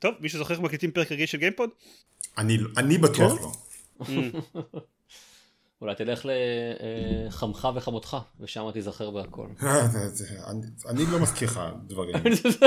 טוב, 0.00 0.14
מישהו 0.20 0.38
זוכר 0.38 0.54
איך 0.54 0.60
מקליטים 0.60 0.90
פרק 0.90 1.12
רגיל 1.12 1.26
של 1.26 1.38
גיימפוד? 1.38 1.70
אני, 2.38 2.58
אני 2.76 2.98
בטוח 2.98 3.32
לא. 3.40 3.52
אולי 5.80 5.94
תלך 5.94 6.26
לחמך 7.26 7.68
וחמותך, 7.74 8.16
ושם 8.40 8.70
תיזכר 8.72 9.10
בהכל. 9.10 9.46
אני, 10.50 10.66
אני 10.88 11.06
לא 11.06 11.20
מזכיר 11.20 11.48
לך 11.48 11.60
דברים. 11.86 12.16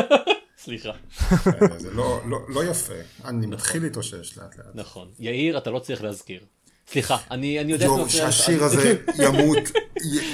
סליחה. 0.63 0.89
אה, 1.31 1.79
זה 1.79 1.91
לא, 1.91 2.21
לא, 2.25 2.39
לא 2.49 2.63
יפה. 2.63 2.93
אני 3.25 3.47
מתחיל 3.47 3.84
להתאושש 3.84 4.38
לאט 4.38 4.57
לאט. 4.57 4.65
נכון. 4.73 5.11
יאיר, 5.20 5.57
אתה 5.57 5.71
לא 5.71 5.79
צריך 5.79 6.04
להזכיר. 6.04 6.45
סליחה, 6.88 7.18
אני, 7.31 7.59
אני 7.59 7.71
יודע... 7.71 7.86
יואו, 7.86 8.09
שהשיר 8.09 8.63
הזה 8.63 8.95
ימות, 9.20 9.57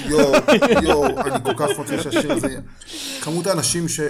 יואו, 0.08 0.32
יואו, 0.82 1.20
אני 1.20 1.44
כל 1.44 1.54
כך 1.56 1.76
רוצה 1.78 2.02
שהשיר 2.02 2.32
הזה... 2.32 2.58
כמות 3.22 3.46
האנשים 3.46 3.88
ש... 3.88 4.00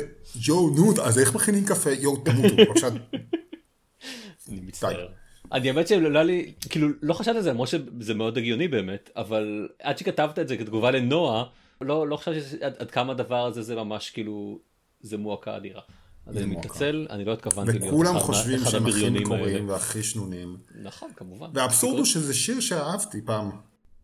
יואו, 0.47 0.71
נו, 0.71 0.93
אז 1.03 1.19
איך 1.19 1.35
מכינים 1.35 1.65
קפה? 1.67 1.91
יואו, 1.91 2.17
תמותו, 2.17 2.57
בבקשה. 2.57 2.89
אני 4.49 4.61
מצטער. 4.61 5.09
אני 5.53 5.69
האמת 5.69 5.89
שלא 5.89 6.19
היה 6.19 6.23
לי, 6.23 6.53
כאילו, 6.71 6.89
לא 7.03 7.15
חשבתי 7.15 7.37
על 7.37 7.43
זה, 7.43 7.51
למרות 7.51 7.69
שזה 7.69 8.15
מאוד 8.15 8.39
הגיוני 8.39 8.69
באמת, 8.69 9.11
אבל 9.17 9.69
עד 9.83 9.99
שכתבת 9.99 10.39
את 10.39 10.49
זה 10.49 10.57
כתגובה 10.57 10.91
לנועה, 10.91 11.45
לא, 11.81 12.09
לא 12.09 12.17
חשבתי 12.17 12.65
עד, 12.65 12.75
עד 12.79 12.91
כמה 12.91 13.13
הדבר 13.13 13.47
הזה 13.47 13.63
זה 13.63 13.75
ממש 13.75 14.11
כאילו, 14.11 14.59
זה 15.01 15.19
מועקה 15.19 15.57
אדירה. 15.57 15.81
אז 16.27 16.37
אני 16.37 16.47
מתנצל, 16.47 17.07
אני 17.11 17.25
לא 17.25 17.33
התכוונתי 17.33 17.73
להיות 17.73 17.95
וכולם 17.95 18.19
חושבים 18.19 18.59
שהם 18.65 18.87
הכי 18.87 19.11
מקוריים 19.11 19.69
והכי 19.69 20.03
שנונים. 20.03 20.57
נכון, 20.83 21.11
כמובן. 21.17 21.51
והאבסורד 21.55 21.99
הוא 21.99 22.05
שזה 22.05 22.35
שיר 22.35 22.61
שאהבתי 22.61 23.21
פעם. 23.25 23.51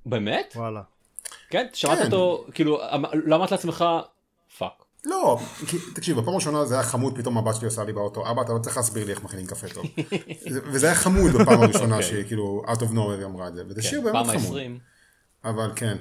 באמת? 0.07 0.53
וואלה. 0.57 0.83
כן, 1.51 1.67
שמעת 1.73 2.05
אותו, 2.05 2.47
כאילו, 2.53 2.81
לא 3.13 3.37
אמרת 3.37 3.51
לעצמך. 3.51 3.85
לא, 5.07 5.39
תקשיב, 5.95 6.21
בפעם 6.21 6.33
הראשונה 6.33 6.65
זה 6.65 6.75
היה 6.75 6.83
חמוד, 6.83 7.19
פתאום 7.19 7.39
הבת 7.39 7.55
שלי 7.55 7.65
עושה 7.65 7.85
לי 7.85 7.93
באוטו, 7.93 8.31
אבא 8.31 8.43
אתה 8.43 8.53
לא 8.53 8.59
צריך 8.59 8.77
להסביר 8.77 9.05
לי 9.05 9.11
איך 9.13 9.25
מכינים 9.25 9.47
קפה 9.47 9.69
טוב. 9.69 9.87
וזה 10.73 10.87
היה 10.87 10.95
חמוד 10.95 11.33
בפעם 11.33 11.63
הראשונה 11.63 12.03
שהיא 12.03 12.25
כאילו, 12.25 12.63
out 12.67 12.81
of 12.81 12.93
nowhere 12.93 13.25
אמרה 13.25 13.49
את 13.49 13.55
זה, 13.55 13.63
וזה 13.69 13.83
שיר 13.83 14.01
באמת 14.01 14.27
חמוד. 14.27 14.61
אבל 15.45 15.71
כן. 15.77 15.97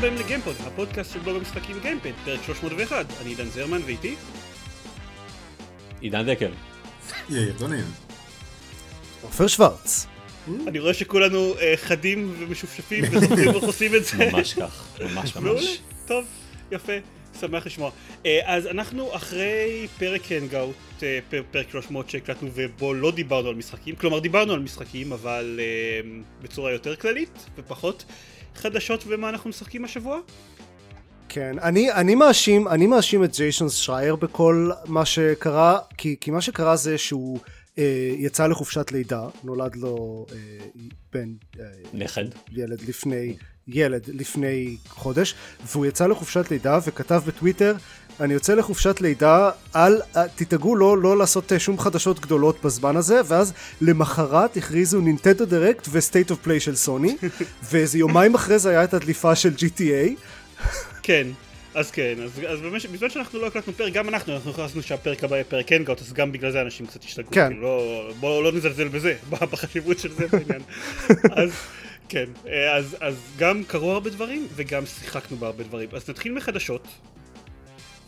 ברוכים 0.00 0.14
הבאים 0.14 0.26
לגיימפוד, 0.26 0.56
הפודקאסט 0.66 1.12
של 1.12 1.18
בלוג 1.18 1.36
המשחקים 1.36 1.76
גיימפד, 1.82 2.10
פרק 2.24 2.42
301, 2.46 3.06
אני 3.22 3.28
עידן 3.28 3.48
זרמן 3.48 3.80
ואיתי 3.86 4.14
עידן 6.00 6.26
דקל. 6.26 6.50
יאיר 7.30 7.54
דונין. 7.58 7.84
עופר 9.22 9.46
שוורץ. 9.46 10.06
אני 10.66 10.78
רואה 10.78 10.94
שכולנו 10.94 11.54
אה, 11.60 11.74
חדים 11.76 12.34
ומשופשפים 12.38 13.04
וזוכרים 13.10 13.48
איך 13.48 13.62
עושים 13.62 13.94
את 13.94 14.04
זה. 14.04 14.16
ממש 14.32 14.54
כך, 14.54 14.98
ממש 15.00 15.36
ממש. 15.36 15.78
טוב, 16.06 16.24
יפה, 16.72 16.92
שמח 17.40 17.66
לשמוע. 17.66 17.90
אה, 18.26 18.40
אז 18.44 18.66
אנחנו 18.66 19.16
אחרי 19.16 19.88
פרק 19.98 20.32
hangout, 20.32 20.76
אה, 21.02 21.18
פרק 21.50 21.70
300 21.70 22.10
שהקלטנו 22.10 22.50
ובו 22.54 22.94
לא 22.94 23.10
דיברנו 23.10 23.48
על 23.48 23.54
משחקים, 23.54 23.96
כלומר 23.96 24.18
דיברנו 24.18 24.52
על 24.52 24.60
משחקים 24.60 25.12
אבל 25.12 25.60
בצורה 26.42 26.72
יותר 26.72 26.96
כללית 26.96 27.46
ופחות 27.56 28.04
חדשות 28.58 29.04
ומה 29.06 29.28
אנחנו 29.28 29.50
משחקים 29.50 29.84
השבוע? 29.84 30.18
כן, 31.28 31.56
אני, 31.62 31.92
אני 31.92 32.14
מאשים, 32.14 32.68
אני 32.68 32.86
מאשים 32.86 33.24
את 33.24 33.36
ג'ייסון 33.36 33.68
שרייר 33.68 34.16
בכל 34.16 34.70
מה 34.86 35.04
שקרה, 35.04 35.78
כי, 35.98 36.16
כי 36.20 36.30
מה 36.30 36.40
שקרה 36.40 36.76
זה 36.76 36.98
שהוא 36.98 37.38
יצא 38.18 38.46
לחופשת 38.46 38.92
לידה, 38.92 39.26
נולד 39.44 39.76
לו 39.76 40.26
אה, 40.32 40.36
בן... 41.12 41.28
אה, 41.60 41.64
נכד. 41.92 42.24
ילד 42.52 42.80
לפני, 42.88 43.36
ילד 43.68 44.08
לפני 44.08 44.76
חודש, 44.88 45.34
והוא 45.66 45.86
יצא 45.86 46.06
לחופשת 46.06 46.50
לידה 46.50 46.78
וכתב 46.86 47.22
בטוויטר, 47.26 47.76
אני 48.20 48.34
יוצא 48.34 48.54
לחופשת 48.54 49.00
לידה, 49.00 49.50
אל, 49.76 50.00
תדאגו 50.36 50.76
לא, 50.76 50.98
לא 50.98 51.18
לעשות 51.18 51.52
אה, 51.52 51.58
שום 51.58 51.78
חדשות 51.78 52.20
גדולות 52.20 52.64
בזמן 52.64 52.96
הזה, 52.96 53.20
ואז 53.26 53.52
למחרת 53.80 54.56
הכריזו 54.56 55.00
Nintendo 55.00 55.46
Direct 55.46 55.88
ו 55.92 55.98
State 55.98 56.30
of 56.30 56.38
Play 56.42 56.60
של 56.60 56.76
סוני, 56.76 57.16
ואיזה 57.70 57.98
יומיים 57.98 58.34
אחרי 58.34 58.58
זה 58.58 58.70
היה 58.70 58.84
את 58.84 58.94
הדליפה 58.94 59.34
של 59.34 59.54
GTA. 59.54 60.20
כן. 61.02 61.26
אז 61.74 61.90
כן, 61.90 62.14
אז, 62.24 62.40
אז 62.48 62.60
במש... 62.60 62.86
בזמן 62.86 63.10
שאנחנו 63.10 63.38
לא 63.38 63.46
הקלטנו 63.46 63.72
פרק, 63.72 63.92
גם 63.92 64.08
אנחנו, 64.08 64.34
אנחנו 64.34 64.50
הכרזנו 64.50 64.82
שהפרק 64.82 65.24
הבא 65.24 65.36
יהיה 65.36 65.44
פרק 65.44 65.72
hangout, 65.72 66.00
אז 66.00 66.12
גם 66.12 66.32
בגלל 66.32 66.50
זה 66.50 66.62
אנשים 66.62 66.86
קצת 66.86 67.04
השתגעו, 67.04 67.30
כן. 67.30 67.48
כאילו 67.48 67.62
לא, 67.62 68.10
בואו 68.20 68.42
לא 68.42 68.52
נזלזל 68.52 68.88
בזה, 68.88 69.16
בחשיבות 69.30 69.98
של 69.98 70.12
זה 70.12 70.26
בעניין. 70.26 70.62
אז 71.42 71.50
כן, 72.08 72.24
אה, 72.46 72.76
אז, 72.76 72.96
אז 73.00 73.14
גם 73.38 73.62
קרו 73.66 73.92
הרבה 73.92 74.10
דברים, 74.10 74.46
וגם 74.54 74.86
שיחקנו 74.86 75.36
בהרבה 75.36 75.64
דברים. 75.64 75.88
אז 75.92 76.10
נתחיל 76.10 76.32
מחדשות, 76.32 76.86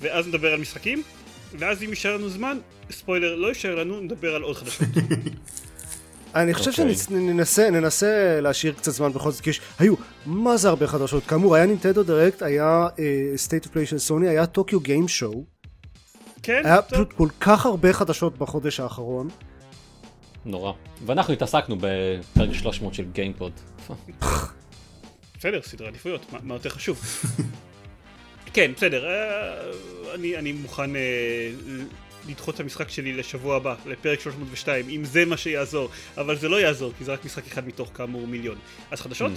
ואז 0.00 0.28
נדבר 0.28 0.52
על 0.52 0.60
משחקים, 0.60 1.02
ואז 1.58 1.82
אם 1.82 1.88
יישאר 1.88 2.16
לנו 2.16 2.28
זמן, 2.28 2.58
ספוילר, 2.90 3.34
לא 3.34 3.48
יישאר 3.48 3.74
לנו, 3.74 4.00
נדבר 4.00 4.34
על 4.34 4.42
עוד 4.42 4.56
חדשות. 4.56 4.88
אני 6.34 6.54
חושב 6.54 6.70
okay. 6.70 6.74
שננסה 6.74 7.70
ננסה 7.70 8.40
להשאיר 8.40 8.72
קצת 8.72 8.92
זמן 8.92 9.12
בכל 9.12 9.30
זאת, 9.30 9.40
כי 9.40 9.50
יש, 9.50 9.60
היו 9.78 9.94
מה 10.26 10.56
זה 10.56 10.68
הרבה 10.68 10.86
חדשות, 10.86 11.26
כאמור 11.26 11.54
היה 11.54 11.66
Nintendo 11.66 12.02
Direct, 12.02 12.42
היה 12.42 12.88
State 13.36 13.64
of 13.64 13.72
Play 13.72 13.86
של 13.86 13.98
סוני, 13.98 14.28
היה 14.28 14.46
Tokyo 14.46 14.80
Game 14.80 15.08
Show. 15.08 15.44
כן, 16.42 16.62
היה 16.64 16.82
טוב. 16.82 16.92
פשוט 16.92 17.12
כל 17.12 17.28
כך 17.40 17.66
הרבה 17.66 17.92
חדשות 17.92 18.38
בחודש 18.38 18.80
האחרון. 18.80 19.28
נורא. 20.44 20.72
ואנחנו 21.06 21.32
התעסקנו 21.32 21.76
בפרק 21.80 22.52
300 22.52 22.94
של 22.94 23.04
גיימפוד. 23.12 23.52
בסדר, 25.38 25.62
סדרי 25.62 25.88
עדיפויות, 25.88 26.32
מה, 26.32 26.38
מה 26.42 26.54
יותר 26.54 26.68
חשוב? 26.68 27.00
כן, 28.54 28.72
בסדר, 28.76 29.06
אה, 29.06 29.70
אני, 30.14 30.36
אני 30.36 30.52
מוכן 30.52 30.96
אה, 30.96 31.50
לדחות 32.28 32.54
את 32.54 32.60
המשחק 32.60 32.88
שלי 32.88 33.12
לשבוע 33.12 33.56
הבא, 33.56 33.74
לפרק 33.86 34.20
302, 34.20 34.88
אם 34.88 35.04
זה 35.04 35.24
מה 35.24 35.36
שיעזור, 35.36 35.88
אבל 36.16 36.38
זה 36.38 36.48
לא 36.48 36.60
יעזור, 36.60 36.92
כי 36.98 37.04
זה 37.04 37.12
רק 37.12 37.24
משחק 37.24 37.46
אחד 37.46 37.68
מתוך 37.68 37.90
כאמור 37.94 38.26
מיליון. 38.26 38.58
אז 38.90 39.00
חדשות? 39.00 39.32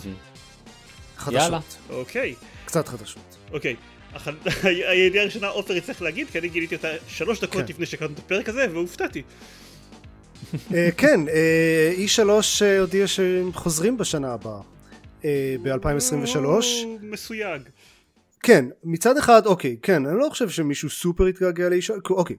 חדשות. 1.18 1.42
יאללה. 1.42 1.60
אוקיי. 1.90 2.36
קצת 2.66 2.88
חדשות. 2.88 3.38
אוקיי. 3.52 3.76
הידיעה 4.64 5.24
הראשונה 5.24 5.48
עופר 5.48 5.74
יצטרך 5.74 6.02
להגיד, 6.02 6.30
כי 6.30 6.40
אני 6.40 6.50
גיליתי 6.50 6.76
אותה 6.76 6.88
שלוש 7.08 7.40
דקות 7.40 7.62
כן. 7.62 7.66
לפני 7.70 7.86
שהקלטנו 7.86 8.16
את 8.16 8.20
הפרק 8.20 8.50
הזה, 8.50 8.68
והופתעתי. 8.72 9.22
אה, 10.74 10.90
כן, 10.98 11.20
E3 12.06 12.30
הודיע 12.80 13.08
שהם 13.08 13.54
חוזרים 13.54 13.98
בשנה 13.98 14.34
הבאה, 14.34 14.62
ב-2023. 15.64 16.38
מסויג. 17.02 17.62
כן, 18.44 18.66
מצד 18.84 19.18
אחד, 19.18 19.46
אוקיי, 19.46 19.78
כן, 19.82 20.06
אני 20.06 20.20
לא 20.20 20.30
חושב 20.30 20.50
שמישהו 20.50 20.90
סופר 20.90 21.28
יתגעגע 21.28 21.70
ל-E3, 21.70 22.10
אוקיי, 22.10 22.36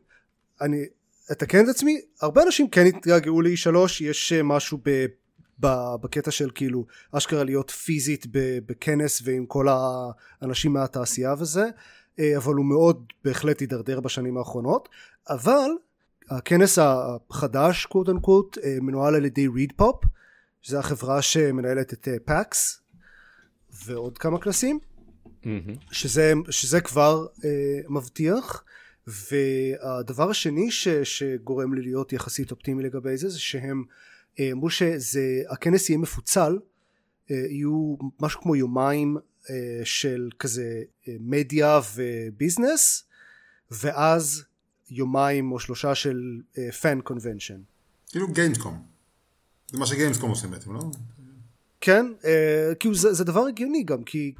אני 0.60 0.84
אתקן 1.32 1.64
את 1.64 1.68
עצמי, 1.68 2.00
הרבה 2.20 2.42
אנשים 2.42 2.70
כן 2.70 2.86
התגעגעו 2.86 3.42
ל-E3, 3.42 3.76
יש 4.00 4.32
אה, 4.32 4.42
משהו 4.42 4.78
ב, 4.84 5.06
בקטע 6.00 6.30
של 6.30 6.50
כאילו 6.54 6.86
אשכרה 7.12 7.44
להיות 7.44 7.70
פיזית 7.70 8.26
בכנס 8.66 9.22
ועם 9.24 9.46
כל 9.46 9.66
האנשים 9.68 10.72
מהתעשייה 10.72 11.34
וזה, 11.38 11.64
אה, 12.18 12.36
אבל 12.36 12.54
הוא 12.54 12.64
מאוד 12.64 13.12
בהחלט 13.24 13.60
הידרדר 13.60 14.00
בשנים 14.00 14.36
האחרונות, 14.36 14.88
אבל 15.28 15.70
הכנס 16.30 16.78
החדש 16.80 17.86
קוט 17.86 18.08
אנקוט 18.08 18.58
מנוהל 18.80 19.14
על 19.14 19.24
ידי 19.24 19.48
ריד 19.48 19.72
פופ, 19.76 20.04
שזו 20.62 20.78
החברה 20.78 21.22
שמנהלת 21.22 21.92
את 21.92 22.08
PAX 22.24 22.80
אה, 22.80 22.94
ועוד 23.86 24.18
כמה 24.18 24.38
כנסים. 24.38 24.78
Mm-hmm. 25.44 25.46
שזה, 25.90 26.32
שזה 26.50 26.80
כבר 26.80 27.26
אה, 27.44 27.80
מבטיח 27.88 28.64
והדבר 29.06 30.30
השני 30.30 30.70
ש, 30.70 30.88
שגורם 30.88 31.74
לי 31.74 31.82
להיות 31.82 32.12
יחסית 32.12 32.50
אופטימי 32.50 32.82
לגבי 32.82 33.16
זה 33.16 33.28
זה 33.28 33.40
שהם 33.40 33.84
אה, 34.40 34.52
אמרו 34.52 34.70
שהכנס 34.70 35.90
יהיה 35.90 35.98
מפוצל 35.98 36.58
אה, 37.30 37.36
יהיו 37.36 37.96
משהו 38.20 38.40
כמו 38.40 38.56
יומיים 38.56 39.16
אה, 39.50 39.80
של 39.84 40.28
כזה 40.38 40.82
מדיה 41.20 41.80
ו 41.94 42.07
business 42.07 43.04
ואז 43.70 44.44
יומיים 44.90 45.52
או 45.52 45.58
שלושה 45.58 45.94
של 45.94 46.40
פן 46.80 47.00
קונבנשן. 47.00 47.60
כאילו 48.08 48.32
גיימסקום. 48.32 48.82
זה 49.70 49.78
מה 49.78 49.86
שגיימסקום 49.86 50.30
עושים 50.30 50.50
בעצם, 50.50 50.74
לא? 50.74 50.80
כן, 51.80 52.06
כאילו 52.80 52.94
זה, 52.94 53.12
זה 53.12 53.24
דבר 53.24 53.46
הגיוני 53.46 53.82
גם, 53.82 54.04
כי 54.04 54.34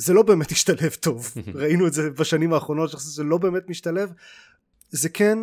זה 0.00 0.12
לא 0.12 0.22
באמת 0.22 0.50
השתלב 0.50 0.94
טוב. 1.00 1.34
ראינו 1.54 1.86
את 1.86 1.92
זה 1.92 2.10
בשנים 2.10 2.52
האחרונות 2.52 2.90
שזה 2.90 3.22
לא 3.22 3.38
באמת 3.38 3.68
משתלב. 3.68 4.12
זה 4.90 5.08
כן 5.08 5.38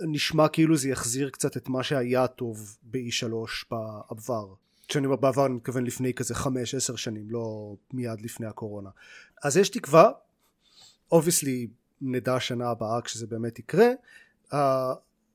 נשמע 0.00 0.48
כאילו 0.48 0.76
זה 0.76 0.88
יחזיר 0.88 1.30
קצת 1.30 1.56
את 1.56 1.68
מה 1.68 1.82
שהיה 1.82 2.26
טוב 2.26 2.76
ב-E3 2.82 3.32
בעבר. 3.70 4.54
כשאני 4.88 5.06
אומר 5.06 5.16
בעבר 5.16 5.46
אני 5.46 5.54
מתכוון 5.54 5.84
לפני 5.84 6.14
כזה 6.14 6.34
5-10 6.34 6.46
שנים 6.96 7.30
לא 7.30 7.76
מיד 7.92 8.20
לפני 8.20 8.46
הקורונה. 8.46 8.90
אז 9.44 9.56
יש 9.56 9.68
תקווה. 9.68 10.10
obviously 11.12 11.66
נדע 12.00 12.40
שנה 12.40 12.70
הבאה 12.70 13.00
כשזה 13.00 13.26
באמת 13.26 13.58
יקרה. 13.58 13.88
uh, 14.52 14.56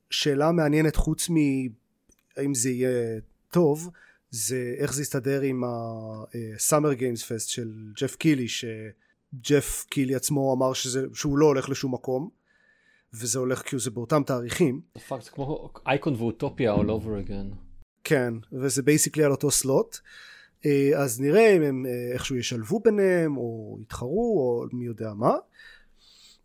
שאלה 0.09 0.51
מעניינת 0.51 0.95
חוץ 0.95 1.29
מהאם 1.29 2.53
זה 2.53 2.69
יהיה 2.69 3.19
טוב 3.51 3.89
זה 4.31 4.75
איך 4.77 4.93
זה 4.93 5.01
יסתדר 5.01 5.41
עם 5.41 5.63
ה-Summer 5.63 6.99
Games 6.99 7.21
Fest 7.21 7.47
של 7.47 7.71
ג'ף 8.01 8.15
קילי 8.15 8.47
שג'ף 8.47 9.85
קילי 9.89 10.15
עצמו 10.15 10.53
אמר 10.53 10.73
שזה, 10.73 11.05
שהוא 11.13 11.37
לא 11.37 11.45
הולך 11.45 11.69
לשום 11.69 11.93
מקום 11.93 12.29
וזה 13.13 13.39
הולך 13.39 13.61
כאילו 13.65 13.79
זה 13.79 13.91
באותם 13.91 14.21
תאריכים. 14.25 14.81
fuck 15.07 15.23
זה 15.23 15.29
כמו 15.31 15.73
אייקון 15.87 16.15
ואוטופיה 16.15 16.75
all 16.75 16.87
over 16.87 17.27
again. 17.27 17.55
כן 18.03 18.33
וזה 18.53 18.83
basically 18.83 19.23
על 19.23 19.31
אותו 19.31 19.51
slot 19.51 19.97
אה, 20.65 20.91
אז 20.95 21.21
נראה 21.21 21.57
אם 21.57 21.61
הם 21.61 21.85
אה, 21.85 22.13
איכשהו 22.13 22.35
ישלבו 22.35 22.79
ביניהם 22.79 23.37
או 23.37 23.77
יתחרו 23.81 24.39
או 24.39 24.77
מי 24.77 24.85
יודע 24.85 25.13
מה 25.13 25.33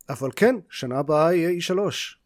אבל 0.09 0.29
כן 0.35 0.55
שנה 0.69 0.99
הבאה 0.99 1.33
יהיה 1.33 1.49
E3 1.49 1.79
ו- 1.79 2.24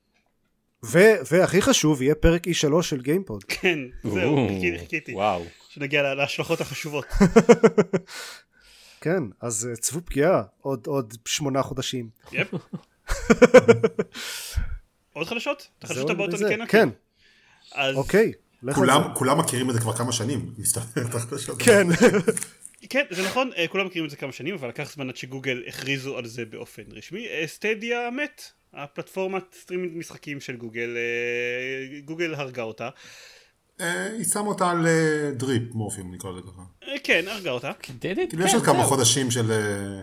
והכי 0.83 1.61
חשוב 1.61 2.01
יהיה 2.01 2.15
פרק 2.15 2.47
E3 2.47 2.81
של 2.81 3.01
גיימפוד. 3.01 3.43
כן, 3.43 3.79
זהו, 4.03 4.47
חיכיתי. 4.79 5.13
וואו. 5.13 5.45
שנגיע 5.69 6.13
להשלכות 6.13 6.61
החשובות. 6.61 7.05
כן, 9.01 9.23
אז 9.41 9.69
צבו 9.79 10.01
פגיעה 10.05 10.43
עוד, 10.61 10.87
עוד 10.87 11.13
שמונה 11.25 11.63
חודשים. 11.63 12.09
יפ. 12.31 12.47
עוד 15.13 15.27
חדשות? 15.27 15.67
את 15.79 15.83
החדשות 15.83 16.09
הבאות 16.09 16.33
אני 16.33 16.39
כן 16.49 16.65
כן. 16.67 16.89
אוקיי. 17.95 18.33
כולם, 18.73 19.01
כולם 19.15 19.37
מכירים 19.37 19.69
את 19.69 19.75
זה 19.75 19.81
כבר 19.81 19.93
כמה 19.93 20.11
שנים, 20.11 20.53
מסתבר. 20.57 21.09
כן. 21.59 21.87
כן, 22.89 23.05
זה 23.09 23.23
נכון, 23.23 23.51
כולם 23.69 23.85
מכירים 23.85 24.05
את 24.05 24.09
זה 24.11 24.17
כמה 24.17 24.31
שנים, 24.31 24.53
אבל 24.53 24.69
לקח 24.69 24.93
זמן 24.93 25.09
עד 25.09 25.17
שגוגל 25.17 25.63
הכריזו 25.67 26.17
על 26.17 26.25
זה 26.25 26.45
באופן 26.45 26.83
רשמי. 26.91 27.27
סטדיה 27.45 28.09
מת, 28.11 28.41
הפלטפורמת 28.73 29.43
סטרימינג 29.61 29.97
משחקים 29.97 30.39
של 30.39 30.55
גוגל, 30.55 30.97
גוגל 32.05 32.33
הרגה 32.33 32.63
אותה. 32.63 32.89
היא 33.79 34.25
שמה 34.25 34.47
אותה 34.47 34.69
על 34.71 34.87
drip 35.33 35.63
מורפין 35.73 36.13
נקרא 36.13 36.31
לזה 36.31 36.41
ככה. 36.41 36.61
כן, 37.03 37.25
הרגה 37.27 37.51
אותה. 37.51 37.71
כאילו 38.01 38.45
יש 38.45 38.53
עוד 38.53 38.65
כמה 38.65 38.83
חודשים 38.83 39.31
של 39.31 39.51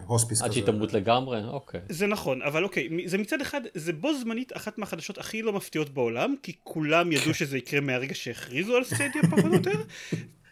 הוספיס 0.07 0.39
כזה. 0.39 0.45
עד 0.45 0.53
שהיא 0.53 0.65
תמות 0.65 0.93
לגמרי, 0.93 1.45
אוקיי. 1.45 1.81
זה 1.89 2.07
נכון, 2.07 2.43
אבל 2.43 2.65
אוקיי, 2.65 2.89
זה 3.07 3.19
מצד 3.19 3.41
אחד, 3.41 3.61
זה 3.75 3.93
בו 3.93 4.19
זמנית 4.19 4.57
אחת 4.57 4.79
מהחדשות 4.79 5.19
הכי 5.19 5.43
לא 5.43 5.53
מפתיעות 5.53 5.91
בעולם, 5.91 6.35
כי 6.43 6.53
כולם 6.65 7.13
ידעו 7.13 7.35
שזה 7.35 7.59
יקרה 7.59 7.81
מהרגע 7.81 8.15
שהכריזו 8.15 8.77
על 8.77 8.85
סטדיה 8.85 9.23
פחות 9.31 9.45
או 9.45 9.55
יותר, 9.55 9.83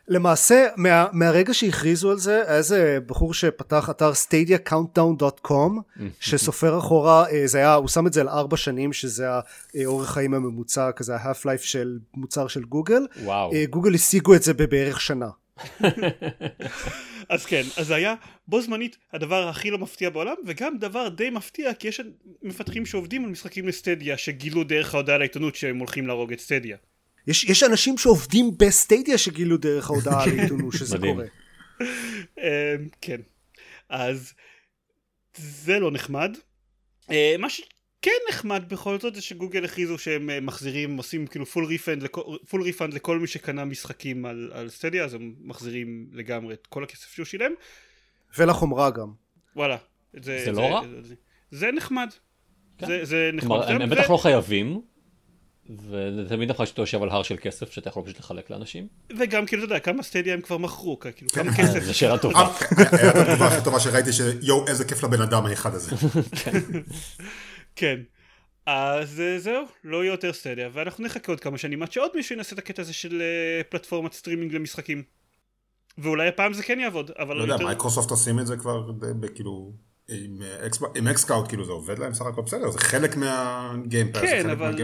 למעשה 0.09 0.67
מה, 0.77 1.07
מהרגע 1.13 1.55
שהכריזו 1.55 2.11
על 2.11 2.19
זה 2.19 2.35
היה 2.35 2.57
איזה 2.57 2.99
בחור 3.07 3.35
שפתח 3.35 3.91
אתר 3.91 4.13
stadiacountdown.com 4.13 5.81
שסופר 6.21 6.79
אחורה 6.79 7.25
זה 7.45 7.59
היה 7.59 7.75
הוא 7.75 7.89
שם 7.89 8.07
את 8.07 8.13
זה 8.13 8.21
על 8.21 8.29
ארבע 8.29 8.57
שנים 8.57 8.93
שזה 8.93 9.27
האורך 9.75 10.11
חיים 10.11 10.35
הממוצע 10.35 10.93
כזה 10.93 11.17
ה-half 11.17 11.37
life 11.37 11.63
של 11.63 11.99
מוצר 12.15 12.49
של 12.49 12.65
גוגל 12.65 13.07
וואו. 13.23 13.53
גוגל 13.71 13.95
השיגו 13.95 14.35
את 14.35 14.43
זה 14.43 14.55
בבערך 14.55 15.01
שנה. 15.01 15.29
אז 17.29 17.47
כן 17.47 17.63
אז 17.77 17.87
זה 17.87 17.95
היה 17.95 18.15
בו 18.49 18.61
זמנית 18.61 18.97
הדבר 19.13 19.49
הכי 19.49 19.71
לא 19.71 19.79
מפתיע 19.79 20.11
בעולם 20.11 20.35
וגם 20.47 20.79
דבר 20.79 21.09
די 21.09 21.31
מפתיע 21.31 21.75
כי 21.75 21.89
יש 21.89 22.01
מפתחים 22.43 22.87
שעובדים 22.87 23.25
על 23.25 23.31
משחקים 23.31 23.69
לסטדיה 23.69 24.19
שגילו 24.19 24.65
דרך 24.65 24.95
ההודעה 24.95 25.19
לעיתונות 25.19 25.55
שהם 25.55 25.79
הולכים 25.79 26.07
להרוג 26.07 26.33
את 26.33 26.41
סטדיה. 26.41 26.77
יש, 27.27 27.45
יש 27.45 27.63
אנשים 27.63 27.99
שעובדים 27.99 28.51
בסטדיה 28.59 29.19
שגילו 29.19 29.57
דרך 29.57 29.91
ההודעה 29.91 30.27
לעיתונות 30.27 30.75
שזה 30.79 30.99
קורה. 30.99 31.25
כן, 33.01 33.21
אז 33.89 34.33
זה 35.37 35.79
לא 35.79 35.91
נחמד. 35.91 36.37
מה 37.39 37.51
שכן 37.51 38.11
נחמד 38.29 38.65
בכל 38.69 39.01
זאת 39.01 39.15
זה 39.15 39.23
שגוגל 39.23 39.65
הכריזו 39.65 39.99
שהם 39.99 40.47
מחזירים, 40.47 40.97
עושים 40.97 41.27
כאילו 41.27 41.47
full 41.47 41.65
refund, 41.65 42.07
full 42.49 42.63
refund 42.63 42.95
לכל 42.95 43.19
מי 43.19 43.27
שקנה 43.27 43.65
משחקים 43.65 44.27
על, 44.27 44.51
על 44.55 44.71
סטדיה, 44.71 45.05
אז 45.05 45.15
הם 45.15 45.35
מחזירים 45.41 46.07
לגמרי 46.13 46.55
את 46.55 46.67
כל 46.67 46.85
הכסף 46.85 47.15
שהוא 47.15 47.27
שילם. 47.27 47.53
ולחומרה 48.39 48.91
גם. 48.91 49.13
וואלה. 49.57 49.77
זה, 50.13 50.21
זה, 50.21 50.45
זה 50.45 50.53
לא 50.53 50.75
רע? 50.75 50.83
זה, 51.03 51.15
זה 51.51 51.73
נחמד. 51.73 52.09
כן. 52.79 52.87
זה, 52.87 53.05
זה 53.05 53.31
נחמד. 53.33 53.67
כלומר, 53.67 53.83
הם 53.83 53.91
בטח 53.91 54.11
לא 54.11 54.17
חייבים. 54.17 54.81
ותמיד 55.69 56.51
נכון 56.51 56.67
שאתה 56.67 56.83
יושב 56.83 57.03
על 57.03 57.09
הר 57.09 57.23
של 57.23 57.37
כסף 57.37 57.73
שאתה 57.73 57.89
יכול 57.89 58.03
פשוט 58.05 58.19
לחלק 58.19 58.51
לאנשים. 58.51 58.87
וגם 59.19 59.47
כאילו 59.47 59.65
אתה 59.65 59.73
יודע 59.73 59.81
כמה 59.81 60.03
סטדיה 60.03 60.35
הם 60.35 60.41
כבר 60.41 60.59
מכרו 60.59 60.99
כאילו 60.99 61.31
כמה 61.31 61.57
כסף. 61.57 61.83
זו 61.83 61.99
שאלה 61.99 62.19
טובה. 62.19 62.49
את 62.83 63.17
התגובה 63.17 63.47
הכי 63.47 63.65
טובה 63.65 63.81
שראיתי 63.81 64.13
שיואו 64.13 64.67
איזה 64.67 64.85
כיף 64.85 65.03
לבן 65.03 65.21
אדם 65.21 65.47
האחד 65.47 65.75
הזה. 65.75 65.97
כן. 67.77 68.01
אז 68.67 69.23
זהו, 69.39 69.65
לא 69.85 70.05
יהיה 70.05 70.13
יותר 70.13 70.33
סטדיה, 70.33 70.69
ואנחנו 70.73 71.05
נחכה 71.05 71.33
עוד 71.33 71.41
כמה 71.41 71.59
שנים 71.59 71.83
עד 71.83 71.93
שעוד 71.93 72.11
מישהו 72.15 72.37
ינסה 72.37 72.55
את 72.55 72.59
הקטע 72.59 72.83
הזה 72.83 72.93
של 72.93 73.23
פלטפורמת 73.69 74.13
סטרימינג 74.13 74.55
למשחקים. 74.55 75.03
ואולי 75.99 76.29
הפעם 76.29 76.53
זה 76.53 76.63
כן 76.63 76.81
יעבוד, 76.81 77.11
אבל 77.19 77.37
לא 77.37 77.43
יודע, 77.43 77.65
מייקרוסופט 77.65 78.11
עושים 78.11 78.39
את 78.39 78.47
זה 78.47 78.57
כבר 78.57 78.91
כאילו 79.35 79.73
עם 80.95 81.09
xCloud 81.09 81.49
כאילו 81.49 81.65
זה 81.65 81.73
עובד 81.73 81.99
להם 81.99 82.15
סך 82.15 82.27
הכל 82.27 82.43
בסדר 82.43 82.71
זה 82.71 82.79
חלק 82.79 83.17
מה 83.17 83.38
Game 83.38 83.79
Pass 83.79 84.21
כן 84.21 84.51
אבל 84.51 84.77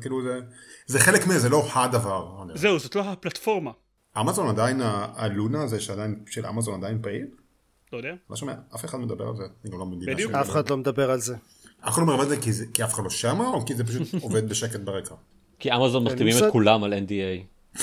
כאילו 0.00 0.22
זה 0.22 0.40
זה 0.86 0.98
חלק 0.98 1.26
מזה 1.26 1.38
זה 1.38 1.48
לא 1.48 1.68
הדבר 1.74 2.44
זהו 2.54 2.78
זאת 2.78 2.94
לא 2.94 3.00
הפלטפורמה. 3.00 3.70
אמזון 4.20 4.48
עדיין 4.48 4.80
הלונה 4.82 5.62
הזה 5.62 5.80
שעדיין 5.80 6.24
של 6.26 6.46
אמזון 6.46 6.74
עדיין 6.74 7.02
פעיל? 7.02 7.26
לא 7.92 7.98
יודע. 7.98 8.14
לא 8.30 8.36
שומע 8.36 8.54
אף 8.74 8.84
אחד 8.84 8.98
לא 8.98 9.04
מדבר 9.04 9.28
על 9.28 9.36
זה. 9.36 9.44
לא 9.64 9.84
בדיוק. 9.84 10.32
אף 10.32 10.50
אחד 10.50 10.70
לא 10.70 10.76
מדבר 10.76 11.10
על 11.10 11.20
זה. 11.20 11.34
אף 11.80 11.88
אחד 11.88 12.02
לא 12.02 12.06
מדבר 12.06 12.20
על 12.20 12.28
זה 12.28 12.36
כי 12.74 12.84
אף 12.84 12.94
אחד 12.94 13.04
לא 13.04 13.10
שמה 13.10 13.48
או 13.48 13.66
כי 13.66 13.74
זה 13.74 13.84
פשוט 13.84 14.02
עובד 14.24 14.48
בשקט 14.48 14.80
ברקע? 14.80 15.14
כי 15.58 15.72
אמזון 15.72 16.04
מחתימים 16.04 16.34
את 16.38 16.52
כולם 16.52 16.84
על 16.84 16.92
NDA. 16.92 17.44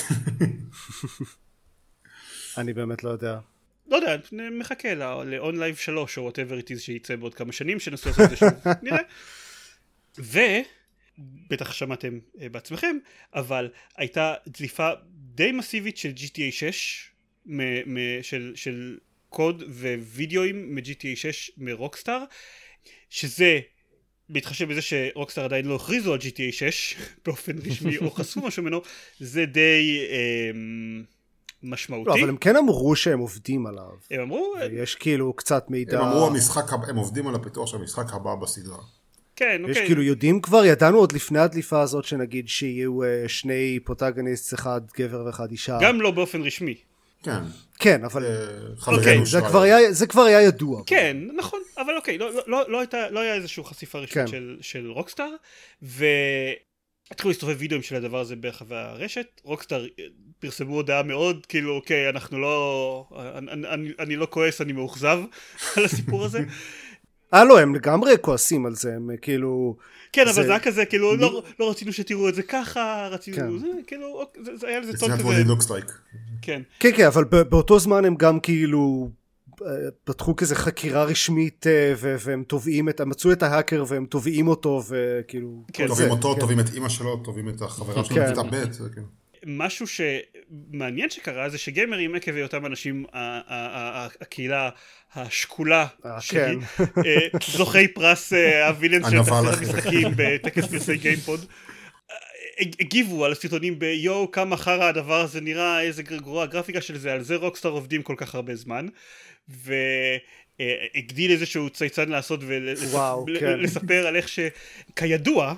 אני 2.58 2.72
באמת 2.72 3.04
לא 3.04 3.10
יודע. 3.10 3.38
לא 3.92 3.96
יודע, 3.96 4.16
מחכה 4.52 4.94
ל-on 4.94 5.54
live 5.54 5.76
3 5.76 6.18
או 6.18 6.28
whatever 6.28 6.64
it 6.64 6.76
is 6.76 6.78
שייצא 6.78 7.16
בעוד 7.16 7.34
כמה 7.34 7.52
שנים, 7.52 7.80
שנסו 7.80 8.08
לעשות 8.08 8.24
את 8.24 8.30
זה 8.30 8.36
שוב, 8.36 8.48
נראה. 8.82 9.02
ובטח 11.48 11.72
שמעתם 11.72 12.18
בעצמכם, 12.34 12.96
אבל 13.34 13.70
הייתה 13.96 14.34
דליפה 14.46 14.90
די 15.14 15.52
מסיבית 15.52 15.96
של 15.96 16.12
GTA 16.16 16.50
6, 16.50 17.10
של, 18.22 18.52
של 18.54 18.98
קוד 19.28 19.62
ווידאוים 19.96 20.74
מ-GTA 20.74 21.16
6 21.16 21.50
מרוקסטאר, 21.56 22.24
שזה 23.10 23.60
בהתחשב 24.28 24.68
בזה 24.68 24.82
שרוקסטאר 24.82 25.44
עדיין 25.44 25.64
לא 25.64 25.76
הכריזו 25.76 26.14
על 26.14 26.20
GTA 26.20 26.52
6 26.52 26.96
באופן 27.24 27.52
רשמי 27.58 27.98
או 27.98 28.10
חשפו 28.10 28.40
משהו 28.40 28.62
ממנו, 28.62 28.82
זה 29.20 29.46
די... 29.46 30.06
אה, 30.10 30.50
משמעותי. 31.62 32.10
לא, 32.10 32.14
אבל 32.14 32.28
הם 32.28 32.36
כן 32.36 32.56
אמרו 32.56 32.96
שהם 32.96 33.18
עובדים 33.18 33.66
עליו. 33.66 33.90
הם 34.10 34.20
אמרו... 34.20 34.54
יש 34.72 34.94
כאילו 34.94 35.32
קצת 35.32 35.70
מידע. 35.70 35.98
הם 35.98 36.04
אמרו 36.04 36.26
המשחק, 36.26 36.64
הם 36.88 36.96
עובדים 36.96 37.28
על 37.28 37.34
הפיתוח 37.34 37.68
של 37.68 37.76
המשחק 37.76 38.12
הבא 38.12 38.34
בסדרה. 38.34 38.78
כן, 39.36 39.62
יש 39.64 39.76
אוקיי. 39.76 39.86
כאילו 39.86 40.02
יודעים 40.02 40.40
כבר, 40.40 40.64
ידענו 40.64 40.98
עוד 40.98 41.12
לפני 41.12 41.38
הדליפה 41.38 41.80
הזאת 41.80 42.04
שנגיד 42.04 42.48
שיהיו 42.48 42.98
שני 43.26 43.78
פרוטגניסט, 43.84 44.54
אחד 44.54 44.80
גבר 44.98 45.22
ואחד 45.26 45.50
אישה. 45.50 45.78
גם 45.82 46.00
לא 46.00 46.10
באופן 46.10 46.42
רשמי. 46.42 46.74
כן. 47.22 47.40
כן, 47.78 48.04
אבל... 48.04 48.24
אוקיי. 48.86 49.26
זה, 49.26 49.40
כבר 49.40 49.60
היה, 49.60 49.92
זה 49.92 50.06
כבר 50.06 50.22
היה 50.22 50.42
ידוע. 50.42 50.82
כן, 50.86 51.16
נכון, 51.36 51.60
אבל 51.78 51.96
אוקיי, 51.96 52.18
לא, 52.18 52.30
לא, 52.46 52.64
לא, 52.68 52.78
הייתה, 52.80 53.10
לא 53.10 53.20
היה 53.20 53.34
איזושהי 53.34 53.64
חשיפה 53.64 53.98
רשמית 53.98 54.14
כן. 54.14 54.26
של, 54.26 54.56
של 54.60 54.90
רוקסטאר, 54.90 55.30
והתחילו 57.12 57.30
להסתובב 57.30 57.56
וידאוים 57.58 57.82
של 57.82 57.96
הדבר 57.96 58.20
הזה 58.20 58.36
ברחבי 58.36 58.76
הרשת, 58.76 59.40
רוקסטאר 59.44 59.86
פרסמו 60.38 60.74
הודעה 60.74 61.02
מאוד 61.02 61.46
כאילו 61.46 61.76
אוקיי 61.76 62.08
אנחנו 62.08 62.40
לא 62.40 63.08
אני, 63.38 63.52
אני, 63.68 63.90
אני 63.98 64.16
לא 64.16 64.26
כועס 64.30 64.60
אני 64.60 64.72
מאוכזב 64.72 65.18
על 65.76 65.84
הסיפור 65.84 66.24
הזה. 66.24 66.40
אה 67.34 67.44
לא 67.44 67.60
הם 67.60 67.74
לגמרי 67.74 68.12
כועסים 68.20 68.66
על 68.66 68.74
זה 68.74 68.94
הם 68.94 69.10
כאילו 69.22 69.76
כן 70.12 70.22
אבל 70.28 70.32
זה 70.44 70.50
היה 70.50 70.60
כזה 70.60 70.84
כאילו 70.84 71.16
לא, 71.16 71.42
לא 71.60 71.70
רצינו 71.70 71.92
שתראו 71.92 72.28
את 72.28 72.34
זה 72.34 72.42
ככה 72.42 73.08
רצינו 73.10 73.36
כן. 73.36 73.58
זה 73.58 73.66
כאילו 73.86 74.24
זה, 74.44 74.56
זה 74.56 74.68
היה 74.68 74.80
לזה 74.80 74.98
טון 74.98 75.08
כזה. 75.12 75.22
כן. 76.42 76.62
כן 76.80 76.90
כן 76.96 77.06
אבל 77.06 77.24
באותו 77.24 77.78
זמן 77.78 78.04
הם 78.04 78.14
גם 78.14 78.40
כאילו 78.40 79.10
פתחו 80.04 80.36
כזה 80.36 80.54
חקירה 80.54 81.04
רשמית 81.04 81.66
והם 81.96 82.44
תובעים 82.46 82.88
את, 82.88 83.00
מצאו 83.00 83.32
את 83.32 83.42
ההאקר 83.42 83.84
והם 83.88 84.06
תובעים 84.06 84.48
אותו 84.48 84.82
וכאילו... 84.88 85.64
כן, 85.72 85.86
תובעים 85.86 86.10
אותו, 86.10 86.34
כן. 86.34 86.40
תובעים 86.40 86.60
את 86.60 86.66
אימא 86.74 86.88
שלו, 86.88 87.16
תובעים 87.16 87.48
את 87.48 87.62
החברה 87.62 88.04
שלו, 88.04 88.16
כן. 88.16 88.32
את 88.32 88.38
הבית, 88.38 88.72
זה 88.72 88.88
כאילו. 88.92 89.06
משהו 89.46 89.86
שמעניין 89.86 91.10
שקרה 91.10 91.48
זה 91.48 91.58
שגיימרים 91.58 92.14
עקב 92.14 92.34
היותם 92.34 92.66
אנשים 92.66 93.04
הקהילה 94.20 94.70
השקולה 95.14 95.86
כן. 96.28 96.58
זוכי 97.56 97.88
פרס 97.88 98.32
ה 98.66 98.71
villains 98.71 99.10
של 99.10 99.22
תחזיר 99.22 99.52
המשחקים 99.52 100.08
בטקס 100.16 100.64
פרסי 100.64 100.96
גיימפוד 100.96 101.44
הגיבו 102.80 103.24
על 103.24 103.32
הסרטונים 103.32 103.78
ביואו 103.78 104.30
כמה 104.30 104.56
חרא 104.56 104.84
הדבר 104.84 105.20
הזה 105.20 105.40
נראה 105.40 105.82
איזה 105.82 106.02
גרוע 106.02 106.42
הגרפיקה 106.42 106.80
של 106.80 106.98
זה 106.98 107.12
על 107.12 107.22
זה 107.22 107.36
רוקסטאר 107.36 107.70
עובדים 107.70 108.02
כל 108.02 108.14
כך 108.16 108.34
הרבה 108.34 108.54
זמן 108.54 108.86
והגדיל 109.48 111.30
איזשהו 111.30 111.70
צייצן 111.70 112.08
לעשות 112.08 112.40
ולספר 112.42 114.06
על 114.06 114.16
איך 114.16 114.28
שכידוע 114.28 115.54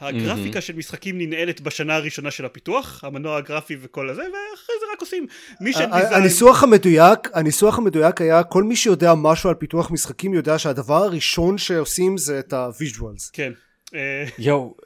הגרפיקה 0.00 0.58
mm-hmm. 0.58 0.62
של 0.62 0.76
משחקים 0.76 1.18
ננעלת 1.18 1.60
בשנה 1.60 1.96
הראשונה 1.96 2.30
של 2.30 2.44
הפיתוח, 2.44 3.04
המנוע 3.04 3.36
הגרפי 3.36 3.76
וכל 3.80 4.10
הזה, 4.10 4.22
ואחרי 4.22 4.74
זה 4.80 4.86
רק 4.92 5.00
עושים 5.00 5.26
mission 5.60 5.84
design. 5.84 6.12
הניסוח 6.12 6.62
המדויק, 6.62 7.18
הניסוח 7.34 7.78
המדויק 7.78 8.20
היה, 8.20 8.44
כל 8.44 8.62
מי 8.62 8.76
שיודע 8.76 9.14
משהו 9.14 9.48
על 9.48 9.54
פיתוח 9.54 9.90
משחקים 9.90 10.34
יודע 10.34 10.58
שהדבר 10.58 11.04
הראשון 11.04 11.58
שעושים 11.58 12.18
זה 12.18 12.38
את 12.38 12.52
ה 12.52 12.61
visuals. 12.61 13.30
כן. 13.30 13.52
אה, 13.94 14.24
יואו, 14.38 14.76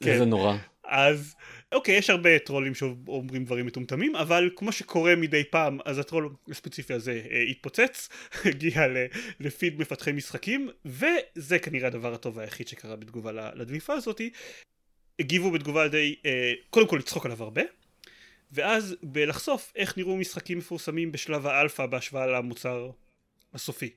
כן. 0.00 0.18
זה 0.18 0.24
נורא. 0.24 0.56
אז 0.84 1.34
אוקיי, 1.72 1.94
יש 1.94 2.10
הרבה 2.10 2.38
טרולים 2.38 2.74
שאומרים 2.74 3.44
דברים 3.44 3.66
מטומטמים, 3.66 4.16
אבל 4.16 4.50
כמו 4.56 4.72
שקורה 4.72 5.16
מדי 5.16 5.44
פעם, 5.44 5.78
אז 5.84 5.98
הטרול 5.98 6.34
הספציפי 6.50 6.94
הזה 6.94 7.22
אה, 7.30 7.42
התפוצץ, 7.42 8.08
הגיע 8.44 8.82
לפיד 9.40 9.80
מפתחי 9.80 10.12
משחקים, 10.12 10.68
וזה 10.84 11.58
כנראה 11.58 11.86
הדבר 11.86 12.14
הטוב 12.14 12.38
היחיד 12.38 12.68
שקרה 12.68 12.96
בתגובה 12.96 13.32
לדליפה 13.32 13.92
הזאתי. 13.92 14.30
הגיבו 15.18 15.50
בתגובה 15.50 15.88
די, 15.88 16.14
אה, 16.26 16.52
קודם 16.70 16.88
כל 16.88 16.96
לצחוק 16.96 17.26
עליו 17.26 17.42
הרבה, 17.42 17.62
ואז 18.52 18.96
בלחשוף 19.02 19.72
איך 19.76 19.98
נראו 19.98 20.16
משחקים 20.16 20.58
מפורסמים 20.58 21.12
בשלב 21.12 21.46
האלפא 21.46 21.86
בהשוואה 21.86 22.26
למוצר 22.26 22.90
הסופי. 23.54 23.90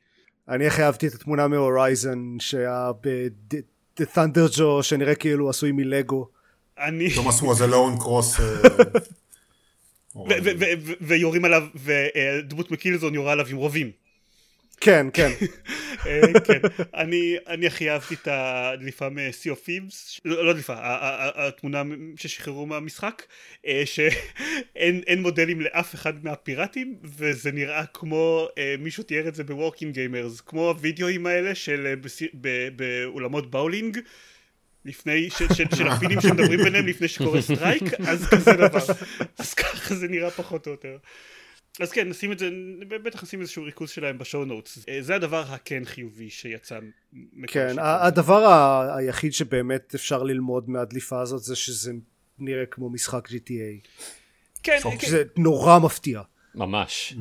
אני 0.47 0.67
הכי 0.67 0.81
אהבתי 0.83 1.07
את 1.07 1.13
התמונה 1.13 1.47
מהורייזן 1.47 2.19
שהיה 2.39 2.91
ב-The 3.01 4.03
Thunder 4.15 4.57
Joe 4.57 4.83
שנראה 4.83 5.15
כאילו 5.15 5.49
עשוי 5.49 5.71
מלגו. 5.71 6.40
אני... 6.81 7.15
תומאס 7.15 7.39
הוא 7.39 7.51
איזה 7.51 7.67
לואון 7.67 7.97
קרוס. 7.99 8.37
ויורים 11.01 11.45
עליו, 11.45 11.63
ודמות 11.75 12.71
מ 12.71 12.76
Killzone 12.76 13.15
יורה 13.15 13.31
עליו 13.31 13.47
עם 13.47 13.57
רובים. 13.57 13.91
כן, 14.81 15.07
כן. 15.13 15.31
אה, 16.07 16.21
כן. 16.47 16.59
אני, 16.95 17.35
אני 17.47 17.67
הכי 17.67 17.89
אהבתי 17.91 18.13
את 18.13 18.27
הדליפה 18.31 19.09
מ-Sea 19.09 19.49
of 19.49 19.67
Thieves, 19.67 20.19
לא, 20.25 20.45
לא 20.45 20.53
דליפה, 20.53 20.73
התמונה 21.35 21.83
ששחררו 22.17 22.65
מהמשחק, 22.65 23.23
אה, 23.67 23.83
שאין 23.85 25.21
מודלים 25.21 25.61
לאף 25.61 25.95
אחד 25.95 26.25
מהפיראטים, 26.25 26.95
וזה 27.03 27.51
נראה 27.51 27.85
כמו, 27.85 28.47
אה, 28.57 28.75
מישהו 28.79 29.03
תיאר 29.03 29.27
את 29.27 29.35
זה 29.35 29.43
ב 29.43 29.49
Working 29.50 29.93
Gamers, 29.93 30.41
כמו 30.41 30.67
הווידאוים 30.67 31.25
האלה 31.25 31.55
של 31.55 31.93
באולמות 32.75 33.51
באולינג. 33.51 33.97
לפני, 34.85 35.29
ש, 35.29 35.43
של, 35.57 35.75
של 35.75 35.87
הפינים 35.87 36.21
שמדברים 36.21 36.63
ביניהם 36.63 36.87
לפני 36.87 37.07
שקורה 37.07 37.41
סטרייק, 37.41 37.83
אז 38.07 38.27
כזה 38.27 38.53
דבר. 38.53 38.79
אז 39.37 39.53
ככה 39.53 39.95
זה 39.95 40.07
נראה 40.07 40.31
פחות 40.31 40.67
או 40.67 40.71
יותר. 40.71 40.97
אז 41.79 41.91
כן, 41.91 42.09
נשים 42.09 42.31
את 42.31 42.39
זה, 42.39 42.49
בטח 42.87 43.23
נשים 43.23 43.41
איזשהו 43.41 43.63
ריכוז 43.63 43.89
שלהם 43.89 44.17
ב 44.17 44.23
show 44.23 44.45
notes. 44.45 44.85
אה, 44.89 44.97
זה 45.01 45.15
הדבר 45.15 45.43
הכן 45.47 45.85
חיובי 45.85 46.29
שיצא. 46.29 46.79
כן, 47.47 47.75
הדבר 47.79 48.47
היחיד 48.97 49.33
שבאמת 49.33 49.95
אפשר 49.95 50.23
ללמוד 50.23 50.69
מהדליפה 50.69 51.21
הזאת 51.21 51.43
זה 51.43 51.55
שזה 51.55 51.91
נראה 52.39 52.65
כמו 52.65 52.89
משחק 52.89 53.27
GTA. 53.27 53.87
כן, 54.63 54.77
כן. 54.99 55.09
זה 55.09 55.23
נורא 55.37 55.79
מפתיע. 55.79 56.21
ממש. 56.55 57.15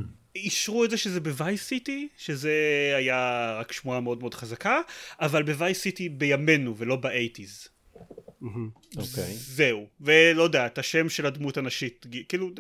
אישרו 0.45 0.85
את 0.85 0.91
זה 0.91 0.97
שזה 0.97 1.21
ב 1.21 1.29
Vice 1.29 1.63
City, 1.63 2.09
שזה 2.17 2.53
היה 2.97 3.53
רק 3.61 3.73
שמועה 3.73 4.01
מאוד 4.01 4.21
מאוד 4.21 4.35
חזקה, 4.35 4.81
אבל 5.21 5.43
ב 5.43 5.50
Vice 5.50 5.81
City 5.81 6.09
בימינו 6.09 6.77
ולא 6.77 6.97
ב 6.97 7.04
eighties. 7.04 7.69
אוקיי. 8.97 9.35
זהו, 9.35 9.87
ולא 10.01 10.43
יודע, 10.43 10.67
את 10.67 10.79
השם 10.79 11.09
של 11.09 11.27
הדמות 11.27 11.57
הנשית, 11.57 12.07
כאילו, 12.29 12.51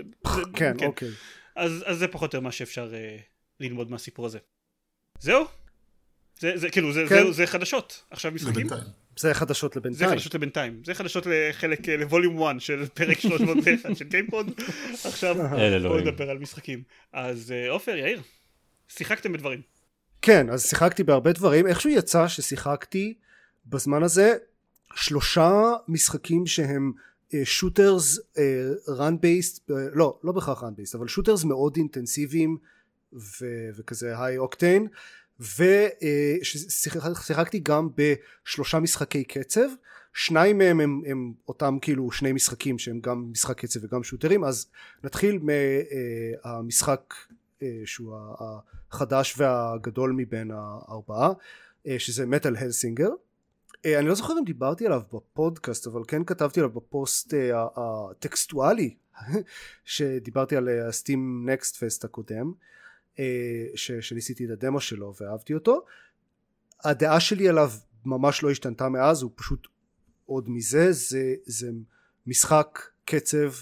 כן, 0.55 0.77
אוקיי. 0.85 1.11
אז, 1.57 1.85
אז 1.87 1.99
זה 1.99 2.09
פחות 2.09 2.23
או 2.23 2.27
יותר 2.39 2.41
מה 2.41 2.53
שאפשר 2.53 2.91
uh, 2.91 3.23
ללמוד 3.61 3.91
מהסיפור 3.91 4.27
הזה. 4.27 4.39
זהו? 5.19 5.45
זה, 6.39 6.53
זה 6.57 6.71
כאילו, 6.71 6.93
זה, 6.93 7.05
כן. 7.09 7.25
זה, 7.25 7.33
זה 7.33 7.47
חדשות. 7.47 8.05
עכשיו 8.11 8.33
משחקים? 8.33 8.67
זה 9.21 9.35
חדשות 9.35 9.77
לבינתיים. 9.77 10.09
זה 10.09 10.15
חדשות 10.15 10.35
לבינתיים. 10.35 10.83
זה 10.85 10.95
חדשות 10.95 11.27
לחלק, 11.27 11.89
אה, 11.89 11.97
לווליום 11.97 12.43
1 12.43 12.61
של 12.61 12.87
פרק 12.95 13.19
301 13.29 13.97
של 13.97 14.05
גיימפוד. 14.05 14.51
עכשיו 15.05 15.35
בואו 15.83 16.01
נדבר 16.01 16.31
על 16.31 16.39
משחקים. 16.39 16.83
אז 17.13 17.53
אה, 17.53 17.71
עופר, 17.71 17.97
יאיר, 17.97 18.21
שיחקתם 18.89 19.33
בדברים. 19.33 19.61
כן, 20.23 20.51
אז 20.51 20.67
שיחקתי 20.67 21.03
בהרבה 21.03 21.33
דברים. 21.33 21.67
איכשהו 21.67 21.91
יצא 21.91 22.29
ששיחקתי 22.29 23.15
בזמן 23.67 24.03
הזה 24.03 24.35
שלושה 24.95 25.73
משחקים 25.89 26.47
שהם 26.47 26.93
שוטרס 27.45 28.19
רן 28.89 29.21
בייסט, 29.21 29.71
לא, 29.93 30.19
לא 30.25 30.33
בהכרח 30.33 30.63
רן 30.63 30.75
בייסט, 30.75 30.95
אבל 30.95 31.09
שוטרס 31.09 31.45
מאוד 31.45 31.77
אינטנסיביים 31.77 32.57
וכזה 33.79 34.19
היי 34.19 34.39
אוקטיין. 34.39 34.87
ושיחקתי 35.41 37.59
גם 37.59 37.89
בשלושה 37.97 38.79
משחקי 38.79 39.25
קצב. 39.25 39.69
שניים 40.15 40.59
מהם 40.59 40.81
הם, 40.81 41.03
הם 41.07 41.33
אותם 41.49 41.79
כאילו 41.83 42.11
שני 42.11 42.33
משחקים 42.33 42.79
שהם 42.79 43.01
גם 43.01 43.29
משחק 43.33 43.61
קצב 43.61 43.85
וגם 43.85 44.03
שוטרים 44.03 44.45
אז 44.45 44.67
נתחיל 45.05 45.39
מהמשחק 46.45 47.15
אה, 47.63 47.81
שהוא 47.85 48.17
החדש 48.91 49.35
והגדול 49.39 50.13
מבין 50.17 50.51
הארבעה 50.55 51.33
אה, 51.87 51.99
שזה 51.99 52.27
מטאל 52.27 52.57
הלסינגר 52.57 53.11
אני 53.87 54.07
לא 54.07 54.15
זוכר 54.15 54.39
אם 54.39 54.45
דיברתי 54.45 54.87
עליו 54.87 55.03
בפודקאסט 55.13 55.87
אבל 55.87 56.03
כן 56.09 56.25
כתבתי 56.25 56.61
עליו 56.61 56.71
בפוסט 56.71 57.35
אה, 57.35 57.67
הטקסטואלי 57.77 58.95
שדיברתי 59.85 60.57
על 60.57 60.69
הסטים 60.69 61.49
נקסט 61.51 61.85
פסט 61.85 62.05
הקודם. 62.05 62.47
אה, 62.47 62.53
ש, 63.75 63.93
שניסיתי 63.93 64.45
את 64.45 64.51
הדמו 64.51 64.81
שלו 64.81 65.15
ואהבתי 65.21 65.55
אותו. 65.55 65.85
הדעה 66.85 67.21
שלי 67.21 67.49
עליו 67.49 67.71
ממש 68.05 68.43
לא 68.43 68.51
השתנתה 68.51 68.89
מאז 68.89 69.23
הוא 69.23 69.31
פשוט 69.35 69.67
עוד 70.27 70.49
מזה. 70.49 70.93
זה, 70.93 71.35
זה 71.45 71.71
משחק 72.27 72.79
קצב 73.05 73.53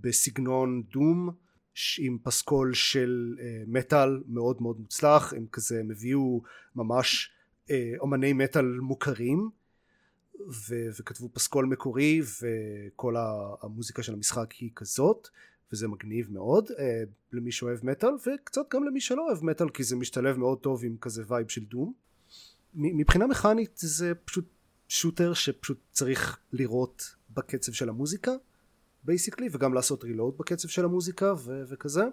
בסגנון 0.00 0.82
Doom 0.92 1.30
עם 1.98 2.18
פסקול 2.22 2.74
של 2.74 3.36
אה, 3.40 3.62
מטאל 3.66 4.22
מאוד 4.26 4.62
מאוד 4.62 4.80
מוצלח. 4.80 5.32
הם 5.32 5.46
כזה 5.52 5.80
הם 5.80 5.90
הביאו 5.90 6.42
ממש 6.76 7.30
אה, 7.70 7.92
אומני 7.98 8.32
מטאל 8.32 8.64
מוכרים 8.80 9.50
ו- 10.68 10.88
וכתבו 11.00 11.28
פסקול 11.32 11.66
מקורי 11.66 12.20
וכל 12.42 13.14
המוזיקה 13.62 14.02
של 14.02 14.14
המשחק 14.14 14.52
היא 14.52 14.70
כזאת 14.74 15.28
וזה 15.72 15.88
מגניב 15.88 16.32
מאוד 16.32 16.70
אה, 16.78 17.02
למי 17.32 17.52
שאוהב 17.52 17.78
מטאל 17.86 18.10
וקצת 18.26 18.62
גם 18.74 18.84
למי 18.84 19.00
שלא 19.00 19.26
אוהב 19.28 19.44
מטאל 19.44 19.68
כי 19.68 19.84
זה 19.84 19.96
משתלב 19.96 20.36
מאוד 20.36 20.58
טוב 20.58 20.84
עם 20.84 20.96
כזה 21.00 21.22
vibe 21.28 21.48
של 21.48 21.64
Doom. 21.64 21.92
מבחינה 22.74 23.26
מכנית 23.26 23.70
זה 23.76 24.12
פשוט 24.24 24.44
shooter 24.88 25.32
שפשוט 25.34 25.78
צריך 25.92 26.38
לירות 26.52 27.14
בקצב 27.30 27.72
של 27.72 27.88
המוזיקה 27.88 28.32
basically 29.04 29.48
וגם 29.52 29.74
לעשות 29.74 30.04
reload 30.04 30.38
בקצב 30.38 30.68
של 30.68 30.84
המוזיקה 30.84 31.34
ו- 31.38 31.62
וכזה. 31.68 32.04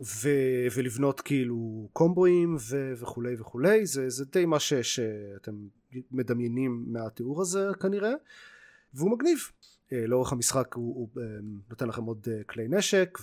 ו- 0.00 0.66
ולבנות 0.76 1.20
כאילו 1.20 1.88
combo-אים 1.92 2.56
ו- 2.60 2.92
וכולי 2.96 3.34
וכולי. 3.38 3.86
זה, 3.86 4.10
זה 4.10 4.24
די 4.24 4.44
מה 4.44 4.60
ש- 4.60 4.74
שאתם 4.74 5.54
מדמיינים 6.10 6.84
מהתיאור 6.88 7.42
הזה 7.42 7.68
כנראה. 7.80 8.12
והוא 8.94 9.10
מגניב 9.10 9.38
לאורך 9.92 10.32
המשחק 10.32 10.74
הוא, 10.74 10.94
הוא 10.96 11.22
אה, 11.22 11.38
נותן 11.70 11.88
לכם 11.88 12.04
עוד 12.04 12.26
אה, 12.30 12.44
כלי 12.44 12.68
נשק 12.68 13.18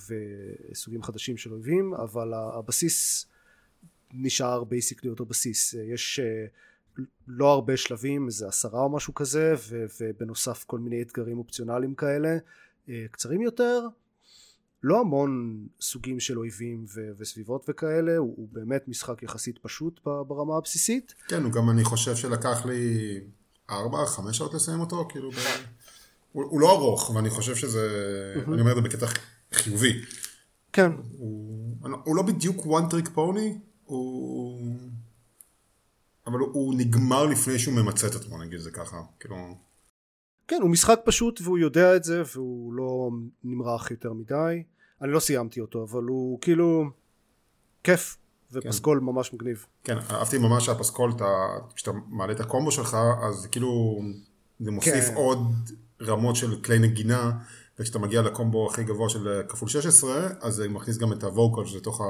וסוגים 0.72 1.04
חדשים 1.04 1.38
של 1.38 1.54
אויבים 1.54 1.94
אבל 1.94 2.34
הבסיס 2.34 3.26
נשאר 4.14 4.64
basically 4.64 5.10
אותו 5.10 5.26
בסיס 5.26 5.74
יש 5.74 6.20
לא 7.28 7.52
הרבה 7.52 7.78
שלבים 7.78 8.26
איזה 8.26 8.48
עשרה 8.48 8.82
או 8.82 8.90
משהו 8.90 9.14
כזה 9.14 9.54
ו, 9.70 9.86
ובנוסף 10.02 10.64
כל 10.64 10.80
מיני 10.80 11.02
אתגרים 11.02 11.38
אופציונליים 11.38 11.96
כאלה. 11.96 12.38
קצרים 13.12 13.42
יותר 13.42 13.88
לא 14.84 15.00
המון 15.00 15.66
סוגים 15.82 16.20
של 16.20 16.38
אויבים 16.38 16.86
ו- 16.96 17.10
וסביבות 17.18 17.66
וכאלה 17.70 18.18
הוא, 18.18 18.34
הוא 18.38 18.48
באמת 18.52 18.88
משחק 18.88 19.24
יחסית 19.24 19.58
פשוט 19.58 20.00
ברמה 20.04 20.58
הבסיסית. 20.58 21.14
כן 21.28 21.44
הוא 21.44 21.52
גם 21.52 21.70
אני 21.70 21.84
חושב 21.84 22.16
שלקח 22.16 22.66
לי 22.66 23.22
ארבע 23.70 24.06
חמש 24.06 24.38
שעות 24.38 24.54
לסיים 24.54 24.80
אותו 24.80 25.08
כאילו 25.10 25.32
ב... 25.32 25.36
הוא, 26.32 26.44
הוא 26.44 26.62
לא 26.62 26.72
ארוך, 26.72 27.10
ואני 27.16 27.30
חושב 27.30 27.56
שזה, 27.56 27.80
mm-hmm. 28.36 28.54
אני 28.54 28.62
אומר 28.62 28.72
את 28.72 28.76
זה 28.76 28.82
בקטע 28.82 29.06
חיובי. 29.54 30.02
כן. 30.74 30.92
הוא, 31.18 31.76
הוא 32.04 32.16
לא 32.16 32.22
בדיוק 32.22 32.66
one 32.66 32.94
trick 32.94 33.08
pony, 33.16 33.60
הוא... 33.86 34.76
אבל 36.28 36.40
הוא, 36.40 36.50
הוא 36.54 36.74
נגמר 36.78 37.26
לפני 37.26 37.60
שהוא 37.60 37.74
ממצה 37.74 38.08
את 38.08 38.16
עצמו, 38.16 38.38
נגיד 38.38 38.60
זה 38.60 38.72
ככה, 38.72 39.02
כאילו... 39.20 39.36
כן, 40.48 40.62
הוא 40.62 40.70
משחק 40.70 41.00
פשוט 41.06 41.42
והוא 41.44 41.58
יודע 41.58 41.96
את 41.96 42.04
זה, 42.04 42.22
והוא 42.36 42.74
לא 42.74 43.10
נמרח 43.44 43.92
יותר 43.92 44.14
מדי. 44.14 44.64
אני 45.02 45.12
לא 45.12 45.20
סיימתי 45.20 45.62
אותו, 45.62 45.84
אבל 45.84 46.04
הוא 46.04 46.42
כאילו 46.42 46.90
כיף, 47.84 48.18
ופסקול 48.52 49.00
כן. 49.00 49.06
ממש 49.06 49.34
מגניב. 49.34 49.66
כן, 49.84 49.98
אהבתי 50.12 50.38
ממש 50.38 50.66
שהפסקול, 50.66 51.14
כשאתה 51.76 51.92
מעלה 52.08 52.34
את 52.34 52.40
הקומבו 52.40 52.72
שלך, 52.72 52.98
אז 53.30 53.48
כאילו 53.52 54.02
זה 54.60 54.72
מוסיף 54.72 55.06
כן. 55.08 55.16
עוד 55.16 55.40
רמות 56.02 56.36
של 56.36 56.62
כלי 56.62 56.80
נגינה, 56.80 57.32
וכשאתה 57.80 58.00
מגיע 58.00 58.22
לקומבו 58.22 58.68
הכי 58.68 58.84
גבוה 58.84 59.10
של 59.10 59.42
כפול 59.48 59.70
16, 59.70 60.30
אז 60.42 60.54
זה 60.54 60.70
מכניס 60.70 60.98
גם 60.98 61.14
את 61.14 61.24
הווקלס 61.24 61.76
לתוך, 61.76 62.02
ה... 62.02 62.04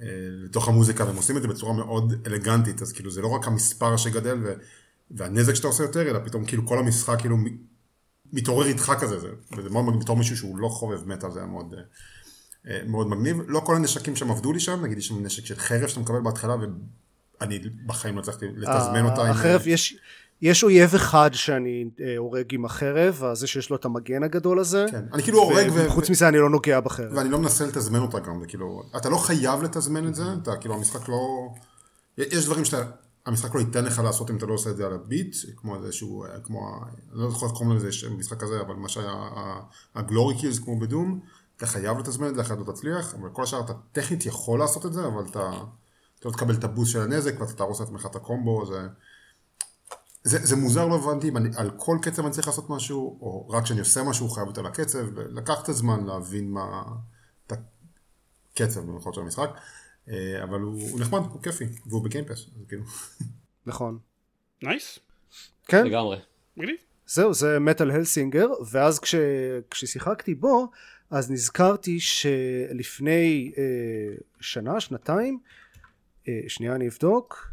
אה, 0.00 0.06
לתוך 0.44 0.68
המוזיקה, 0.68 1.04
והם 1.04 1.16
עושים 1.16 1.36
את 1.36 1.42
זה 1.42 1.48
בצורה 1.48 1.72
מאוד 1.72 2.14
אלגנטית, 2.26 2.82
אז 2.82 2.92
כאילו 2.92 3.10
זה 3.10 3.20
לא 3.20 3.28
רק 3.28 3.46
המספר 3.46 3.96
שגדל, 3.96 4.38
והנזק 5.10 5.54
שאתה 5.54 5.66
עושה 5.66 5.82
יותר, 5.82 6.10
אלא 6.10 6.18
פתאום 6.24 6.44
כאילו 6.44 6.66
כל 6.66 6.78
המשחק 6.78 7.18
כאילו 7.20 7.36
מתעורר 8.32 8.66
איתך 8.66 8.92
כזה, 9.00 9.20
זה, 9.20 9.28
וזה 9.56 9.70
מאוד 9.70 9.84
מגניב, 9.84 10.00
בתור 10.00 10.16
מישהו 10.16 10.36
שהוא 10.36 10.58
לא 10.58 10.68
חובב 10.68 11.08
מטאל 11.08 11.30
זה 11.30 11.38
היה 11.38 11.48
מאוד, 11.48 11.74
אה, 12.68 12.80
מאוד 12.86 13.08
מגניב. 13.08 13.36
לא 13.46 13.60
כל 13.60 13.76
הנשקים 13.76 14.16
שם 14.16 14.30
עבדו 14.30 14.52
לי 14.52 14.60
שם, 14.60 14.84
נגיד 14.84 14.98
יש 14.98 15.08
שם 15.08 15.26
נשק 15.26 15.46
של 15.46 15.56
חרב 15.56 15.88
שאתה 15.88 16.00
מקבל 16.00 16.20
בהתחלה, 16.20 16.56
ואני 17.40 17.58
בחיים 17.86 18.16
לא 18.16 18.20
הצלחתי 18.20 18.46
לתזמן 18.56 19.04
אותה. 19.04 19.30
החרב 19.30 19.62
עם... 19.64 19.72
יש... 19.72 19.96
יש 20.42 20.64
אויב 20.64 20.94
אחד 20.94 21.30
שאני 21.32 21.84
אה, 22.00 22.14
הורג 22.16 22.54
עם 22.54 22.64
החרב, 22.64 23.22
זה 23.32 23.46
שיש 23.46 23.70
לו 23.70 23.76
את 23.76 23.84
המגן 23.84 24.22
הגדול 24.22 24.58
הזה. 24.58 24.86
כן, 24.90 25.04
אני 25.12 25.22
כאילו 25.22 25.38
הורג 25.38 25.70
ו... 25.72 25.86
וחוץ 25.86 26.10
מזה 26.10 26.28
אני 26.28 26.38
לא 26.38 26.50
נוגע 26.50 26.80
בחרב. 26.80 27.12
ואני 27.16 27.30
לא 27.30 27.38
מנסה 27.38 27.66
לתזמן 27.66 27.98
אותה 27.98 28.18
גם, 28.18 28.42
וכאילו, 28.42 28.82
אתה 28.96 29.08
לא 29.08 29.16
חייב 29.16 29.62
לתזמן 29.62 30.08
את 30.08 30.14
זה, 30.14 30.22
אתה 30.42 30.56
כאילו, 30.56 30.74
המשחק 30.74 31.08
לא... 31.08 31.48
יש 32.18 32.44
דברים 32.44 32.64
שאתה, 32.64 32.82
המשחק 33.26 33.54
לא 33.54 33.60
ייתן 33.60 33.84
לך 33.84 33.98
לעשות 33.98 34.30
אם 34.30 34.36
אתה 34.36 34.46
לא 34.46 34.54
עושה 34.54 34.70
את 34.70 34.76
זה 34.76 34.86
על 34.86 34.92
הביט, 34.92 35.36
כמו 35.56 35.76
איזשהו, 35.76 36.24
אה, 36.24 36.40
כמו, 36.44 36.80
אני 37.12 37.20
לא 37.20 37.30
זוכר 37.30 37.46
איך 37.46 37.54
קוראים 37.54 37.76
לזה 37.76 37.88
משחק 38.10 38.40
כזה, 38.40 38.60
אבל 38.60 38.74
מה 38.74 38.88
שהיה 38.88 39.14
הגלורי 39.94 40.38
קיוז 40.38 40.58
כמו 40.58 40.80
בדום, 40.80 41.20
אתה 41.56 41.66
חייב 41.66 41.98
לתזמן 41.98 42.28
את 42.28 42.34
זה, 42.34 42.40
אחרת 42.40 42.58
לא 42.58 42.72
תצליח, 42.72 43.14
אבל 43.14 43.28
כל 43.32 43.42
השאר 43.42 43.60
אתה 43.60 43.72
טכנית 43.92 44.26
יכול 44.26 44.58
לעשות 44.58 44.86
את 44.86 44.92
זה, 44.92 45.06
אבל 45.06 45.24
אתה, 45.30 45.50
אתה 46.18 46.28
לא 46.28 46.32
תקבל 46.32 46.54
את 46.54 46.64
הבוסט 46.64 46.92
של 46.92 47.00
הנזק 47.00 47.40
ואתה 47.40 47.52
תהרוס 47.52 47.80
לעצמך 47.80 48.06
את 48.06 48.16
הקומבו, 48.16 48.66
זה... 48.66 48.88
זה, 50.24 50.38
זה 50.38 50.56
מוזר, 50.56 50.86
לא 50.86 50.94
הבנתי 50.94 51.28
אם 51.28 51.36
אני, 51.36 51.48
על 51.56 51.70
כל 51.76 51.98
קצב 52.02 52.22
אני 52.22 52.32
צריך 52.32 52.46
לעשות 52.46 52.70
משהו, 52.70 53.18
או 53.20 53.48
רק 53.48 53.64
כשאני 53.64 53.80
עושה 53.80 54.02
משהו 54.02 54.28
חייב 54.28 54.46
יותר 54.46 54.62
לקצב, 54.62 55.18
לקח 55.18 55.62
את 55.62 55.68
הזמן 55.68 56.06
להבין 56.06 56.50
מה, 56.50 56.82
את 57.46 57.52
הקצב 58.52 58.80
במיוחד 58.80 59.14
של 59.14 59.20
המשחק, 59.20 59.50
אה, 60.08 60.42
אבל 60.42 60.60
הוא, 60.60 60.90
הוא 60.90 61.00
נחמד, 61.00 61.20
הוא 61.20 61.42
כיפי, 61.42 61.64
והוא 61.86 62.04
ב-Game 62.04 62.27
Pass, 62.27 62.46
כאילו. 62.68 62.82
נכון. 63.66 63.98
nice. 64.62 64.98
כן. 65.66 65.86
לגמרי. 65.86 66.18
מגניב. 66.56 66.76
זהו, 67.06 67.34
זה 67.34 67.58
Metal: 67.60 67.90
Hellsinger, 67.90 68.48
ואז 68.70 69.00
כש, 69.00 69.14
כששיחקתי 69.70 70.34
בו, 70.34 70.70
אז 71.10 71.30
נזכרתי 71.30 72.00
שלפני 72.00 73.52
אה, 73.58 73.62
שנה, 74.40 74.80
שנתיים, 74.80 75.38
אה, 76.28 76.40
שנייה 76.48 76.74
אני 76.74 76.88
אבדוק, 76.88 77.48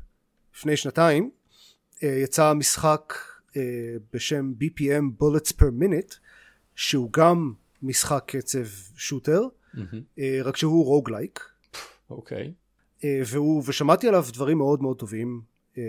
לפני 0.56 0.78
שנתיים, 0.78 1.32
יצא 2.02 2.54
משחק 2.54 3.14
אה, 3.58 3.62
בשם 4.14 4.54
BPM 4.62 5.24
Bullets 5.24 5.52
per 5.52 5.82
Minute 5.82 6.16
שהוא 6.76 7.14
גם 7.14 7.54
משחק 7.82 8.24
קצב 8.28 8.66
shooter 8.96 9.42
mm-hmm. 9.76 10.20
רק 10.44 10.58
שהוא 10.58 10.86
roguelike. 10.86 11.40
okay. 12.10 12.54
והוא 13.04 13.64
ושמעתי 13.66 14.08
עליו 14.08 14.26
דברים 14.34 14.58
מאוד 14.58 14.82
מאוד 14.82 15.00
טובים 15.00 15.42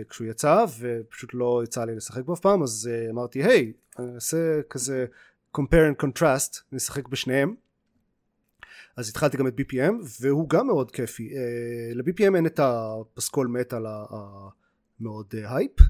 כשהוא 0.09 0.27
יצא 0.27 0.65
ופשוט 0.79 1.31
לא 1.35 1.61
יצא 1.65 1.85
לי 1.85 1.95
לשחק 1.95 2.25
בו 2.25 2.35
אף 2.35 2.41
פעם 2.41 2.63
אז 2.63 2.91
אמרתי 3.11 3.43
היי 3.45 3.73
אני 3.99 4.15
אעשה 4.15 4.63
כזה 4.71 5.07
compare 5.57 5.93
and 5.93 6.05
contrast 6.05 6.61
נשחק 6.73 7.09
בשניהם. 7.09 7.55
אז 8.97 9.09
התחלתי 9.09 9.37
גם 9.37 9.47
את 9.47 9.61
BPM 9.61 9.93
והוא 10.21 10.49
גם 10.49 10.67
מאוד 10.67 10.91
כיפי. 10.91 11.35
ל-BPM 11.95 12.37
אין 12.37 12.47
את 12.47 12.61
הפסקול 12.63 13.47
מטאל 13.47 13.87
המאוד 15.01 15.35
הייפ 15.45 15.81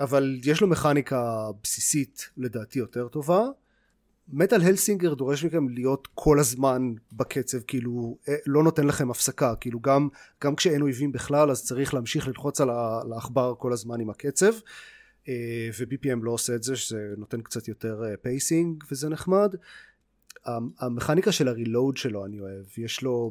אבל 0.00 0.40
יש 0.44 0.60
לו 0.60 0.66
מכניקה 0.66 1.46
בסיסית 1.62 2.30
לדעתי 2.36 2.78
יותר 2.78 3.08
טובה. 3.08 3.46
Metal: 4.32 4.62
Hellsinger 4.62 5.14
דורש 5.14 5.44
מכם 5.44 5.68
להיות 5.68 6.08
כל 6.14 6.38
הזמן 6.38 6.92
בקצב 7.12 7.58
כאילו 7.60 8.18
אה, 8.28 8.34
לא 8.46 8.62
נותן 8.62 8.86
לכם 8.86 9.10
הפסקה. 9.10 9.54
כאילו 9.60 9.80
גם, 9.80 10.08
גם 10.44 10.56
כשאין 10.56 10.82
אויבים 10.82 11.12
בכלל 11.12 11.50
אז 11.50 11.64
צריך 11.64 11.94
להמשיך 11.94 12.28
ללחוץ 12.28 12.60
על 12.60 12.70
העכבר 13.12 13.54
כל 13.58 13.72
הזמן 13.72 14.00
עם 14.00 14.10
הקצב. 14.10 14.52
אה, 15.28 15.68
ו-BPM 15.78 16.18
לא 16.22 16.30
עושה 16.30 16.54
את 16.54 16.62
זה 16.62 16.76
שזה 16.76 17.14
נותן 17.16 17.40
קצת 17.40 17.68
יותר 17.68 18.02
pacing 18.22 18.82
אה, 18.82 18.88
וזה 18.92 19.08
נחמד. 19.08 19.54
המכניקה 20.78 21.32
של 21.32 21.48
ה 21.48 21.55
reload 21.55 21.96
שלו 21.96 22.26
אני 22.26 22.40
אוהב. 22.40 22.64
יש 22.78 23.02
לו 23.02 23.30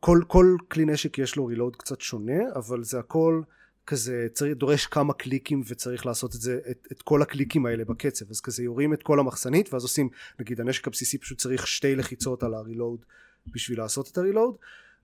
כל, 0.00 0.20
כל 0.26 0.56
כלי 0.68 0.84
נשק 0.84 1.18
יש 1.18 1.36
לו 1.36 1.46
reload 1.46 1.76
קצת 1.76 2.00
שונה 2.00 2.42
אבל 2.54 2.84
זה 2.84 2.98
הכל 2.98 3.42
כזה 3.88 4.26
צריך, 4.32 4.56
דורש 4.56 4.86
כמה 4.86 5.12
קליקים 5.12 5.62
וצריך 5.66 6.06
לעשות 6.06 6.34
את 6.34 6.40
זה, 6.40 6.60
את, 6.70 6.88
את 6.92 7.02
כל 7.02 7.22
הקליקים 7.22 7.66
האלה 7.66 7.84
בקצב. 7.84 8.30
אז 8.30 8.40
כזה 8.40 8.62
יורים 8.62 8.92
את 8.92 9.02
כל 9.02 9.20
המחסנית 9.20 9.72
ואז 9.72 9.82
עושים 9.82 10.08
נגיד 10.40 10.60
הנשק 10.60 10.86
הבסיסי 10.86 11.18
פשוט 11.18 11.38
צריך 11.38 11.66
שתי 11.66 11.96
לחיצות 11.96 12.42
על 12.42 12.54
הרילוד 12.54 13.04
בשביל 13.46 13.78
לעשות 13.78 14.08
את 14.12 14.18
הרילוד 14.18 14.56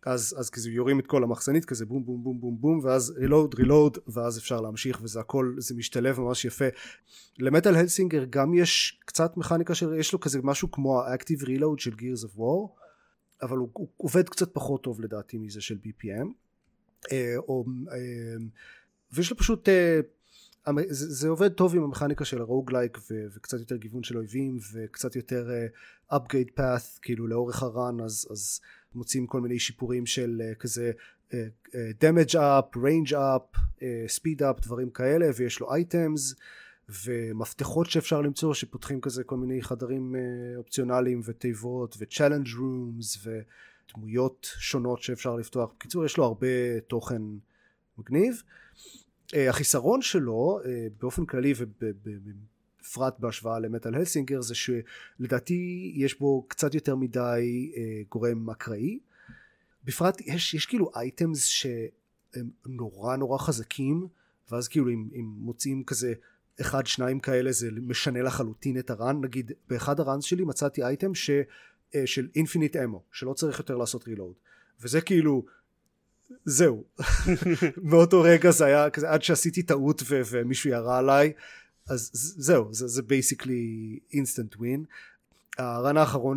אז, 0.07 0.35
אז 0.39 0.51
כזה 0.51 0.71
יורים 0.71 1.01
את 1.01 1.07
כל 1.07 1.23
המחסנית 1.23 1.65
כזה 1.65 1.87
בום 1.87 2.05
בום 2.05 2.25
בום 2.25 2.41
בום 2.41 2.61
בום 2.61 2.81
ואז 2.83 3.11
רילוד 3.17 3.55
רילוד 3.55 3.99
ואז 4.07 4.39
אפשר 4.39 4.61
להמשיך 4.61 5.01
וזה 5.03 5.21
הכל 5.21 5.55
זה 5.59 5.75
משתלב 5.75 6.21
ממש 6.21 6.45
יפה. 6.45 6.65
למטאל 7.39 7.75
הלסינגר 7.75 8.25
גם 8.31 8.55
יש 8.55 9.01
קצת 9.05 9.37
מכניקה 9.37 9.75
של 9.75 9.95
יש 9.95 10.13
לו 10.13 10.21
כזה 10.21 10.39
משהו 10.43 10.71
כמו 10.71 11.03
האקטיב 11.03 11.45
רילוד 11.45 11.79
של 11.79 11.95
גירס 11.95 12.25
אוף 12.25 12.33
וור 12.37 12.77
אבל 13.43 13.57
הוא, 13.57 13.69
הוא 13.73 13.89
עובד 13.97 14.29
קצת 14.29 14.55
פחות 14.55 14.83
טוב 14.83 15.01
לדעתי 15.01 15.39
מזה 15.39 15.61
של 15.61 15.79
BPM 15.85 16.44
או, 17.39 17.65
אה, 17.93 17.97
ויש 19.13 19.31
לו 19.31 19.37
פשוט 19.37 19.69
אה, 19.69 20.01
זה, 20.89 21.29
עובד 21.29 21.53
טוב 21.53 21.77
עם 21.77 21.83
המכניקה 21.83 22.25
של 22.25 22.41
הרוגלייק 22.41 22.99
וקצת 23.35 23.59
יותר 23.59 23.77
גיוון 23.77 24.03
של 24.03 24.17
אויבים 24.17 24.59
וקצת 24.73 25.17
יותר 25.17 25.51
upgrade 26.13 26.59
path 26.59 27.01
כאילו 27.03 27.27
לאורך 27.27 27.63
הרן 27.63 28.01
אז, 28.01 28.29
אז 28.31 28.61
מוצאים 28.95 29.27
כל 29.27 29.41
מיני 29.41 29.59
שיפורים 29.59 30.07
של 30.07 30.43
כזה 30.59 30.93
damage 31.73 32.35
up, 32.35 32.77
range 32.77 33.13
up, 33.13 33.59
speed 34.17 34.41
up 34.41 34.63
דברים 34.63 34.91
כאלה 34.91 35.27
ויש 35.37 35.61
לו 35.61 35.69
items 35.75 36.35
ומפתחות 37.05 37.91
שאפשר 37.91 38.21
למצוא 38.21 38.55
שפותחים 38.55 39.01
כזה 39.01 39.25
כל 39.25 39.37
מיני 39.37 39.63
חדרים 39.63 40.17
אופציונליים 40.57 41.21
ותיבות 41.25 41.97
ו-challenge 41.99 42.49
rooms 42.49 43.19
ו... 43.25 43.41
דמויות 43.95 44.51
שונות 44.59 45.03
שאפשר 45.03 45.37
לפתוח. 45.37 45.71
בקיצור 45.77 46.05
יש 46.05 46.17
לו 46.17 46.25
הרבה 46.25 46.81
תוכן 46.89 47.23
מגניב. 47.99 48.43
אה, 49.35 49.51
החיסרון 49.51 50.03
שלו 50.03 50.61
אה, 50.65 50.87
באופן 51.01 51.27
כללי 51.27 51.55
ובפרט 51.57 53.19
בהשוואה 53.19 53.59
למטאל 53.59 53.95
הלסינגר 53.95 54.41
זה 54.41 54.55
שלדעתי 54.55 55.93
יש 55.97 56.19
בו 56.19 56.45
קצת 56.49 56.75
יותר 56.75 56.97
מדי 56.97 57.73
אה, 57.77 58.03
גורם 58.09 58.51
אקראי. 58.51 58.99
בפרט 59.85 60.21
יש, 60.21 60.55
יש 60.55 60.67
כאילו 60.67 60.91
אייטמס 60.97 61.45
שהם 61.47 62.51
נורא 62.67 63.17
נורא 63.17 63.39
חזקים 63.39 64.07
ואז 64.51 64.69
כאילו 64.69 64.91
אם, 64.91 65.09
אם 65.15 65.35
מוצאים 65.37 65.85
כזה 65.85 66.15
אחד 66.61 66.87
שניים 66.87 67.21
כאלה 67.21 67.53
זה 67.53 67.69
משנה 67.73 68.23
לחלוטין 68.23 68.79
את 68.79 68.91
הרן 68.91 69.21
נגיד 69.21 69.53
באחד 69.69 70.01
הראנס 70.01 70.25
שלי 70.25 70.45
מצאתי 70.45 70.83
אייטם 70.83 71.15
ש... 71.15 71.31
אה, 71.95 72.07
של 72.07 72.29
infinite 72.35 72.77
ammo 72.77 73.03
שלא 73.13 73.33
צריך 73.33 73.59
יותר 73.59 73.77
לעשות 73.77 74.09
reload 74.09 74.35
וזה 74.81 75.01
כאילו 75.01 75.45
זהו. 76.45 76.85
מאותו 77.91 78.23
רגע 78.23 78.51
זה 78.51 78.65
היה 78.65 78.91
כזה 78.91 79.11
עד 79.11 79.23
שעשיתי 79.23 79.63
טעות 79.63 80.03
ו- 80.09 80.21
ומישהו 80.31 80.71
ירה 80.71 80.99
עליי 80.99 81.33
אז 81.87 82.11
זהו 82.15 82.69
זה 82.71 83.03
basically 83.03 83.99
instant 84.13 84.57
win 84.57 84.85
ה 85.59 85.68
run 85.68 85.97
האחרון 85.97 86.37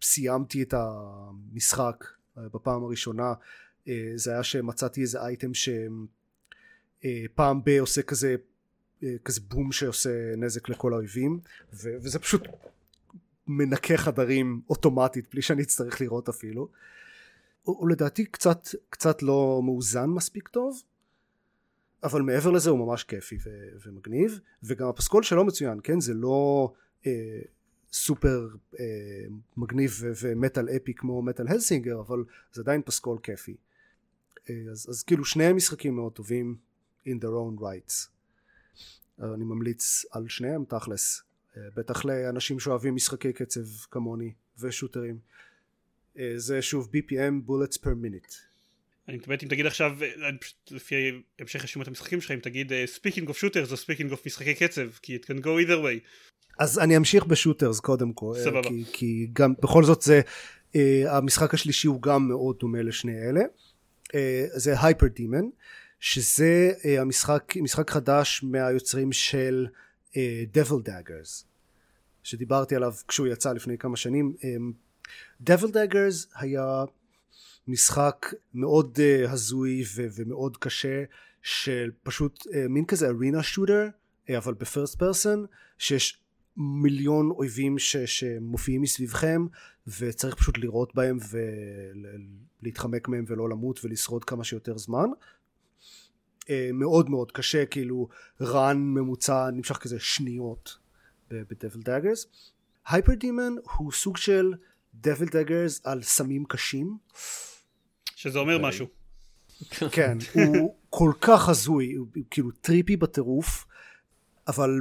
שסיימתי 0.00 0.62
את 0.62 0.74
המשחק 0.76 2.04
אה, 2.38 2.42
בפעם 2.54 2.84
הראשונה 2.84 3.32
אה, 3.88 4.12
זה 4.14 4.32
היה 4.32 4.42
שמצאתי 4.42 5.00
איזה 5.00 5.20
אייטם 5.20 5.50
שפעם 7.04 7.64
ב 7.64 7.68
עושה 7.68 8.02
כזה 8.02 8.36
כזה 9.24 9.40
בום 9.48 9.72
שעושה 9.72 10.36
נזק 10.36 10.68
לכל 10.68 10.92
האויבים 10.92 11.40
ו- 11.72 11.96
וזה 12.02 12.18
פשוט 12.18 12.48
מנקה 13.46 13.96
חדרים 13.96 14.62
אוטומטית 14.70 15.30
בלי 15.32 15.42
שאני 15.42 15.62
אצטרך 15.62 16.00
לראות 16.00 16.28
אפילו. 16.28 16.68
הוא, 17.62 17.76
הוא 17.78 17.88
לדעתי 17.88 18.24
קצת 18.24 18.68
קצת 18.90 19.22
לא 19.22 19.60
מאוזן 19.64 20.06
מספיק 20.06 20.48
טוב 20.48 20.82
אבל 22.02 22.22
מעבר 22.22 22.50
לזה 22.50 22.70
הוא 22.70 22.78
ממש 22.78 23.04
כיפי 23.04 23.36
ו- 23.44 23.68
ומגניב 23.86 24.40
וגם 24.62 24.88
הפסקול 24.88 25.22
שלו 25.22 25.44
מצוין 25.44 25.80
כן? 25.82 26.00
זה 26.00 26.14
לא 26.14 26.72
אה, 27.06 27.40
סופר 27.92 28.48
אה, 28.80 28.84
מגניב 29.56 30.02
ומטאל 30.22 30.68
אפי 30.68 30.94
כמו 30.94 31.22
מטאל 31.22 31.48
הלסינגר 31.48 32.00
אבל 32.00 32.24
זה 32.52 32.62
עדיין 32.62 32.82
פסקול 32.82 33.18
כיפי. 33.22 33.56
אה, 34.50 34.54
אז, 34.70 34.86
אז 34.90 35.02
כאילו 35.02 35.24
שני 35.24 35.52
משחקים 35.52 35.96
מאוד 35.96 36.12
טובים 36.12 36.56
in 37.06 37.18
their 37.20 37.58
own 37.58 37.60
rights. 37.60 38.08
אני 39.34 39.44
ממליץ 39.44 40.04
על 40.10 40.28
שניהם 40.28 40.64
תכלס 40.64 41.22
בטח 41.56 42.04
לאנשים 42.04 42.60
שאוהבים 42.60 42.94
משחקי 42.94 43.32
קצב 43.32 43.60
כמוני 43.90 44.32
ושוטרים. 44.58 45.18
אה, 46.18 46.32
זה 46.36 46.62
שוב 46.62 46.90
BPM 46.94 47.48
bullets 47.48 47.78
per 47.78 47.94
minute. 48.04 48.34
אני 49.08 49.16
מתכוונת 49.16 49.42
אם 49.42 49.48
תגיד 49.48 49.66
עכשיו 49.66 49.96
אה, 50.02 50.30
לפי 50.70 51.22
המשך 51.38 51.64
רשימת 51.64 51.88
המשחקים 51.88 52.20
שלך 52.20 52.30
אם 52.30 52.38
תגיד 52.38 52.72
speaking 52.72 53.28
of 53.28 53.32
shooters 53.32 53.70
או 53.70 53.76
speaking 53.76 54.12
of 54.12 54.16
משחקי 54.26 54.54
קצב 54.54 54.88
כי 55.02 55.16
it 55.16 55.24
can 55.24 55.40
go 55.42 55.68
either 55.68 55.84
way. 55.84 56.08
אז 56.58 56.78
אני 56.78 56.96
אמשיך 56.96 57.26
בשוטרס 57.26 57.80
קודם 57.80 58.12
כל 58.12 58.34
סבבה. 58.44 58.68
כי, 58.68 58.84
כי 58.92 59.28
גם 59.32 59.54
בכל 59.62 59.84
זאת 59.84 60.02
זה 60.02 60.20
המשחק 61.06 61.54
השלישי 61.54 61.88
הוא 61.88 62.02
גם 62.02 62.28
מאוד 62.28 62.56
דומה 62.60 62.82
לשני 62.82 63.12
אלה. 63.12 63.40
זה 64.54 64.74
הייפר 64.82 65.06
דימן 65.06 65.44
שזה 66.00 66.72
המשחק, 66.98 67.54
משחק 67.56 67.90
חדש 67.90 68.42
מהיוצרים 68.42 69.12
של 69.12 69.66
Devil 70.54 70.88
Daggers 70.88 71.44
שדיברתי 72.22 72.76
עליו 72.76 72.92
כשהוא 73.08 73.26
יצא 73.26 73.52
לפני 73.52 73.78
כמה 73.78 73.96
שנים. 73.96 74.36
Um, 74.40 74.44
Devil 75.50 75.68
Daggers 75.68 76.26
היה 76.34 76.84
משחק 77.68 78.34
מאוד 78.54 78.98
uh, 78.98 79.30
הזוי 79.30 79.84
ומאוד 79.96 80.56
קשה 80.56 81.04
של 81.42 81.90
פשוט 82.02 82.40
uh, 82.40 82.68
מין 82.68 82.84
כזה 82.84 83.08
ארינה 83.08 83.42
שוטר 83.42 83.88
אבל 84.38 84.54
בפרסט 84.54 84.98
פרסון 84.98 85.46
שיש 85.78 86.22
מיליון 86.56 87.30
אויבים 87.30 87.78
ש- 87.78 87.96
שמופיעים 87.96 88.82
מסביבכם 88.82 89.46
וצריך 89.98 90.34
פשוט 90.34 90.58
לירות 90.58 90.94
בהם 90.94 91.18
ולהתחמק 92.62 93.08
מהם 93.08 93.24
ולא 93.28 93.48
למות 93.48 93.84
ולשרוד 93.84 94.24
כמה 94.24 94.44
שיותר 94.44 94.78
זמן 94.78 95.06
uh, 96.52 96.72
מאוד 96.72 97.10
מאוד 97.10 97.32
קשה 97.32 97.66
כאילו 97.66 98.08
run 98.40 98.78
ממוצע 98.78 99.50
נמשך 99.50 99.76
כזה 99.76 100.00
שניות 100.00 100.78
ב-Devil 101.30 101.82
Daggers. 101.82 102.26
Hyper 102.86 103.14
Demon 103.14 103.52
הוא 103.76 103.92
סוג 103.92 104.16
של 104.16 104.52
Devil 104.94 105.26
Daggers 105.26 105.80
על 105.84 106.02
סמים 106.02 106.44
קשים 106.44 106.96
שזה 108.22 108.38
אומר 108.38 108.58
משהו. 108.58 108.86
כן, 109.92 110.18
הוא 110.34 110.76
כל 110.90 111.12
כך 111.20 111.48
הזוי, 111.48 111.94
הוא 111.94 112.06
כאילו 112.30 112.50
trippy 112.50 112.96
בטירוף, 112.96 113.66
אבל 114.48 114.80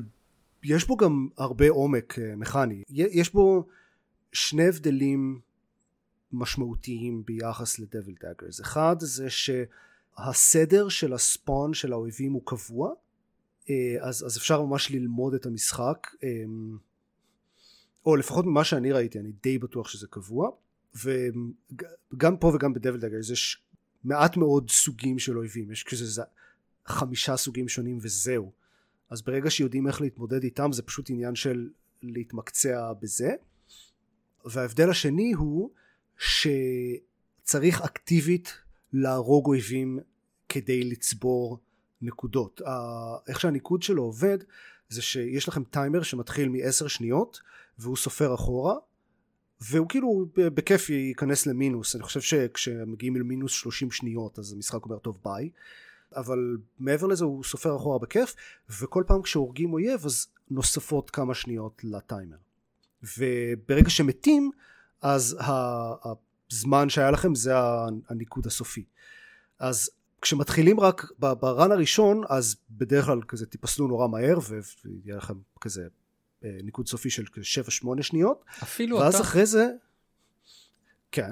יש 0.64 0.88
בו 0.88 0.98
גם 0.98 1.28
הרבה 1.38 1.70
עומק 1.70 2.20
אה, 2.20 2.36
מכני. 2.36 2.84
יש 2.90 3.34
בו 3.34 3.68
שני 4.34 4.68
הבדלים 4.68 5.40
משמעותיים 6.32 7.24
ביחס 7.26 7.80
ל-Devil 7.80 8.16
Daggers. 8.24 8.62
אחד 8.62 8.96
זה 9.00 9.30
שהסדר 10.18 10.90
של 10.90 11.14
ה 11.14 11.24
spawn 11.24 11.74
של 11.74 11.94
האויבים 11.94 12.34
הוא 12.34 12.42
קבוע, 12.46 12.94
אה, 13.70 13.96
אז, 14.00 14.26
אז 14.26 14.38
אפשר 14.38 14.62
ממש 14.62 14.92
ללמוד 14.92 15.34
את 15.34 15.46
המשחק, 15.46 16.08
אה, 16.24 16.30
או 18.06 18.16
לפחות 18.16 18.46
ממה 18.46 18.64
שאני 18.64 18.92
ראיתי, 18.92 19.20
אני 19.20 19.32
די 19.44 19.58
בטוח 19.58 19.88
שזה 19.88 20.08
קבוע. 20.08 20.52
וגם 20.96 22.38
פה 22.38 22.52
וגם 22.56 22.74
ב-Devil 22.74 23.00
Daggers 23.00 23.30
יש 23.30 23.62
מעט 24.04 24.38
מאוד 24.38 24.70
סוגים 24.70 25.20
של 25.20 25.38
אויבים 25.38 25.72
יש 25.72 25.84
כזה 25.84 26.22
חמישה 26.86 27.38
סוגים 27.38 27.68
שונים 27.68 27.98
וזהו 28.02 28.52
אז 29.10 29.22
ברגע 29.22 29.50
שיודעים 29.50 29.88
איך 29.88 30.02
להתמודד 30.02 30.44
איתם 30.44 30.72
זה 30.72 30.84
פשוט 30.84 31.10
עניין 31.10 31.36
של 31.36 31.70
להתמקצע 32.02 32.94
בזה 33.02 33.34
וההבדל 34.46 34.90
השני 34.90 35.32
הוא 35.32 35.70
שצריך 36.18 37.82
אקטיבית 37.82 38.54
להרוג 38.94 39.48
אויבים 39.48 40.00
כדי 40.50 40.84
לצבור 40.84 41.60
נקודות. 42.02 42.62
איך 43.28 43.40
שהניקוד 43.40 43.84
שלו 43.84 44.04
עובד 44.04 44.38
זה 44.90 45.02
שיש 45.02 45.48
לכם 45.48 45.64
טיימר 45.64 46.04
שמתחיל 46.04 46.50
מ-10 46.50 46.88
שניות 46.88 47.42
והוא 47.80 47.98
סופר 47.98 48.36
אחורה 48.36 48.76
והוא 49.62 49.90
כאילו 49.90 50.26
בכיף 50.36 50.90
ייכנס 50.90 51.46
למינוס. 51.46 51.96
אני 51.96 52.04
חושב 52.04 52.22
שכשמגיעים 52.22 53.16
למינוס 53.16 53.52
30 53.52 53.92
שניות 53.92 54.40
אז 54.40 54.54
המשחק 54.54 54.86
אומר 54.86 54.98
טוב 54.98 55.20
ביי. 55.24 55.50
אבל 56.16 56.58
מעבר 56.80 57.08
לזה 57.08 57.26
הוא 57.26 57.44
סופר 57.44 57.76
אחורה 57.76 58.00
בכיף 58.00 58.36
וכל 58.82 59.04
פעם 59.08 59.22
כשהורגים 59.22 59.74
אויב 59.74 60.06
אז 60.06 60.28
נוספות 60.50 61.10
כמה 61.10 61.34
שניות 61.34 61.82
לטיימר. 61.84 62.38
וברגע 63.18 63.90
שמתים 63.90 64.52
אז 65.02 65.38
הזמן 66.52 66.90
שהיה 66.90 67.12
לכם 67.12 67.36
זה 67.36 67.52
הניקוד 68.10 68.48
הסופי 68.48 68.84
אז 69.60 69.90
כשמתחילים 70.22 70.80
רק 70.80 71.12
ברן 71.20 71.72
הראשון 71.72 72.24
אז 72.30 72.56
בדרך 72.72 73.06
כלל 73.06 73.22
כזה 73.28 73.46
תיפסלו 73.46 73.88
נורא 73.88 74.08
מהר 74.08 74.40
ויהיה 74.86 75.18
לכם 75.18 75.34
כזה 75.62 75.88
אה, 76.44 76.58
ניקוד 76.64 76.88
סופי 76.88 77.10
של 77.10 77.24
7-8 77.24 78.02
שניות. 78.02 78.46
אפילו 78.64 78.98
ואז 78.98 79.16
אתה. 79.16 79.18
ואז 79.18 79.28
אחרי 79.28 79.46
זה, 79.46 79.68
כן, 81.12 81.32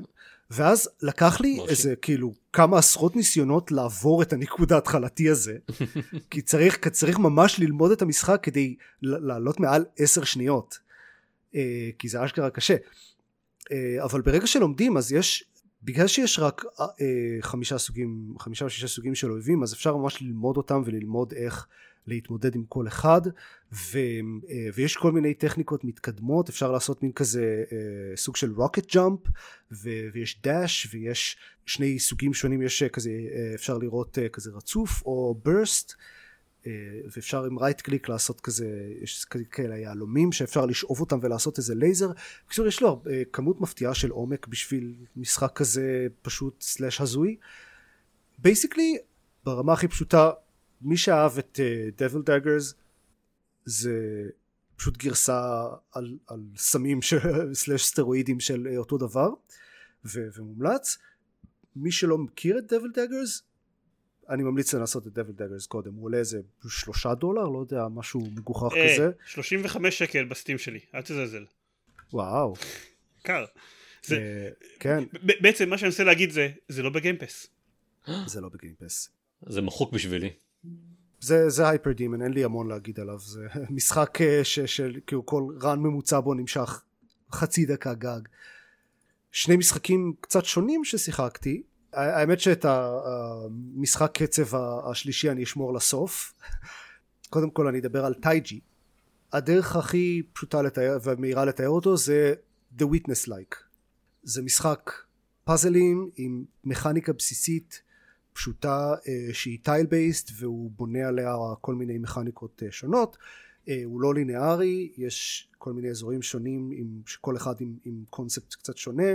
ואז 0.51 0.89
לקח 1.01 1.41
לי 1.41 1.55
מושי. 1.55 1.69
איזה 1.71 1.95
כאילו 1.95 2.34
כמה 2.53 2.77
עשרות 2.77 3.15
ניסיונות 3.15 3.71
לעבור 3.71 4.21
את 4.21 4.34
הניקוד 4.34 4.73
ההתחלתי 4.73 5.29
הזה, 5.29 5.58
כי 6.32 6.41
צריך, 6.41 6.88
צריך 6.88 7.19
ממש 7.19 7.60
ללמוד 7.60 7.91
את 7.91 8.01
המשחק 8.01 8.39
כדי 8.43 8.75
לעלות 9.01 9.60
מעל 9.60 9.86
10 9.97 10.23
שניות, 10.23 10.79
אה, 11.55 11.89
כי 11.99 12.10
זה 12.10 12.25
אשכרה 12.25 12.49
קשה. 12.49 12.75
אה, 13.71 14.03
אבל 14.03 14.21
ברגע 14.21 14.47
שלומדים 14.47 14.97
אז 14.97 15.12
יש 15.12 15.43
בגלל 15.84 16.08
שיש 16.08 16.39
רק 16.39 16.63
חמישה 17.41 17.77
סוגים 17.77 18.34
חמישה 18.39 18.65
או 18.65 18.69
שישה 18.69 18.88
סוגים 18.88 19.15
של 19.15 19.32
אויבים 19.32 19.63
אז 19.63 19.73
אפשר 19.73 19.97
ממש 19.97 20.21
ללמוד 20.21 20.58
אותם 20.58 20.82
וללמוד 20.86 21.34
איך 21.34 21.67
להתמודד 22.08 22.55
עם 22.55 22.63
כל 22.69 22.88
אחד 22.88 23.21
ו, 23.73 23.97
אה, 24.49 24.67
ויש 24.73 24.95
כל 24.97 25.12
מיני 25.12 25.34
טכניקות 25.34 25.84
מתקדמות 25.84 26.49
אפשר 26.49 26.71
לעשות 26.71 27.03
מין 27.03 27.12
כזה 27.12 27.63
אה, 27.71 28.17
סוג 28.17 28.36
של 28.36 28.51
רוקט 28.51 28.95
ג'אמפ 28.95 29.19
ויש 30.13 30.41
dash 30.43 30.88
ויש 30.91 31.38
שני 31.65 31.99
סוגים 31.99 32.34
שונים 32.34 32.62
יש 32.62 32.84
אה, 32.84 32.89
כזה 32.89 33.12
אפשר 33.55 33.77
לירות 33.77 34.17
כזה 34.32 34.51
רצוף 34.53 35.01
או 35.05 35.41
burst 35.45 35.93
ואפשר 37.15 37.43
עם 37.43 37.59
right 37.59 37.81
click 37.81 38.09
לעשות 38.09 38.41
כזה 38.41 38.67
יש 39.01 39.25
כאלה 39.51 39.77
יהלומים 39.77 40.31
שאפשר 40.31 40.65
לשאוב 40.65 40.99
אותם 40.99 41.19
ולעשות 41.21 41.57
איזה 41.57 41.75
לייזר 41.75 42.11
בקיצור 42.45 42.67
יש 42.67 42.81
לו 42.81 43.03
כמות 43.33 43.61
מפתיעה 43.61 43.93
של 43.93 44.09
עומק 44.09 44.47
בשביל 44.47 44.95
משחק 45.15 45.51
כזה 45.55 46.07
פשוט 46.21 46.61
slash 46.62 47.01
הזוי. 47.01 47.37
basically 48.38 48.97
ברמה 49.43 49.73
הכי 49.73 49.87
פשוטה 49.87 50.31
מי 50.81 50.97
שאהב 50.97 51.37
את 51.37 51.59
Devil 51.97 52.21
uh, 52.21 52.25
Daggers 52.25 52.73
זה 53.65 54.23
פשוט 54.75 54.97
גרסה 54.97 55.67
על, 55.91 56.17
על 56.27 56.39
סמים 56.57 56.99
slash 57.53 57.85
סטרואידים 57.89 58.39
של 58.39 58.67
uh, 58.73 58.77
אותו 58.77 58.97
דבר 58.97 59.29
ו, 60.05 60.27
ומומלץ. 60.37 60.97
מי 61.75 61.91
שלא 61.91 62.17
מכיר 62.17 62.57
את 62.57 62.73
Devil 62.73 62.91
Daggers 62.95 63.43
אני 64.29 64.43
ממליץ 64.43 64.73
לעשות 64.73 65.07
את 65.07 65.13
Devil 65.13 65.35
Daggers 65.35 65.65
קודם. 65.65 65.93
הוא 65.93 66.05
עולה 66.05 66.17
איזה 66.17 66.39
שלושה 66.69 67.13
דולר 67.13 67.47
לא 67.47 67.59
יודע 67.59 67.87
משהו 67.87 68.21
מגוחך 68.21 68.73
אה, 68.75 68.93
כזה. 68.93 69.09
35 69.25 69.97
שקל 69.97 70.25
ב-Steam 70.25 70.57
שלי 70.57 70.79
אל 70.95 71.01
תזלזל. 71.01 71.45
וואו. 72.13 72.53
יקר. 73.23 73.45
זה, 74.03 74.49
uh, 74.51 74.65
כן. 74.79 75.03
בעצם 75.41 75.69
מה 75.69 75.77
שאני 75.77 75.87
מנסה 75.87 76.03
להגיד 76.03 76.31
זה 76.31 76.49
זה 76.67 76.83
לא 76.83 76.89
ב-Game 76.89 77.21
Pass. 77.21 77.47
זה 78.25 78.41
לא 78.41 78.49
ב-Game 78.49 78.82
Pass. 78.82 79.09
זה 79.45 79.61
מחוק 79.61 79.93
בשבילי. 79.93 80.29
זה, 81.19 81.49
זה 81.49 81.69
Hyper 81.69 81.91
Demon, 81.91 82.21
אין 82.21 82.31
לי 82.31 82.43
המון 82.43 82.67
להגיד 82.67 82.99
עליו, 82.99 83.19
זה 83.19 83.47
משחק 83.69 84.21
אה, 84.21 84.43
של 84.43 84.99
כאילו 85.07 85.25
כל 85.25 85.43
run 85.62 85.79
ממוצע 85.79 86.19
בו 86.19 86.33
נמשך 86.33 86.81
חצי 87.31 87.65
דקה 87.65 87.93
גג. 87.93 88.21
שני 89.31 89.57
משחקים 89.57 90.13
קצת 90.21 90.45
שונים 90.45 90.85
ששיחקתי, 90.85 91.63
האמת 91.93 92.39
שאת 92.39 92.65
המשחק 92.65 94.12
קצב 94.13 94.56
השלישי 94.86 95.30
אני 95.30 95.43
אשמור 95.43 95.73
לסוף. 95.73 96.34
קודם 97.30 97.49
כל 97.49 97.67
אני 97.67 97.80
אדבר 97.80 98.06
על 98.06 98.13
טייג'י. 98.13 98.60
הדרך 99.34 99.75
הכי 99.75 100.21
פשוטה 100.34 100.62
לתאר 100.62 100.97
ומהירה 101.04 101.45
לתאר 101.45 101.69
אותו 101.69 101.97
זה 101.97 102.34
The 102.80 102.84
Witness 102.84 103.28
Like. 103.28 103.56
זה 104.23 104.41
משחק 104.41 104.91
פאזלים 105.43 106.10
עם 106.15 106.45
מכניקה 106.63 107.13
בסיסית 107.13 107.82
פשוטה 108.34 108.93
אה, 109.08 109.34
שהיא 109.34 109.60
טייל 109.63 109.86
בייסט 109.86 110.32
והוא 110.39 110.71
בונה 110.71 111.08
עליה 111.08 111.36
כל 111.62 111.75
מיני 111.75 111.97
מכניקות 111.97 112.63
אה, 112.65 112.71
שונות 112.71 113.17
אה, 113.69 113.82
הוא 113.86 114.02
לא 114.02 114.13
לינארי 114.13 114.91
יש 114.97 115.49
כל 115.58 115.73
מיני 115.73 115.89
אזורים 115.89 116.21
שונים 116.21 116.71
עם 116.73 117.02
כל 117.21 117.38
אחד 117.38 117.62
עם, 117.62 117.78
עם 117.86 118.04
קונספט 118.10 118.54
קצת 118.54 118.78
שונה 118.78 119.13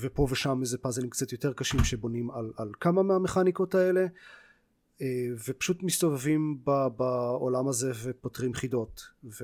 ופה 0.00 0.26
ושם 0.30 0.58
איזה 0.60 0.78
פאזלים 0.78 1.10
קצת 1.10 1.32
יותר 1.32 1.52
קשים 1.52 1.84
שבונים 1.84 2.30
על, 2.30 2.52
על 2.56 2.70
כמה 2.80 3.02
מהמכניקות 3.02 3.74
האלה 3.74 4.06
ופשוט 5.48 5.82
מסתובבים 5.82 6.60
ב, 6.64 6.70
בעולם 6.96 7.68
הזה 7.68 7.92
ופותרים 8.02 8.54
חידות. 8.54 9.02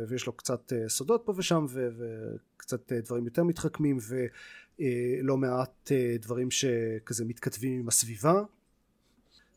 ויש 0.08 0.26
לו 0.26 0.32
קצת 0.32 0.72
סודות 0.88 1.22
פה 1.24 1.34
ושם 1.36 1.66
וקצת 2.56 2.92
דברים 2.92 3.24
יותר 3.24 3.44
מתחכמים 3.44 3.98
ולא 4.78 5.36
מעט 5.36 5.92
דברים 6.20 6.50
שכזה 6.50 7.24
מתכתבים 7.24 7.80
עם 7.80 7.88
הסביבה. 7.88 8.42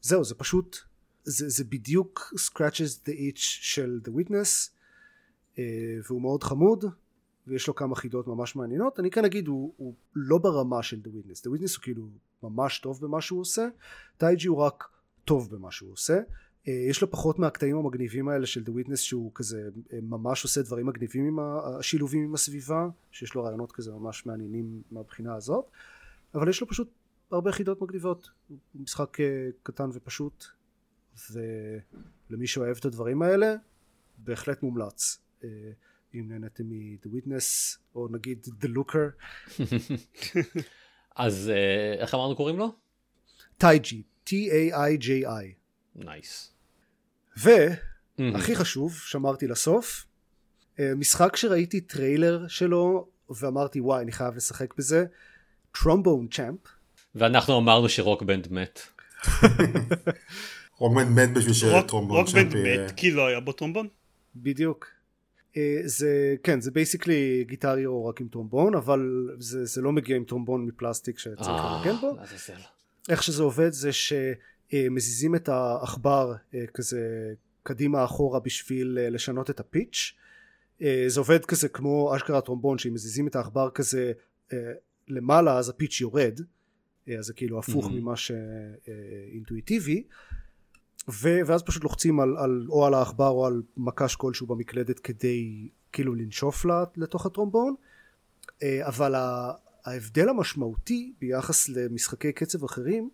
זהו 0.02 0.24
זה 0.24 0.36
פשוט 0.36 0.78
זה, 1.24 1.50
זה 1.50 1.64
בדיוק 1.64 2.34
scratches 2.38 3.08
the 3.08 3.12
itch 3.12 3.40
של 3.42 4.00
the 4.08 4.10
witness 4.10 4.72
והוא 6.08 6.22
מאוד 6.22 6.44
חמוד 6.44 6.86
ויש 7.48 7.68
לו 7.68 7.76
כמה 7.76 7.96
חידות 7.96 8.28
ממש 8.28 8.56
מעניינות. 8.56 9.00
אני 9.00 9.12
כן 9.12 9.26
אגיד 9.26 9.48
הוא, 9.48 9.74
הוא 9.78 9.94
לא 10.16 10.38
ברמה 10.38 10.84
של 10.84 11.02
the 11.04 11.08
witness. 11.08 11.48
The 11.48 11.58
witness 11.58 11.76
הוא 11.76 11.82
כאילו 11.82 12.08
ממש 12.44 12.80
טוב 12.80 13.02
במה 13.02 13.22
שהוא 13.22 13.42
עושה. 13.42 13.68
טייג'י 14.18 14.48
הוא 14.48 14.58
רק 14.58 14.84
טוב 15.26 15.56
במה 15.56 15.72
שהוא 15.72 15.92
עושה. 15.92 16.20
uh, 16.20 16.70
יש 16.90 17.02
לו 17.02 17.12
פחות 17.12 17.40
מהקטעים 17.40 17.78
המגניבים 17.78 18.30
האלה 18.30 18.46
של 18.46 18.64
the 18.64 18.70
witness 18.70 18.96
שהוא 18.96 19.32
כזה 19.36 19.70
uh, 19.76 19.96
ממש 20.02 20.44
עושה 20.44 20.62
דברים 20.62 20.86
מגניבים 20.86 21.26
עם 21.26 21.40
השילובים 21.40 22.24
עם 22.24 22.34
הסביבה 22.34 22.88
שיש 23.12 23.36
לו 23.36 23.44
רעיונות 23.44 23.72
כזה 23.72 23.92
ממש 23.92 24.26
מעניינים 24.26 24.82
מהבחינה 24.92 25.36
הזאת. 25.36 25.66
אבל 26.36 26.50
יש 26.50 26.62
לו 26.62 26.68
פשוט 26.68 26.90
הרבה 27.32 27.52
חידות 27.52 27.82
מגניבות. 27.82 28.30
הוא 28.48 28.58
משחק 28.76 29.18
uh, 29.20 29.24
קטן 29.64 29.90
ופשוט 29.94 30.46
ולמי 31.32 32.48
שאוהב 32.48 32.78
את 32.78 32.86
הדברים 32.86 33.22
האלה 33.22 33.56
בהחלט 34.18 34.64
מומלץ. 34.64 35.20
אה, 35.44 35.50
אם 36.15 36.25
נהנתם 36.28 36.63
מ-The 36.63 37.08
Witness 37.08 37.78
או 37.95 38.08
נגיד 38.12 38.45
The 38.62 38.67
Looker. 38.67 39.25
אז 41.15 41.51
אה, 41.54 41.93
איך 42.01 42.13
אמרנו 42.13 42.36
קוראים 42.36 42.58
לו? 42.58 42.75
Taiji, 43.58 44.04
T-A-I-J-I. 44.25 45.45
nice. 45.96 46.54
והכי 47.38 48.56
חשוב, 48.56 48.95
שמרתי 48.95 49.47
לסוף, 49.47 50.06
משחק 50.80 51.36
שראיתי 51.36 51.82
טריילר 51.82 52.47
שלו 52.47 53.08
ואמרתי 53.30 53.82
וואי 53.82 54.04
אני 54.04 54.12
חייב 54.12 54.36
לשחק 54.36 54.73
בזה, 54.78 55.06
Trombone 55.72 56.28
Champ. 56.28 56.60
ואנחנו 57.15 57.58
אמרנו 57.58 57.89
ש-Rock 57.89 58.26
Band 58.26 58.48
מת. 58.51 58.80
Rock 60.78 60.94
Band 60.94 61.10
מת 61.10 61.34
בשביל 61.34 61.54
שטרומבון 61.54 62.25
צ'אמפ. 62.25 62.54
Rock 62.54 62.55
Band 62.55 62.56
מת 62.56 62.91
כי 62.91 63.12
לא 63.12 63.28
היה 63.28 63.39
בו 63.39 63.51
טרומבון. 63.51 63.88
בדיוק. 64.36 64.95
אה, 65.58 65.82
זה 65.86 66.36
כן 66.44 66.62
זה 66.62 66.72
basically 66.72 67.44
Guitar 67.48 67.72
Hero 67.72 68.06
רק 68.06 68.22
עם 68.22 68.28
טרומבון 68.28 68.76
אבל 68.76 69.30
זה, 69.39 69.65
זה 69.65 69.82
לא 69.82 69.91
מגיע 69.91 70.15
עם 70.15 70.24
טרומבון 70.24 70.65
מפלסטיק 70.65 71.20
שצריך 71.20 71.48
אה, 71.48 71.82
לנגן 71.86 72.02
בו. 72.02 72.18
איך 73.10 73.24
שזה 73.24 73.44
עובד 73.44 73.72
זה 73.72 73.89
שמזיזים 73.94 75.36
את 75.36 75.50
העכבר 75.50 76.34
אה, 76.54 76.68
כזה 76.74 77.34
קדימה 77.63 78.04
אחורה 78.06 78.39
בשביל 78.39 78.98
לשנות 79.02 79.50
את 79.50 79.60
ה 79.60 79.69
pitch 79.69 80.13
זה 81.08 81.20
עובד 81.20 81.46
כזה 81.46 81.70
כמו 81.70 82.15
אשכרה 82.15 82.41
טרומבון 82.41 82.78
שאם 82.78 82.94
מזיזים 82.94 83.28
את 83.28 83.36
העכבר 83.36 83.70
כזה 83.70 84.12
למעלה 85.08 85.58
אז 85.58 85.70
הפיץ' 85.70 86.02
יורד 86.02 86.39
אז 87.20 87.26
זה 87.26 87.34
כאילו 87.34 87.60
הפוך 87.60 87.86
mm-hmm. 87.86 87.94
ממה 87.94 88.15
שאינטואיטיבי 88.15 90.04
ואז 91.08 91.63
פשוט 91.63 91.84
לוחצים 91.84 92.20
על, 92.20 92.38
על, 92.38 92.65
או 92.70 92.86
על 92.86 92.94
העכבר 92.94 93.30
או 93.30 93.46
על 93.46 93.62
מקש 93.78 94.15
כלשהו 94.15 94.48
במקלדת 94.48 95.00
כדי 95.00 95.70
כאילו 95.91 96.15
לנשוף 96.15 96.65
לתוך 96.98 97.26
הטרומבון. 97.26 97.76
אבל 98.63 99.13
ההבדל 99.86 100.30
המשמעותי 100.30 101.13
ביחס 101.20 101.70
למשחקי 101.70 102.32
קצב 102.32 102.63
אחרים 102.63 103.10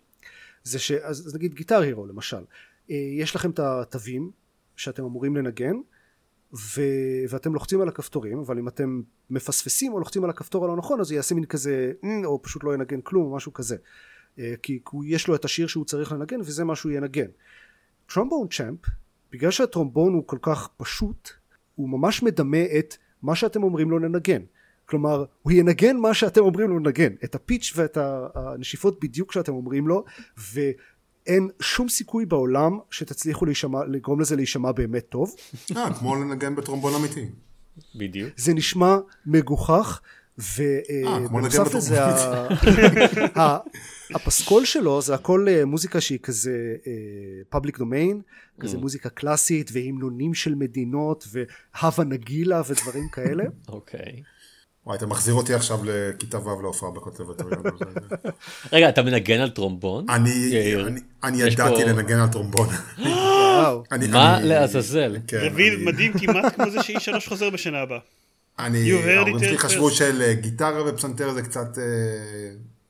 זה 0.63 0.77
אז 1.03 1.35
נגיד 1.35 1.53
גיטר 1.53 1.79
הירו 1.79 2.05
למשל. 2.05 2.43
יש 2.89 3.35
לכם 3.35 3.49
את 3.49 3.59
התווים 3.59 4.31
שאתם 4.75 5.03
אמורים 5.03 5.35
לנגן 5.35 5.75
ו... 6.53 6.81
ואתם 7.29 7.53
לוחצים 7.53 7.81
על 7.81 7.87
הכפתורים 7.87 8.39
אבל 8.39 8.59
אם 8.59 8.67
אתם 8.67 9.01
מפספסים 9.29 9.93
או 9.93 9.99
לוחצים 9.99 10.23
על 10.23 10.29
הכפתור 10.29 10.65
הלא 10.65 10.75
נכון 10.75 10.99
אז 10.99 11.11
הוא 11.11 11.15
יעשה 11.15 11.35
מין 11.35 11.45
כזה 11.45 11.91
או 12.25 12.41
פשוט 12.41 12.63
לא 12.63 12.73
ינגן 12.73 13.01
כלום 13.01 13.31
או 13.31 13.35
משהו 13.35 13.53
כזה. 13.53 13.75
כי 14.63 14.79
יש 15.05 15.27
לו 15.27 15.35
את 15.35 15.45
השיר 15.45 15.67
שהוא 15.67 15.85
צריך 15.85 16.11
לנגן 16.11 16.39
וזה 16.39 16.63
מה 16.63 16.75
שהוא 16.75 16.91
ינגן 16.91 17.27
טרומבון 18.13 18.47
צ'אמפ 18.47 18.79
בגלל 19.31 19.51
שהטרומבון 19.51 20.13
הוא 20.13 20.23
כל 20.27 20.37
כך 20.41 20.69
פשוט 20.77 21.29
הוא 21.75 21.89
ממש 21.89 22.23
מדמה 22.23 22.65
את 22.79 22.97
מה 23.21 23.35
שאתם 23.35 23.63
אומרים 23.63 23.91
לו 23.91 23.99
לנגן 23.99 24.41
כלומר 24.85 25.25
הוא 25.41 25.51
ינגן 25.51 25.97
מה 25.97 26.13
שאתם 26.13 26.41
אומרים 26.41 26.69
לו 26.69 26.79
לנגן 26.79 27.13
את 27.23 27.35
הפיץ' 27.35 27.73
ואת 27.75 27.97
הנשיפות 28.35 28.99
בדיוק 29.01 29.31
שאתם 29.31 29.53
אומרים 29.53 29.87
לו 29.87 30.03
ואין 30.37 31.49
שום 31.59 31.89
סיכוי 31.89 32.25
בעולם 32.25 32.79
שתצליחו 32.91 33.45
להישמע, 33.45 33.85
לגרום 33.85 34.19
לזה 34.19 34.35
להישמע 34.35 34.71
באמת 34.71 35.05
טוב. 35.09 35.35
אה, 35.77 35.93
כמו 35.93 36.15
לנגן 36.15 36.55
בטרומבון 36.55 36.93
אמיתי. 36.95 37.29
בדיוק. 37.95 38.29
זה 38.37 38.53
נשמע 38.53 38.97
מגוחך 39.25 40.01
ובנוסף 40.37 41.73
לזה 41.73 41.99
הפסקול 44.15 44.65
שלו 44.65 45.01
זה 45.01 45.15
הכל 45.15 45.45
אה, 45.49 45.65
מוזיקה 45.65 46.01
שהיא 46.01 46.19
כזה 46.19 46.51
פאבליק 47.49 47.77
דומיין 47.77 48.21
כזה 48.61 48.77
mm. 48.77 48.79
מוזיקה 48.79 49.09
קלאסית 49.09 49.69
והמנונים 49.73 50.33
של 50.33 50.55
מדינות 50.55 51.27
והווה 51.31 52.03
נגילה 52.03 52.61
ודברים 52.67 53.09
כאלה. 53.11 53.43
אוקיי. 53.69 54.21
וואי, 54.85 54.97
אתה 54.97 55.05
מחזיר 55.05 55.33
אותי 55.33 55.53
עכשיו 55.53 55.79
לכיתה 55.83 56.39
ו' 56.39 56.61
להופעה 56.61 56.91
בקונסרבטוריון. 56.91 57.63
רגע, 58.73 58.89
אתה 58.89 59.01
מנגן 59.01 59.39
על 59.39 59.49
טרומבון? 59.49 60.05
אני 61.23 61.41
ידעתי 61.41 61.83
לנגן 61.83 62.19
על 62.19 62.27
טרומבון. 62.27 62.67
מה 64.11 64.39
לעזאזל? 64.41 65.17
כן, 65.27 65.53
מדהים 65.85 66.13
כמעט 66.19 66.55
כמו 66.55 66.69
זה 66.69 66.83
שאיש 66.83 67.05
שלוש 67.05 67.27
חוזר 67.27 67.49
בשנה 67.49 67.79
הבאה. 67.79 67.99
אני, 68.65 68.91
ההורים 69.15 69.39
שלי 69.39 69.57
חשבו 69.57 69.91
של 69.91 70.21
אה, 70.21 70.33
גיטרה 70.33 70.89
ופסנתר 70.89 71.33
זה 71.33 71.41
קצת 71.41 71.77
אה, 71.77 71.83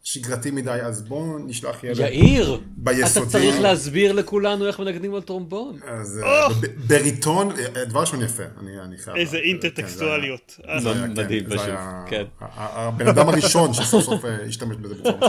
שגרתי 0.04 0.52
מדי, 0.52 0.72
אז 0.72 1.02
בואו 1.02 1.38
נשלח 1.38 1.84
ילד 1.84 2.00
יאיר, 2.00 2.62
ביסודי. 2.78 3.26
אתה 3.26 3.32
צריך 3.32 3.60
להסביר 3.60 4.12
לכולנו 4.12 4.68
איך 4.68 4.80
מנגנים 4.80 5.16
על 5.16 5.22
טרומבון. 5.22 5.80
אז 5.88 6.22
אה, 6.24 6.48
בריטון, 6.88 7.50
דבר 7.88 8.00
ראשון 8.00 8.22
יפה, 8.22 8.44
אני 8.60 8.98
חייב. 8.98 9.18
איזה 9.18 9.38
אינטרטקסטואליות. 9.38 10.60
כן, 10.84 11.12
מדהים 11.12 11.46
פשוט, 11.46 11.70
כן. 12.08 12.24
הבן 12.40 13.08
אדם 13.08 13.30
הראשון 13.30 13.74
שסוף 13.74 14.04
סוף 14.04 14.26
השתמש 14.48 14.78
בזה 14.78 14.96
בצורה 14.96 15.20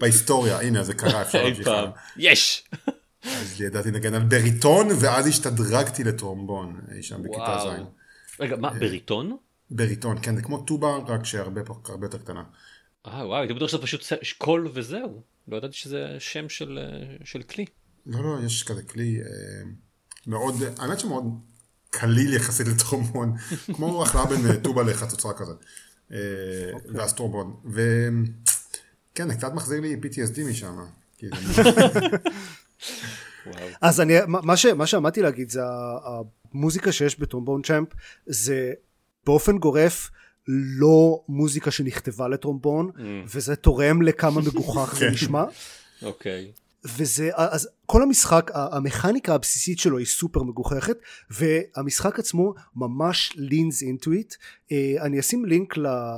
בהיסטוריה, 0.00 0.60
הנה 0.60 0.84
זה 0.84 0.94
קרה, 0.94 1.22
אפשר 1.22 1.44
להמשיך. 1.44 1.70
יש! 2.16 2.64
אז 3.36 3.60
ידעתי 3.60 3.90
לנגן 3.90 4.14
על 4.14 4.22
בריטון, 4.22 4.88
ואז 5.00 5.26
השתדרגתי 5.26 6.04
לטרומבון, 6.04 6.80
אי 6.94 7.02
שם 7.02 7.22
בכיתה 7.22 7.58
ז'. 7.64 7.82
רגע, 8.40 8.56
מה, 8.56 8.70
בריטון? 8.70 9.36
בריטון, 9.70 10.16
כן, 10.22 10.36
זה 10.36 10.42
כמו 10.42 10.58
טובה, 10.58 10.96
רק 11.06 11.24
שהרבה 11.24 11.60
יותר 12.02 12.18
קטנה. 12.18 12.42
אה, 13.06 13.26
וואו, 13.26 13.36
הייתי 13.36 13.54
בטוח 13.54 13.68
שזה 13.68 13.82
פשוט 13.82 14.02
קול 14.38 14.70
וזהו. 14.74 15.22
לא 15.48 15.56
ידעתי 15.56 15.76
שזה 15.76 16.16
שם 16.18 16.48
של, 16.48 16.78
אה, 16.78 17.16
של 17.24 17.42
כלי. 17.42 17.64
לא, 18.06 18.22
לא, 18.22 18.44
יש 18.46 18.62
כזה 18.62 18.82
כלי 18.82 19.20
אה, 19.20 19.62
מאוד, 20.26 20.54
האמת 20.78 21.00
שמאוד 21.00 21.24
קליל 21.90 22.34
יחסית 22.34 22.66
לטרומבון, 22.66 23.32
כמו 23.74 24.02
החלאה 24.02 24.26
בין 24.26 24.46
אה, 24.46 24.60
טובה 24.60 24.82
לחצוצרה 24.82 25.32
כזה. 25.34 25.52
אה, 26.12 26.18
אוקיי. 26.72 26.90
ואז 26.94 27.14
טרומבון. 27.14 27.56
וכן, 27.64 29.28
זה 29.28 29.34
קצת 29.34 29.52
מחזיר 29.54 29.80
לי 29.80 29.96
PTSD 30.02 30.40
משם. 30.50 30.76
אז 33.80 34.00
אני, 34.00 34.14
מה, 34.26 34.56
ש, 34.56 34.66
מה 34.66 34.86
שעמדתי 34.86 35.22
להגיד 35.22 35.50
זה 35.50 35.60
המוזיקה 36.54 36.92
שיש 36.92 37.18
בטרומבון 37.18 37.62
צ'אמפ 37.62 37.88
זה 38.26 38.72
באופן 39.26 39.58
גורף 39.58 40.10
לא 40.48 41.20
מוזיקה 41.28 41.70
שנכתבה 41.70 42.28
לטרומבון 42.28 42.90
mm. 42.94 43.00
וזה 43.34 43.56
תורם 43.56 44.02
לכמה 44.02 44.40
מגוחך 44.40 44.94
זה 44.94 45.04
כן. 45.06 45.12
נשמע. 45.12 45.44
Okay. 46.02 46.52
Okay. 46.54 46.58
וזה 46.84 47.30
אז 47.34 47.68
כל 47.86 48.02
המשחק 48.02 48.50
המכניקה 48.54 49.34
הבסיסית 49.34 49.78
שלו 49.78 49.98
היא 49.98 50.06
סופר 50.06 50.42
מגוחכת 50.42 50.98
והמשחק 51.30 52.18
עצמו 52.18 52.54
ממש 52.76 53.32
leans 53.36 53.82
into 53.82 54.17
it 54.17 54.34
אני 55.00 55.20
אשים 55.20 55.44
לינק 55.44 55.74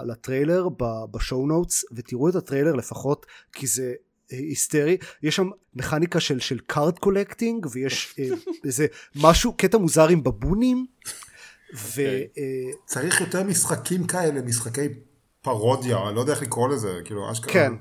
לטריילר 0.06 0.68
ב 1.10 1.18
show 1.18 1.46
notes 1.46 1.84
ותראו 1.92 2.28
את 2.28 2.34
הטריילר 2.34 2.74
לפחות 2.74 3.26
כי 3.52 3.66
זה 3.66 3.94
היסטרי 4.30 4.96
יש 5.22 5.36
שם 5.36 5.50
מכניקה 5.74 6.20
של 6.20 6.40
של 6.40 6.58
card 6.66 6.98
collecting 6.98 7.66
ויש 7.70 8.14
אה, 8.18 8.24
איזה 8.64 8.86
משהו 9.16 9.52
קטע 9.52 9.78
מוזר 9.78 10.08
עם 10.08 10.22
בבונים. 10.22 10.86
ו, 11.76 12.00
אה, 12.38 12.70
צריך 12.86 13.20
יותר 13.20 13.42
משחקים 13.44 14.06
כאלה 14.06 14.42
משחקי 14.42 14.88
פרודיה 15.42 16.08
אני 16.08 16.14
לא 16.14 16.20
יודע 16.20 16.32
איך 16.32 16.42
לקרוא 16.42 16.68
לזה 16.68 16.98
כאילו 17.04 17.32
אשכרה. 17.32 17.52
כן. 17.52 17.72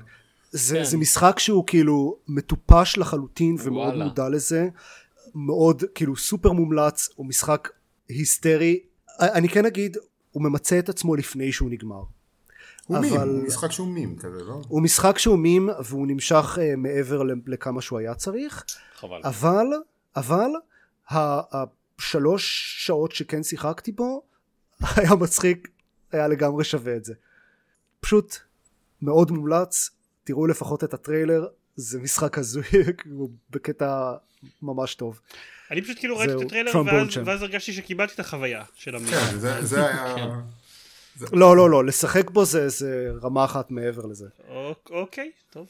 זה, 0.50 0.76
כן. 0.76 0.84
זה 0.84 0.96
משחק 0.96 1.38
שהוא 1.38 1.66
כאילו 1.66 2.16
מטופש 2.28 2.98
לחלוטין 2.98 3.56
ומאוד 3.58 3.86
וואלה. 3.86 4.04
מודע 4.04 4.28
לזה 4.28 4.68
מאוד 5.34 5.82
כאילו 5.94 6.16
סופר 6.16 6.52
מומלץ 6.52 7.08
הוא 7.14 7.26
משחק 7.26 7.68
היסטרי 8.08 8.80
אני 9.20 9.48
כן 9.48 9.66
אגיד 9.66 9.96
הוא 10.30 10.42
ממצה 10.42 10.78
את 10.78 10.88
עצמו 10.88 11.16
לפני 11.16 11.52
שהוא 11.52 11.70
נגמר. 11.70 12.02
הוא 12.90 12.98
אבל... 12.98 13.08
מים, 13.08 13.20
הוא 13.20 13.46
משחק 13.46 13.72
שהוא 13.72 13.88
מים 13.88 14.16
כזה, 14.16 14.44
לא? 14.44 14.60
הוא 14.68 14.82
משחק 14.82 15.18
שהוא 15.18 15.38
מים 15.38 15.68
והוא 15.84 16.06
נמשך 16.06 16.58
uh, 16.58 16.76
מעבר 16.76 17.22
לכמה 17.46 17.82
שהוא 17.82 17.98
היה 17.98 18.14
צריך. 18.14 18.64
חבל. 18.96 19.20
אבל, 19.24 19.66
אבל, 20.16 20.50
השלוש 21.10 22.74
שעות 22.78 23.12
שכן 23.12 23.42
שיחקתי 23.42 23.92
בו, 23.92 24.22
היה 24.96 25.14
מצחיק, 25.14 25.68
היה 26.12 26.28
לגמרי 26.28 26.64
שווה 26.64 26.96
את 26.96 27.04
זה. 27.04 27.14
פשוט 28.00 28.36
מאוד 29.02 29.30
מומלץ, 29.30 29.90
תראו 30.24 30.46
לפחות 30.46 30.84
את 30.84 30.94
הטריילר, 30.94 31.46
זה 31.76 31.98
משחק 31.98 32.38
הזוי, 32.38 32.64
בקטע 33.50 34.12
ממש 34.62 34.94
טוב. 34.94 35.20
אני 35.70 35.82
פשוט 35.82 35.98
כאילו 35.98 36.18
ראיתי 36.18 36.34
את 36.34 36.40
הטריילר 36.40 36.72
ואז, 36.86 37.16
ואז 37.24 37.42
הרגשתי 37.42 37.72
שקיבלתי 37.72 38.14
את 38.14 38.20
החוויה 38.20 38.64
של 38.74 38.96
המדינה. 38.96 39.16
כן, 39.16 39.38
זה, 39.38 39.66
זה 39.66 39.86
היה... 39.86 40.40
לא 41.32 41.56
לא 41.56 41.70
לא 41.70 41.84
לשחק 41.84 42.30
בו 42.30 42.44
זה, 42.44 42.68
זה 42.68 43.12
רמה 43.22 43.44
אחת 43.44 43.70
מעבר 43.70 44.06
לזה. 44.06 44.26
אוקיי 44.90 45.30
טוב. 45.50 45.66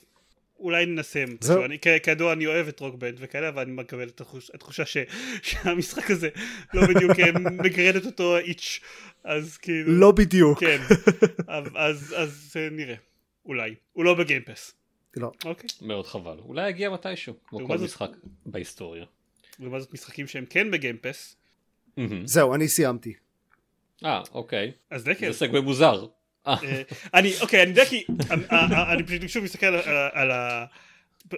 אולי 0.59 0.87
ננסה, 0.87 1.25
אני, 1.65 1.79
כידוע 2.03 2.33
אני 2.33 2.47
אוהב 2.47 2.69
את 2.69 2.81
Rock 2.81 2.98
Band 2.98 3.15
וכאלה 3.19 3.49
אבל 3.49 3.63
אני 3.63 3.73
מקבל 3.73 4.09
את 4.09 4.21
התחושה 4.55 4.87
ש, 4.87 4.97
שהמשחק 5.43 6.11
הזה 6.11 6.29
לא 6.75 6.87
בדיוק 6.87 7.11
אה, 7.21 7.33
מגרד 7.33 7.97
את 7.97 8.07
אותו 8.07 8.39
איץ' 8.39 8.81
אז 9.25 9.57
כאילו 9.57 9.93
לא 9.93 10.13
בדיוק 10.13 10.61
כן 10.61 10.81
אז, 11.49 11.65
אז, 11.75 12.15
אז 12.17 12.57
נראה 12.71 12.95
אולי 13.47 13.75
הוא 13.93 14.05
לא 14.05 14.15
בגיימפס 14.15 14.75
לא. 15.17 15.33
אוקיי. 15.45 15.71
מאוד 15.83 16.07
חבל. 16.07 16.39
אולי 16.39 16.69
יגיע 16.69 16.91
מתישהו, 16.91 17.35
כמו 17.47 17.67
כל 17.67 17.79
משחק 17.79 18.11
בהיסטוריה. 18.47 19.05
לעומת 19.59 19.81
זאת 19.81 19.95
משחקים 19.95 20.27
שהם 20.27 20.45
כן 20.51 20.71
בגיימפס. 20.71 21.37
זהו, 22.25 22.55
אני 22.55 22.69
סיימתי. 22.69 23.15
אה, 24.05 24.23
אוקיי. 24.33 24.73
אז 24.91 25.05
דקל. 25.05 25.33
זה 25.33 25.39
סגווי 25.39 25.61
מוזר. 25.61 26.07
אה. 26.47 26.57
אה, 26.63 26.83
אני, 27.15 27.33
אוקיי, 27.41 27.63
אני 27.63 27.71
יודע 27.71 27.85
כי, 27.85 28.05
אה, 28.53 28.93
אני 28.93 29.03
פשוט 29.03 29.29
שוב 29.29 29.45
מסתכל 29.45 29.67
על 30.13 30.31
ה... 30.31 30.65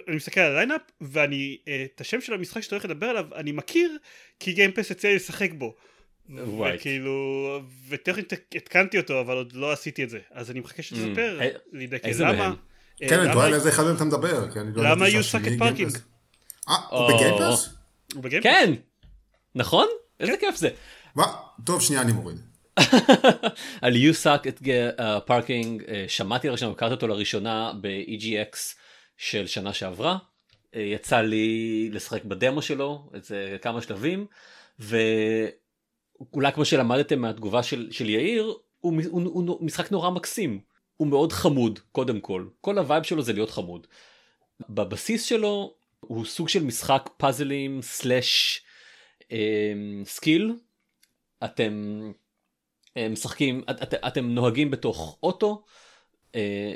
אני 0.07 0.15
מסתכל 0.15 0.39
על 0.39 0.51
הליינאפ 0.51 0.81
ואני 1.01 1.57
את 1.95 2.01
השם 2.01 2.21
של 2.21 2.33
המשחק 2.33 2.61
שאתה 2.61 2.75
הולך 2.75 2.85
לדבר 2.85 3.05
עליו 3.05 3.25
אני 3.35 3.51
מכיר 3.51 3.97
כי 4.39 4.53
Game 4.53 4.72
Pass 4.72 4.91
יצא 4.91 5.07
לי 5.07 5.15
לשחק 5.15 5.49
בו. 5.53 5.75
וכאילו 6.29 7.59
וטכנית 7.89 8.33
התקנתי 8.33 8.97
אותו 8.97 9.21
אבל 9.21 9.35
עוד 9.35 9.53
לא 9.53 9.71
עשיתי 9.71 10.03
את 10.03 10.09
זה 10.09 10.19
אז 10.31 10.51
אני 10.51 10.59
מחכה 10.59 10.83
שתספר 10.83 11.39
לי 11.71 11.87
דקל 11.87 12.11
למה. 12.19 12.53
כן 12.97 13.19
אני 13.19 13.33
תוהה 13.33 13.47
על 13.47 13.53
איזה 13.53 13.69
אחד 13.69 13.83
מהם 13.83 13.95
אתה 13.95 14.03
מדבר. 14.03 14.45
לא 14.75 14.83
למה 14.91 15.05
You 15.07 15.11
Suck 15.31 15.45
at 15.45 15.61
Parking? 15.61 15.99
אה 16.69 16.75
הוא 16.89 17.07
בגיימפס? 17.13 17.69
הוא 18.13 18.23
ב 18.23 18.26
Game 18.26 18.36
Pass? 18.36 18.49
כן. 18.49 18.73
נכון? 19.55 19.87
איזה 20.19 20.33
כיף 20.39 20.55
זה. 20.55 20.69
טוב 21.65 21.81
שנייה 21.81 22.01
אני 22.01 22.11
מוריד. 22.11 22.52
על 23.81 23.93
You 23.93 24.13
Suck 24.23 24.45
at 24.45 24.67
Parking 25.27 25.83
שמעתי 26.07 26.47
לראשונה, 26.47 26.71
הכרתי 26.71 26.93
אותו 26.93 27.07
לראשונה 27.07 27.73
ב-EGX 27.81 28.57
של 29.17 29.47
שנה 29.47 29.73
שעברה. 29.73 30.17
יצא 30.75 31.21
לי 31.21 31.89
לשחק 31.91 32.23
בדמו 32.23 32.61
שלו, 32.61 33.09
איזה 33.13 33.57
כמה 33.61 33.81
שלבים, 33.81 34.25
ואולי 34.79 36.51
כמו 36.53 36.65
שלמדתם 36.65 37.19
מהתגובה 37.19 37.63
של, 37.63 37.91
של 37.91 38.09
יאיר, 38.09 38.53
הוא, 38.79 39.01
הוא, 39.09 39.21
הוא, 39.21 39.47
הוא 39.47 39.65
משחק 39.65 39.91
נורא 39.91 40.09
מקסים. 40.09 40.59
הוא 40.97 41.07
מאוד 41.07 41.31
חמוד, 41.31 41.79
קודם 41.91 42.19
כל. 42.19 42.47
כל 42.61 42.77
ה 42.77 42.82
vibe 42.82 43.03
שלו 43.03 43.21
זה 43.21 43.33
להיות 43.33 43.49
חמוד. 43.49 43.87
בבסיס 44.69 45.23
שלו 45.23 45.73
הוא 45.99 46.25
סוג 46.25 46.49
של 46.49 46.63
משחק 46.63 47.09
פאזלים 47.17 47.81
slash 47.81 48.61
skill. 50.05 50.55
אתם 51.43 52.01
אה, 52.03 52.11
משחקים, 53.09 53.63
את, 53.69 53.93
אתם 53.93 54.29
נוהגים 54.29 54.71
בתוך 54.71 55.17
אוטו, 55.23 55.63
אה, 56.35 56.73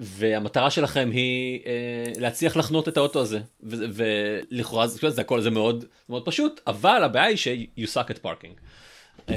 והמטרה 0.00 0.70
שלכם 0.70 1.10
היא 1.12 1.60
אה, 1.66 2.20
להצליח 2.20 2.56
לחנות 2.56 2.88
את 2.88 2.96
האוטו 2.96 3.20
הזה, 3.20 3.40
ולכאורה 3.62 4.86
זה, 4.86 5.10
זה 5.10 5.20
הכל 5.20 5.40
זה 5.40 5.50
מאוד 5.50 5.84
מאוד 6.08 6.24
פשוט, 6.24 6.60
אבל 6.66 7.04
הבעיה 7.04 7.26
היא 7.26 7.36
ש-you 7.36 7.86
suck 7.94 8.10
at 8.10 8.24
parking. 8.24 8.60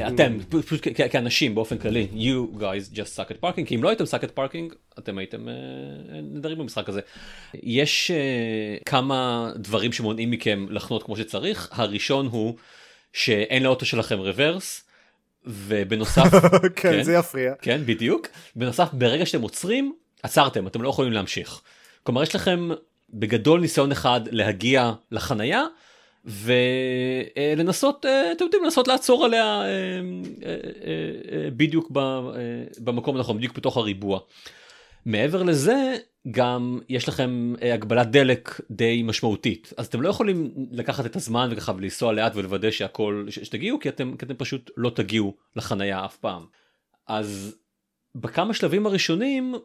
אתם, 0.07 0.37
פשוט 0.65 0.87
כאנשים 1.11 1.55
באופן 1.55 1.77
כללי, 1.77 2.07
you 2.13 2.59
guys 2.59 2.95
just 2.95 3.17
suck 3.17 3.29
at 3.29 3.43
parking, 3.43 3.65
כי 3.65 3.75
אם 3.75 3.83
לא 3.83 3.89
הייתם 3.89 4.03
suck 4.03 4.23
at 4.23 4.37
parking, 4.37 4.75
אתם 4.99 5.17
הייתם 5.17 5.47
נדרים 6.23 6.57
במשחק 6.57 6.89
הזה. 6.89 7.01
יש 7.53 8.11
כמה 8.85 9.51
דברים 9.55 9.91
שמונעים 9.91 10.31
מכם 10.31 10.65
לחנות 10.69 11.03
כמו 11.03 11.17
שצריך, 11.17 11.69
הראשון 11.71 12.27
הוא 12.27 12.55
שאין 13.13 13.63
לאוטו 13.63 13.85
שלכם 13.85 14.19
רוורס. 14.19 14.83
ובנוסף, 15.45 16.31
כן, 16.61 16.69
כן, 16.75 17.03
זה 17.03 17.13
יפריע. 17.13 17.53
כן, 17.61 17.81
בדיוק. 17.85 18.27
בנוסף, 18.55 18.89
ברגע 18.93 19.25
שאתם 19.25 19.41
עוצרים, 19.41 19.93
עצרתם, 20.23 20.67
אתם 20.67 20.81
לא 20.81 20.89
יכולים 20.89 21.13
להמשיך. 21.13 21.61
כלומר, 22.03 22.23
יש 22.23 22.35
לכם 22.35 22.69
בגדול 23.13 23.61
ניסיון 23.61 23.91
אחד 23.91 24.21
להגיע 24.31 24.91
לחנייה, 25.11 25.63
ולנסות, 26.25 28.05
אה, 28.05 28.31
אתם 28.31 28.43
יודעים, 28.43 28.63
לנסות 28.63 28.87
לעצור 28.87 29.25
עליה 29.25 29.61
אה, 29.61 29.67
אה, 30.45 31.49
בדיוק 31.55 31.91
במקום 32.79 33.15
הנכון, 33.17 33.37
בדיוק 33.37 33.55
בתוך 33.57 33.77
הריבוע. 33.77 34.19
מעבר 35.05 35.43
לזה, 35.43 35.95
גם 36.31 36.79
יש 36.89 37.09
לכם 37.09 37.53
אה, 37.61 37.73
הגבלת 37.73 38.11
דלק 38.11 38.61
די 38.71 39.03
משמעותית 39.03 39.73
אז 39.77 39.87
אתם 39.87 40.01
לא 40.01 40.09
יכולים 40.09 40.51
לקחת 40.71 41.05
את 41.05 41.15
הזמן 41.15 41.49
וככה 41.51 41.71
ולנסוע 41.71 42.13
לאט 42.13 42.35
ולוודא 42.35 42.71
שהכל 42.71 43.25
שתגיעו 43.29 43.79
כי 43.79 43.89
אתם, 43.89 44.15
כי 44.17 44.25
אתם 44.25 44.35
פשוט 44.35 44.71
לא 44.77 44.89
תגיעו 44.89 45.35
לחנייה 45.55 46.05
אף 46.05 46.17
פעם. 46.17 46.45
אז 47.07 47.55
בכמה 48.15 48.53
שלבים 48.53 48.85
הראשונים 48.85 49.55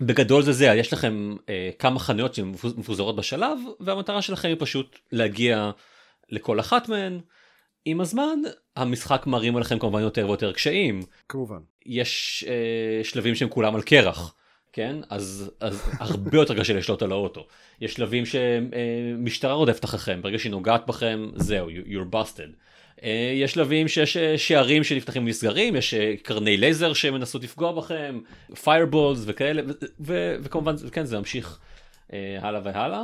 בגדול 0.00 0.42
זה 0.42 0.52
זה 0.52 0.64
יש 0.64 0.92
לכם 0.92 1.36
אה, 1.48 1.70
כמה 1.78 1.98
חנויות 1.98 2.34
שמפוזרות 2.34 3.16
בשלב 3.16 3.58
והמטרה 3.80 4.22
שלכם 4.22 4.48
היא 4.48 4.56
פשוט 4.58 4.98
להגיע 5.12 5.70
לכל 6.30 6.60
אחת 6.60 6.88
מהן. 6.88 7.20
עם 7.84 8.00
הזמן 8.00 8.38
המשחק 8.76 9.26
מרים 9.26 9.56
עליכם 9.56 9.78
כמובן 9.78 10.00
יותר 10.00 10.28
ויותר 10.28 10.52
קשיים. 10.52 11.02
כמובן. 11.28 11.58
יש 11.86 12.44
אה, 12.48 13.04
שלבים 13.04 13.34
שהם 13.34 13.48
כולם 13.48 13.74
על 13.74 13.82
קרח. 13.82 14.34
כן 14.72 14.96
אז, 15.10 15.50
אז 15.60 15.90
הרבה 15.98 16.38
יותר 16.38 16.60
קשה 16.60 16.72
לשלוט 16.72 17.02
על 17.02 17.12
האוטו 17.12 17.46
יש 17.80 17.92
שלבים 17.92 18.24
שמשטרה 18.26 19.52
רודפת 19.52 19.84
אחריכם 19.84 20.22
ברגע 20.22 20.38
שהיא 20.38 20.50
נוגעת 20.50 20.86
בכם 20.86 21.30
זהו 21.36 21.68
you're 21.70 22.14
busted. 22.14 22.52
אה, 23.02 23.32
יש 23.34 23.52
שלבים 23.52 23.88
שיש 23.88 24.16
אה, 24.16 24.38
שערים 24.38 24.84
שנפתחים 24.84 25.24
ונסגרים 25.24 25.76
יש 25.76 25.94
אה, 25.94 26.14
קרני 26.22 26.56
לייזר 26.56 26.92
שמנסות 26.92 27.44
לפגוע 27.44 27.72
בכם 27.72 28.20
fireballs 28.62 29.22
וכאלה 29.26 29.62
וכמובן 30.42 30.74
כן 30.92 31.04
זה 31.04 31.18
ממשיך 31.18 31.58
הלאה 32.40 32.60
והלאה. 32.64 33.02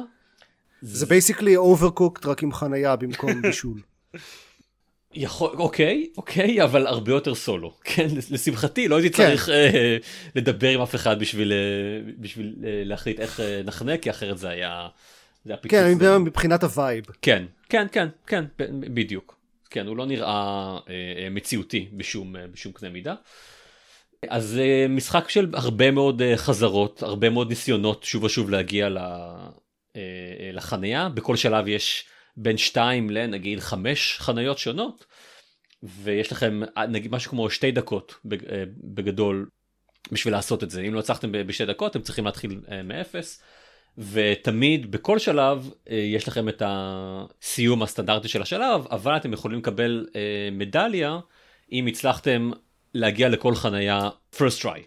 זה 0.82 1.06
basically 1.06 1.56
Overcooked 1.56 2.26
רק 2.26 2.42
עם 2.42 2.52
חנייה 2.52 2.96
במקום 2.96 3.42
בישול. 3.42 3.80
יכול, 5.14 5.50
אוקיי, 5.50 6.06
אוקיי, 6.16 6.62
אבל 6.62 6.86
הרבה 6.86 7.12
יותר 7.12 7.34
סולו. 7.34 7.74
כן, 7.84 8.06
לשמחתי 8.30 8.88
לא 8.88 8.96
הייתי 8.96 9.16
כן. 9.16 9.24
צריך 9.24 9.48
אה, 9.48 9.96
לדבר 10.34 10.68
עם 10.68 10.80
אף 10.80 10.94
אחד 10.94 11.18
בשביל, 11.18 11.52
אה, 11.52 12.12
בשביל 12.18 12.54
אה, 12.64 12.82
להחליט 12.84 13.20
איך 13.20 13.40
אה, 13.40 13.60
נחנה, 13.64 13.98
כי 13.98 14.10
אחרת 14.10 14.38
זה 14.38 14.48
היה... 14.48 14.88
זה 15.44 15.52
היה 15.52 15.60
כן, 15.68 15.84
אני 15.84 15.94
מדבר 15.94 16.18
מבחינת 16.18 16.62
ה 16.62 16.69
vibe. 16.69 17.04
כן, 17.22 17.44
כן, 17.68 17.86
כן, 17.92 18.08
כן, 18.26 18.44
בדיוק. 18.80 19.38
כן, 19.70 19.86
הוא 19.86 19.96
לא 19.96 20.06
נראה 20.06 20.28
אה, 20.88 21.24
אה, 21.24 21.30
מציאותי 21.30 21.88
בשום, 21.92 22.36
אה, 22.36 22.46
בשום 22.46 22.72
קנה 22.72 22.90
מידה. 22.90 23.14
אז 24.28 24.58
אה, 24.58 24.86
משחק 24.88 25.30
של 25.30 25.50
הרבה 25.52 25.90
מאוד 25.90 26.22
אה, 26.22 26.36
חזרות, 26.36 27.02
הרבה 27.02 27.30
מאוד 27.30 27.48
ניסיונות 27.48 28.04
שוב 28.04 28.24
ושוב 28.24 28.50
להגיע 28.50 28.88
ל, 28.88 28.98
אה, 28.98 29.48
אה, 29.96 30.50
לחניה. 30.52 31.08
בכל 31.08 31.36
שלב 31.36 31.68
יש... 31.68 32.04
בין 32.40 32.56
2 32.56 33.10
לנגיד 33.10 33.60
5 33.60 34.18
חניות 34.18 34.58
שונות 34.58 35.04
ויש 35.82 36.32
לכם 36.32 36.60
נגיד 36.88 37.12
משהו 37.12 37.30
כמו 37.30 37.50
שתי 37.50 37.70
דקות 37.70 38.14
אה, 38.32 38.64
בגדול 38.76 39.48
בשביל 40.12 40.34
לעשות 40.34 40.62
את 40.62 40.70
זה 40.70 40.82
אם 40.82 40.94
לא 40.94 40.98
הצלחתם 40.98 41.32
בשתי 41.32 41.66
דקות 41.66 41.90
אתם 41.90 42.02
צריכים 42.02 42.24
להתחיל 42.24 42.60
אה, 42.70 42.82
מאפס 42.82 43.42
ותמיד 43.98 44.90
בכל 44.90 45.18
שלב 45.18 45.70
אה, 45.90 45.96
יש 45.96 46.28
לכם 46.28 46.48
את 46.48 46.62
הסיום 46.66 47.82
הסטנדרטי 47.82 48.28
של 48.28 48.42
השלב 48.42 48.86
אבל 48.90 49.16
אתם 49.16 49.32
יכולים 49.32 49.58
לקבל 49.58 50.06
מדליה 50.52 51.18
אם 51.72 51.86
הצלחתם 51.86 52.50
להגיע 52.94 53.28
לכל 53.28 53.54
חניה 53.54 54.08
first 54.34 54.62
try. 54.62 54.80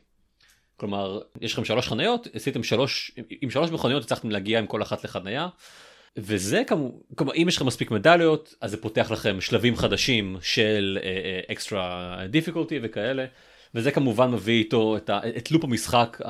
כלומר 0.77 1.19
יש 1.41 1.53
לכם 1.53 1.65
שלוש 1.65 1.87
חניות 1.87 2.27
עשיתם 2.33 2.63
שלוש 2.63 3.11
עם 3.41 3.49
שלוש 3.49 3.71
מכוניות 3.71 4.03
הצלחתם 4.03 4.29
להגיע 4.29 4.59
עם 4.59 4.67
כל 4.67 4.81
אחת 4.81 5.03
לחניה 5.03 5.47
וזה 6.17 6.61
כמובן 6.67 7.33
אם 7.35 7.45
יש 7.47 7.55
לכם 7.55 7.65
מספיק 7.65 7.91
מדליות 7.91 8.55
אז 8.61 8.71
זה 8.71 8.81
פותח 8.81 9.11
לכם 9.11 9.41
שלבים 9.41 9.75
חדשים 9.75 10.37
של 10.41 10.99
אקסטרה 11.51 12.17
uh, 12.23 12.27
דיפיקולטי 12.27 12.79
וכאלה 12.83 13.25
וזה 13.75 13.91
כמובן 13.91 14.31
מביא 14.31 14.59
איתו 14.59 14.97
את, 14.97 15.09
ה, 15.09 15.19
את 15.37 15.51
לופ 15.51 15.63
המשחק 15.63 16.21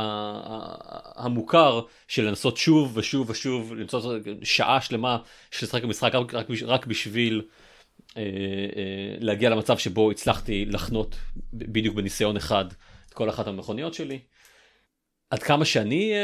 המוכר 1.15 1.81
של 2.07 2.27
לנסות 2.27 2.57
שוב 2.57 2.97
ושוב 2.97 3.29
ושוב 3.29 3.73
למצוא 3.73 4.17
שעה 4.43 4.81
שלמה 4.81 5.17
של 5.51 5.65
לשחק 5.65 5.83
במשחק 5.83 6.15
רק, 6.15 6.33
רק, 6.33 6.47
רק 6.65 6.85
בשביל 6.85 7.41
uh, 8.09 8.13
uh, 8.13 8.17
להגיע 9.19 9.49
למצב 9.49 9.77
שבו 9.77 10.11
הצלחתי 10.11 10.65
לחנות 10.65 11.15
בדיוק 11.53 11.95
בניסיון 11.95 12.37
אחד 12.37 12.65
את 13.09 13.13
כל 13.13 13.29
אחת 13.29 13.47
המכוניות 13.47 13.93
שלי. 13.93 14.19
עד 15.29 15.43
כמה 15.43 15.65
שאני 15.65 16.11
uh, 16.11 16.15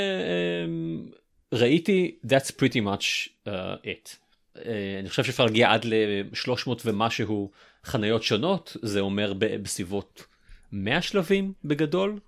uh, 1.11 1.17
ראיתי 1.53 2.15
that's 2.25 2.51
pretty 2.51 2.79
much 2.79 3.29
uh, 3.47 3.49
it. 3.83 4.15
Uh, 4.55 4.59
אני 4.99 5.09
חושב 5.09 5.23
שאפשר 5.23 5.45
להגיע 5.45 5.73
עד 5.73 5.85
ל-300 5.85 6.69
ומשהו 6.85 7.51
חניות 7.83 8.23
שונות 8.23 8.77
זה 8.81 8.99
אומר 8.99 9.33
בסביבות 9.37 10.25
100 10.71 11.01
שלבים 11.01 11.53
בגדול. 11.65 12.19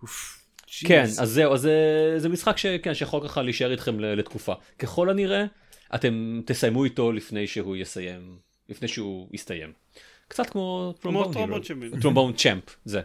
כן 0.85 1.03
אז 1.03 1.29
זהו 1.29 1.53
אז 1.53 1.61
זה, 1.61 2.13
זה 2.17 2.29
משחק 2.29 2.57
שכן 2.57 2.93
שיכול 2.93 3.27
ככה 3.27 3.41
להישאר 3.41 3.71
איתכם 3.71 3.99
לתקופה 3.99 4.53
ככל 4.79 5.09
הנראה 5.09 5.45
אתם 5.95 6.41
תסיימו 6.45 6.83
איתו 6.83 7.11
לפני 7.11 7.47
שהוא 7.47 7.75
יסיים 7.75 8.37
לפני 8.69 8.87
שהוא 8.87 9.27
יסתיים. 9.31 9.73
קצת 10.27 10.49
כמו 10.49 10.93
טרומבון 12.01 12.33
צ'מפ 12.33 12.75
זה. 12.85 13.01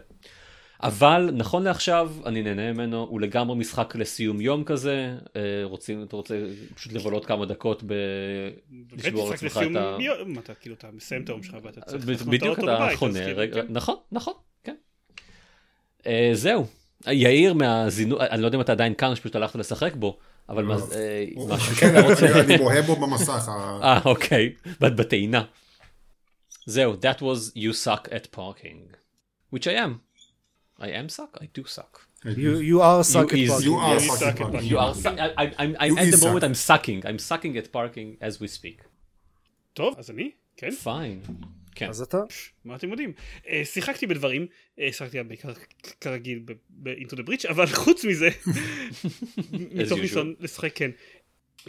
אבל 0.87 1.29
נכון 1.33 1.63
לעכשיו 1.63 2.11
אני 2.25 2.43
נהנה 2.43 2.73
ממנו 2.73 3.01
הוא 3.09 3.21
לגמרי 3.21 3.55
משחק 3.55 3.95
לסיום 3.95 4.41
יום 4.41 4.63
כזה 4.63 5.15
אה, 5.35 5.41
רוצים 5.63 6.03
אתה 6.03 6.15
רוצה 6.15 6.35
פשוט 6.75 6.93
לבלות 6.93 7.25
כמה 7.25 7.45
דקות 7.45 7.83
ב... 7.87 7.93
לשבור 8.91 9.29
לעצמך 9.29 9.59
את 9.71 9.75
ה... 9.75 9.97
יום, 9.99 10.39
אתה 10.39 10.53
כאילו 10.53 10.75
אתה 10.75 10.87
מסיים 10.93 11.23
את 11.23 11.29
היום 11.29 11.43
שלך 11.43 11.57
ואתה 11.63 11.81
צריך 11.81 12.09
לחנות 12.09 12.33
בדיוק 12.33 12.59
אתה 12.59 12.87
חונה 12.95 13.25
כאילו, 13.25 13.41
כן. 13.53 13.65
נכון 13.69 13.95
נכון 14.11 14.33
כן. 14.63 14.75
אה, 16.07 16.29
זהו 16.33 16.65
יאיר 17.07 17.53
מהזינו 17.53 18.21
אני 18.21 18.41
לא 18.41 18.47
יודע 18.47 18.57
אם 18.57 18.61
אתה 18.61 18.71
עדיין 18.71 18.93
כאן 18.93 19.15
שפשוט 19.15 19.35
הלכת 19.35 19.55
לשחק 19.55 19.95
בו 19.95 20.17
אבל 20.49 20.63
מה, 20.63 20.75
משהו 21.47 21.75
שאתה 21.75 22.01
רוצה... 22.01 22.25
אני 22.45 22.57
בוהה 22.57 22.81
בו 22.81 22.95
במסך. 22.95 23.49
אה, 23.83 23.99
אוקיי, 24.05 24.53
בטעינה. 24.79 25.43
זהו, 26.65 26.93
that 26.93 27.19
was 27.19 27.57
you 27.57 27.85
suck 27.85 28.07
at 28.07 28.37
parking. 28.37 28.95
which 29.55 29.67
I 29.67 29.73
am. 29.73 30.01
I 30.79 30.89
am 30.89 31.07
suck? 31.09 31.37
I 31.41 31.47
do 31.53 31.63
suck. 31.65 32.07
You, 32.25 32.57
you 32.57 32.81
are 32.81 33.03
suck 33.03 33.31
you 33.31 33.43
at 33.43 33.49
parking. 33.49 33.67
You 33.67 33.77
are 33.77 33.93
yes. 33.93 34.19
suck 34.19 34.27
at 34.27 34.37
parking. 34.37 34.63
You 34.71 34.79
are 34.79 34.93
su- 34.93 35.09
I, 35.09 35.27
I, 35.43 35.45
I'm, 35.59 35.75
I'm 35.79 35.97
at 35.97 36.11
the 36.11 36.21
moment 36.25 36.43
I'm 36.43 36.55
sucking. 36.55 37.05
I'm 37.05 37.19
sucking 37.19 37.55
at 37.57 37.71
parking 37.71 38.17
as 38.21 38.39
we 38.41 38.47
speak. 38.47 38.81
טוב, 39.73 39.95
אז 39.97 40.09
אני, 40.09 40.31
כן. 40.57 40.71
פיין. 40.71 41.21
כן. 41.75 41.89
אז 41.89 42.01
אתה? 42.01 42.17
מה 42.65 42.75
אתם 42.75 42.89
יודעים? 42.89 43.13
שיחקתי 43.63 44.07
בדברים, 44.07 44.47
שיחקתי 44.91 45.23
בעיקר 45.23 45.53
כרגיל 46.01 46.43
ב-Into 46.69 47.13
the 47.13 47.23
Bridge, 47.29 47.49
אבל 47.49 47.65
חוץ 47.65 48.05
מזה, 48.05 48.29
מתוך 49.51 49.99
ניסיון 49.99 50.35
לשחק, 50.39 50.71
כן. 50.75 50.91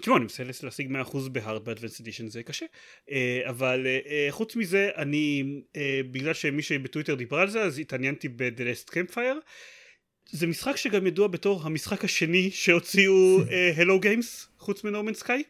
תשמעו, 0.00 0.16
אני 0.16 0.24
מנסה 0.24 0.44
להשיג 0.62 0.90
100% 1.12 1.28
בהארד 1.28 1.64
באדוונס 1.64 2.00
אדישן 2.00 2.28
זה 2.28 2.42
קשה 2.42 2.66
אבל 3.48 3.86
חוץ 4.30 4.56
מזה 4.56 4.90
אני 4.96 5.44
בגלל 6.10 6.34
שמישהי 6.34 6.78
בטוויטר 6.78 7.14
דיברה 7.14 7.42
על 7.42 7.50
זה 7.50 7.62
אז 7.62 7.78
התעניינתי 7.78 8.28
ב-The 8.28 8.60
Last 8.60 8.90
Campfire 8.90 9.36
זה 10.30 10.46
משחק 10.46 10.76
שגם 10.76 11.06
ידוע 11.06 11.28
בתור 11.28 11.60
המשחק 11.62 12.04
השני 12.04 12.50
שהוציאו 12.50 13.38
Hello 13.76 14.00
Games 14.00 14.48
חוץ 14.58 14.84
מ 14.84 14.88
No 14.88 14.95
Man's 14.96 15.14
Sky 15.14 15.42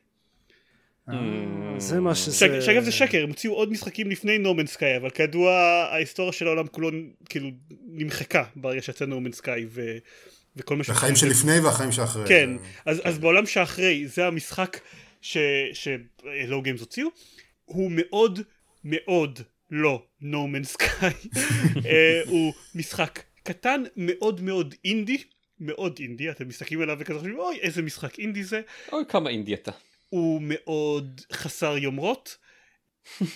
זה 1.79 2.01
מה 2.01 2.15
שזה... 2.15 2.63
שאגב 2.63 2.83
זה 2.83 2.93
שקר, 2.93 3.23
הם 3.23 3.29
הוציאו 3.29 3.53
עוד 3.53 3.71
משחקים 3.71 4.11
לפני 4.11 4.39
No 4.39 4.47
Man's 4.47 4.67
Sky, 4.67 4.97
אבל 4.97 5.11
כידוע 5.11 5.53
ההיסטוריה 5.91 6.33
של 6.33 6.47
העולם 6.47 6.67
כולו 6.67 6.91
כאילו 7.29 7.51
נמחקה 7.87 8.45
ברגע 8.57 8.83
שיצא 8.83 9.07
No 9.07 9.14
Man's 9.14 9.33
Sky. 9.33 9.67
וכל 10.57 10.77
מה 10.77 10.85
ש... 10.85 10.91
החיים 10.91 11.17
שלפני 11.17 11.61
והחיים 11.61 11.93
שאחרי. 11.93 12.29
כן, 12.29 12.51
אז, 12.87 13.01
אז 13.05 13.19
בעולם 13.19 13.47
שאחרי 13.47 14.09
זה 14.09 14.27
המשחק 14.27 14.81
של 15.21 15.74
Hello 15.74 16.63
Games 16.63 16.81
הוציאו, 16.81 17.09
הוא 17.65 17.91
מאוד 17.95 18.41
מאוד 18.85 19.41
לא 19.71 20.03
No 20.21 20.33
Man's 20.33 20.65
Sky, 20.65 21.13
הוא 22.29 22.53
משחק 22.75 23.23
קטן 23.43 23.83
מאוד 23.97 24.41
מאוד 24.41 24.75
אינדי, 24.85 25.23
מאוד 25.61 25.99
אינדי, 26.01 26.31
אתם 26.31 26.49
מסתכלים 26.49 26.81
עליו 26.81 26.97
וכזה 27.01 27.19
חושבים 27.19 27.39
אוי 27.39 27.59
איזה 27.61 27.83
משחק 27.83 28.19
אינדי 28.19 28.45
זה. 28.45 28.61
אוי 28.93 29.05
כמה 29.09 29.31
אינדי 29.31 29.55
אתה. 29.55 29.71
הוא 30.09 30.43
מאוד 30.43 31.21
חסר 31.33 31.77
יומרות. 31.77 32.37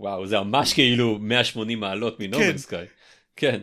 וואו 0.00 0.26
זה 0.26 0.40
ממש 0.40 0.72
כאילו 0.72 1.18
180 1.18 1.80
מעלות 1.80 2.20
מנורמן 2.20 2.58
סקאי. 2.58 2.86
כן. 3.36 3.60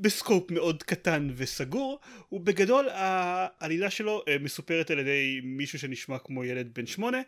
בסקופ 0.00 0.50
מאוד 0.50 0.82
קטן 0.82 1.28
וסגור, 1.36 2.00
ובגדול 2.32 2.88
העלילה 2.92 3.90
שלו 3.90 4.22
מסופרת 4.40 4.90
על 4.90 4.98
ידי 4.98 5.40
מישהו 5.44 5.78
שנשמע 5.78 6.18
כמו 6.18 6.44
ילד 6.44 6.74
בן 6.74 6.86
שמונה, 6.86 7.18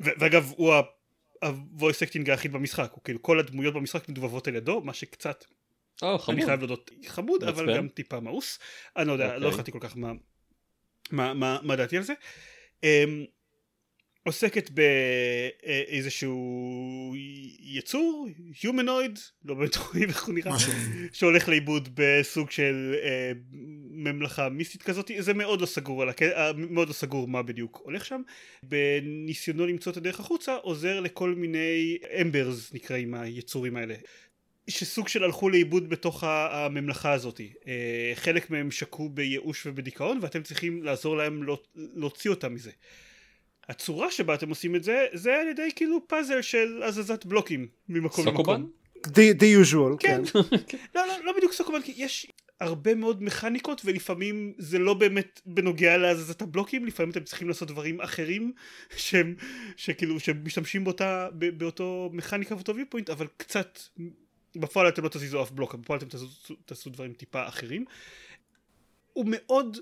ואגב 0.00 0.52
הוא 0.56 0.74
ה-voice 0.74 2.06
acting 2.08 2.30
היחיד 2.30 2.52
במשחק, 2.52 2.90
הוא 2.92 3.00
כאילו 3.04 3.22
כל 3.22 3.38
הדמויות 3.38 3.74
במשחק 3.74 4.08
מדובבות 4.08 4.48
על 4.48 4.54
ידו, 4.54 4.80
מה 4.80 4.94
שקצת, 4.94 5.44
oh, 6.02 6.06
אני 6.28 6.44
חייב 6.44 6.60
להודות, 6.60 6.90
חמוד, 7.06 7.44
אבל 7.44 7.76
גם 7.76 7.88
טיפה 7.88 8.20
מאוס, 8.20 8.58
אני 8.96 9.08
לא 9.08 9.12
יודע, 9.12 9.36
okay. 9.36 9.38
לא 9.38 9.48
החלטתי 9.48 9.72
כל 9.72 9.80
כך 9.80 9.96
מה, 9.96 10.12
מה, 11.10 11.34
מה, 11.34 11.58
מה 11.62 11.76
דעתי 11.76 11.96
על 11.96 12.02
זה. 12.02 12.14
עוסקת 14.26 14.70
באיזשהו 14.70 17.14
יצור, 17.60 18.28
הומנויד, 18.64 19.18
לא 19.44 19.54
באמת 19.54 19.76
רואים 19.86 20.08
איך 20.08 20.24
הוא 20.24 20.34
נראה, 20.34 20.56
שהולך 21.12 21.48
לאיבוד 21.48 21.88
בסוג 21.94 22.50
של 22.50 22.94
אה, 23.02 23.32
ממלכה 23.90 24.48
מיסטית 24.48 24.82
כזאת, 24.82 25.10
זה 25.18 25.34
מאוד 25.34 25.60
לא 25.60 25.66
סגור, 25.66 26.02
על, 26.02 26.10
אה, 26.22 26.52
מאוד 26.52 26.88
לא 26.88 26.92
סגור 26.92 27.28
מה 27.28 27.42
בדיוק 27.42 27.80
הולך 27.84 28.04
שם. 28.04 28.22
בניסיונו 28.62 29.66
למצוא 29.66 29.92
את 29.92 29.96
הדרך 29.96 30.20
החוצה, 30.20 30.54
עוזר 30.54 31.00
לכל 31.00 31.34
מיני 31.34 31.98
אמברס 32.22 32.74
נקראים 32.74 33.14
היצורים 33.14 33.76
האלה. 33.76 33.94
שסוג 34.68 35.08
של 35.08 35.24
הלכו 35.24 35.50
לאיבוד 35.50 35.88
בתוך 35.88 36.24
הממלכה 36.24 37.12
הזאת. 37.12 37.40
אה, 37.66 38.12
חלק 38.14 38.50
מהם 38.50 38.70
שקעו 38.70 39.08
בייאוש 39.08 39.66
ובדיכאון 39.66 40.18
ואתם 40.22 40.42
צריכים 40.42 40.82
לעזור 40.82 41.16
להם 41.16 41.42
להוציא 41.74 42.30
אותם 42.30 42.54
מזה. 42.54 42.70
הצורה 43.68 44.10
שבה 44.10 44.34
אתם 44.34 44.48
עושים 44.48 44.76
את 44.76 44.84
זה 44.84 45.06
זה 45.12 45.36
על 45.36 45.48
ידי 45.48 45.70
כאילו 45.76 46.08
פאזל 46.08 46.42
של 46.42 46.82
הזזת 46.82 47.24
בלוקים 47.24 47.66
ממקום 47.88 48.26
למקום. 48.26 48.70
The, 49.06 49.40
the 49.40 49.64
usual, 49.64 49.96
כן. 49.98 50.22
כן. 50.66 50.78
לא, 50.94 51.06
לא, 51.06 51.24
לא 51.24 51.32
בדיוק 51.36 51.52
סוקובן, 51.52 51.82
כי 51.82 51.92
יש 51.96 52.26
הרבה 52.60 52.94
מאוד 52.94 53.22
מכניקות 53.22 53.82
ולפעמים 53.84 54.54
זה 54.58 54.78
לא 54.78 54.94
באמת 54.94 55.40
בנוגע 55.46 55.96
להזזת 55.96 56.42
הבלוקים, 56.42 56.86
לפעמים 56.86 57.10
אתם 57.10 57.24
צריכים 57.24 57.48
לעשות 57.48 57.68
דברים 57.68 58.00
אחרים 58.00 58.52
שהם, 58.96 59.34
שכאילו, 59.76 60.20
שמשתמשים 60.20 60.84
באותה, 60.84 61.28
באותו 61.32 62.10
מכניקה 62.12 62.54
ואותו 62.54 62.76
ויפוינט, 62.76 63.10
אבל 63.10 63.26
קצת, 63.36 63.80
בפועל 64.56 64.88
אתם 64.88 65.04
לא 65.04 65.08
תזיזו 65.08 65.42
אף 65.42 65.50
בלוק, 65.50 65.74
בפועל 65.74 65.98
אתם 65.98 66.08
תעשו, 66.08 66.54
תעשו 66.64 66.90
דברים 66.90 67.12
טיפה 67.12 67.48
אחרים. 67.48 67.84
הוא 69.12 69.24
מאוד 69.28 69.78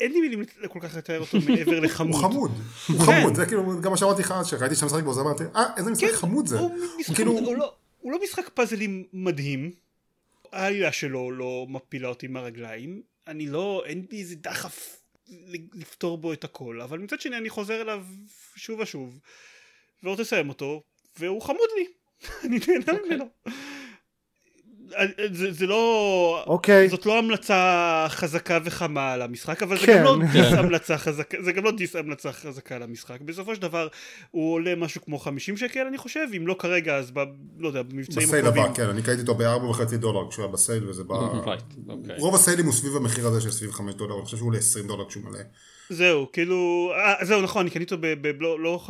אין 0.00 0.12
לי 0.12 0.20
מילים 0.20 0.44
כל 0.68 0.78
כך 0.82 0.96
לתאר 0.96 1.20
אותו 1.20 1.38
מעבר 1.48 1.80
לחמוד. 1.80 2.12
הוא 2.14 2.20
חמוד, 2.20 2.50
הוא 2.88 2.98
כן. 2.98 3.04
חמוד, 3.20 3.34
זה 3.34 3.46
כאילו 3.46 3.80
גם 3.80 3.90
מה 3.90 3.96
שאמרתי 3.96 4.22
לך, 4.22 4.34
שראיתי 4.44 4.74
שאתה 4.74 4.86
משחק 4.86 5.02
בו, 5.02 5.14
זה 5.14 5.20
אמרתי, 5.20 5.44
אה, 5.56 5.64
איזה 5.76 5.90
משחק 5.90 6.08
כן, 6.10 6.16
חמוד 6.16 6.46
זה. 6.46 6.58
כאילו- 7.14 7.54
לא- 7.56 7.74
הוא 8.00 8.12
לא 8.12 8.18
משחק 8.24 8.48
פאזלים 8.48 9.04
מדהים, 9.12 9.70
העלילה 10.52 10.92
שלו 10.92 11.30
לא 11.30 11.66
מפילה 11.68 12.08
אותי 12.08 12.26
מהרגליים, 12.26 13.02
אני 13.26 13.46
לא, 13.46 13.82
אין 13.86 14.06
לי 14.10 14.18
איזה 14.20 14.34
דחף 14.36 14.96
לפתור 15.74 16.18
בו 16.18 16.32
את 16.32 16.44
הכל, 16.44 16.80
אבל 16.80 16.98
מצד 16.98 17.20
שני 17.20 17.36
אני 17.36 17.50
חוזר 17.50 17.82
אליו 17.82 18.04
שוב 18.56 18.80
ושוב, 18.80 19.18
ועוד 20.02 20.20
לסיים 20.20 20.48
אותו, 20.48 20.82
והוא 21.18 21.42
חמוד 21.42 21.68
לי, 21.78 21.86
אני 22.44 22.58
נהנה 22.68 22.92
אוקיי. 22.92 23.08
ממנו. 23.08 23.28
זה, 25.32 25.52
זה 25.52 25.66
לא, 25.66 26.42
okay. 26.46 26.48
אוקיי. 26.48 26.88
זאת 26.88 27.06
לא 27.06 27.18
המלצה 27.18 28.06
חזקה 28.08 28.58
וחמה 28.64 29.12
על 29.12 29.22
המשחק, 29.22 29.62
אבל 29.62 29.78
כן. 29.78 29.84
זה 29.86 29.92
גם 29.92 30.04
לא 30.04 30.26
דיס 30.32 30.52
המלצה 30.52 30.98
חזקה, 30.98 31.42
זה 31.42 31.52
גם 31.52 31.64
לא 31.64 31.70
דיס 31.70 31.96
המלצה 31.96 32.32
חזקה 32.32 32.76
על 32.76 32.82
המשחק. 32.82 33.20
בסופו 33.20 33.54
של 33.54 33.62
דבר 33.62 33.88
הוא 34.30 34.54
עולה 34.54 34.74
משהו 34.74 35.04
כמו 35.04 35.18
50 35.18 35.56
שקל 35.56 35.86
אני 35.88 35.98
חושב, 35.98 36.26
אם 36.36 36.46
לא 36.46 36.56
כרגע 36.58 36.96
אז 36.96 37.10
ב... 37.10 37.18
לא 37.58 37.68
יודע, 37.68 37.82
במבצעים 37.82 38.28
בסייל 38.28 38.46
הבא, 38.46 38.74
כן, 38.74 38.88
אני 38.88 39.02
קראתי 39.02 39.20
אותו 39.20 39.34
ב-4.5 39.34 39.96
דולר 39.96 40.30
כשהוא 40.30 40.44
היה 40.44 40.52
בסייל 40.52 40.88
וזה 40.88 41.04
בא... 41.04 41.14
right, 41.14 41.88
okay. 41.88 41.92
רוב 42.18 42.34
הסיילים 42.34 42.66
הוא 42.66 42.74
סביב 42.74 42.96
המחיר 42.96 43.26
הזה 43.26 43.40
של 43.40 43.50
סביב 43.50 43.72
5 43.72 43.94
דולר, 43.94 44.14
אני 44.16 44.24
חושב 44.24 44.36
שהוא 44.36 44.48
עולה 44.48 44.58
20 44.58 44.86
דולר 44.86 45.08
כשהוא 45.08 45.24
מלא. 45.24 45.40
זהו, 45.90 46.32
כאילו, 46.32 46.92
אה, 46.96 47.24
זהו 47.24 47.42
נכון, 47.42 47.62
אני 47.62 47.70
קניתי 47.70 47.94
אותו 47.94 48.06
ב... 48.06 48.28
ב 48.28 48.42
לא, 48.42 48.60
לא 48.60 48.80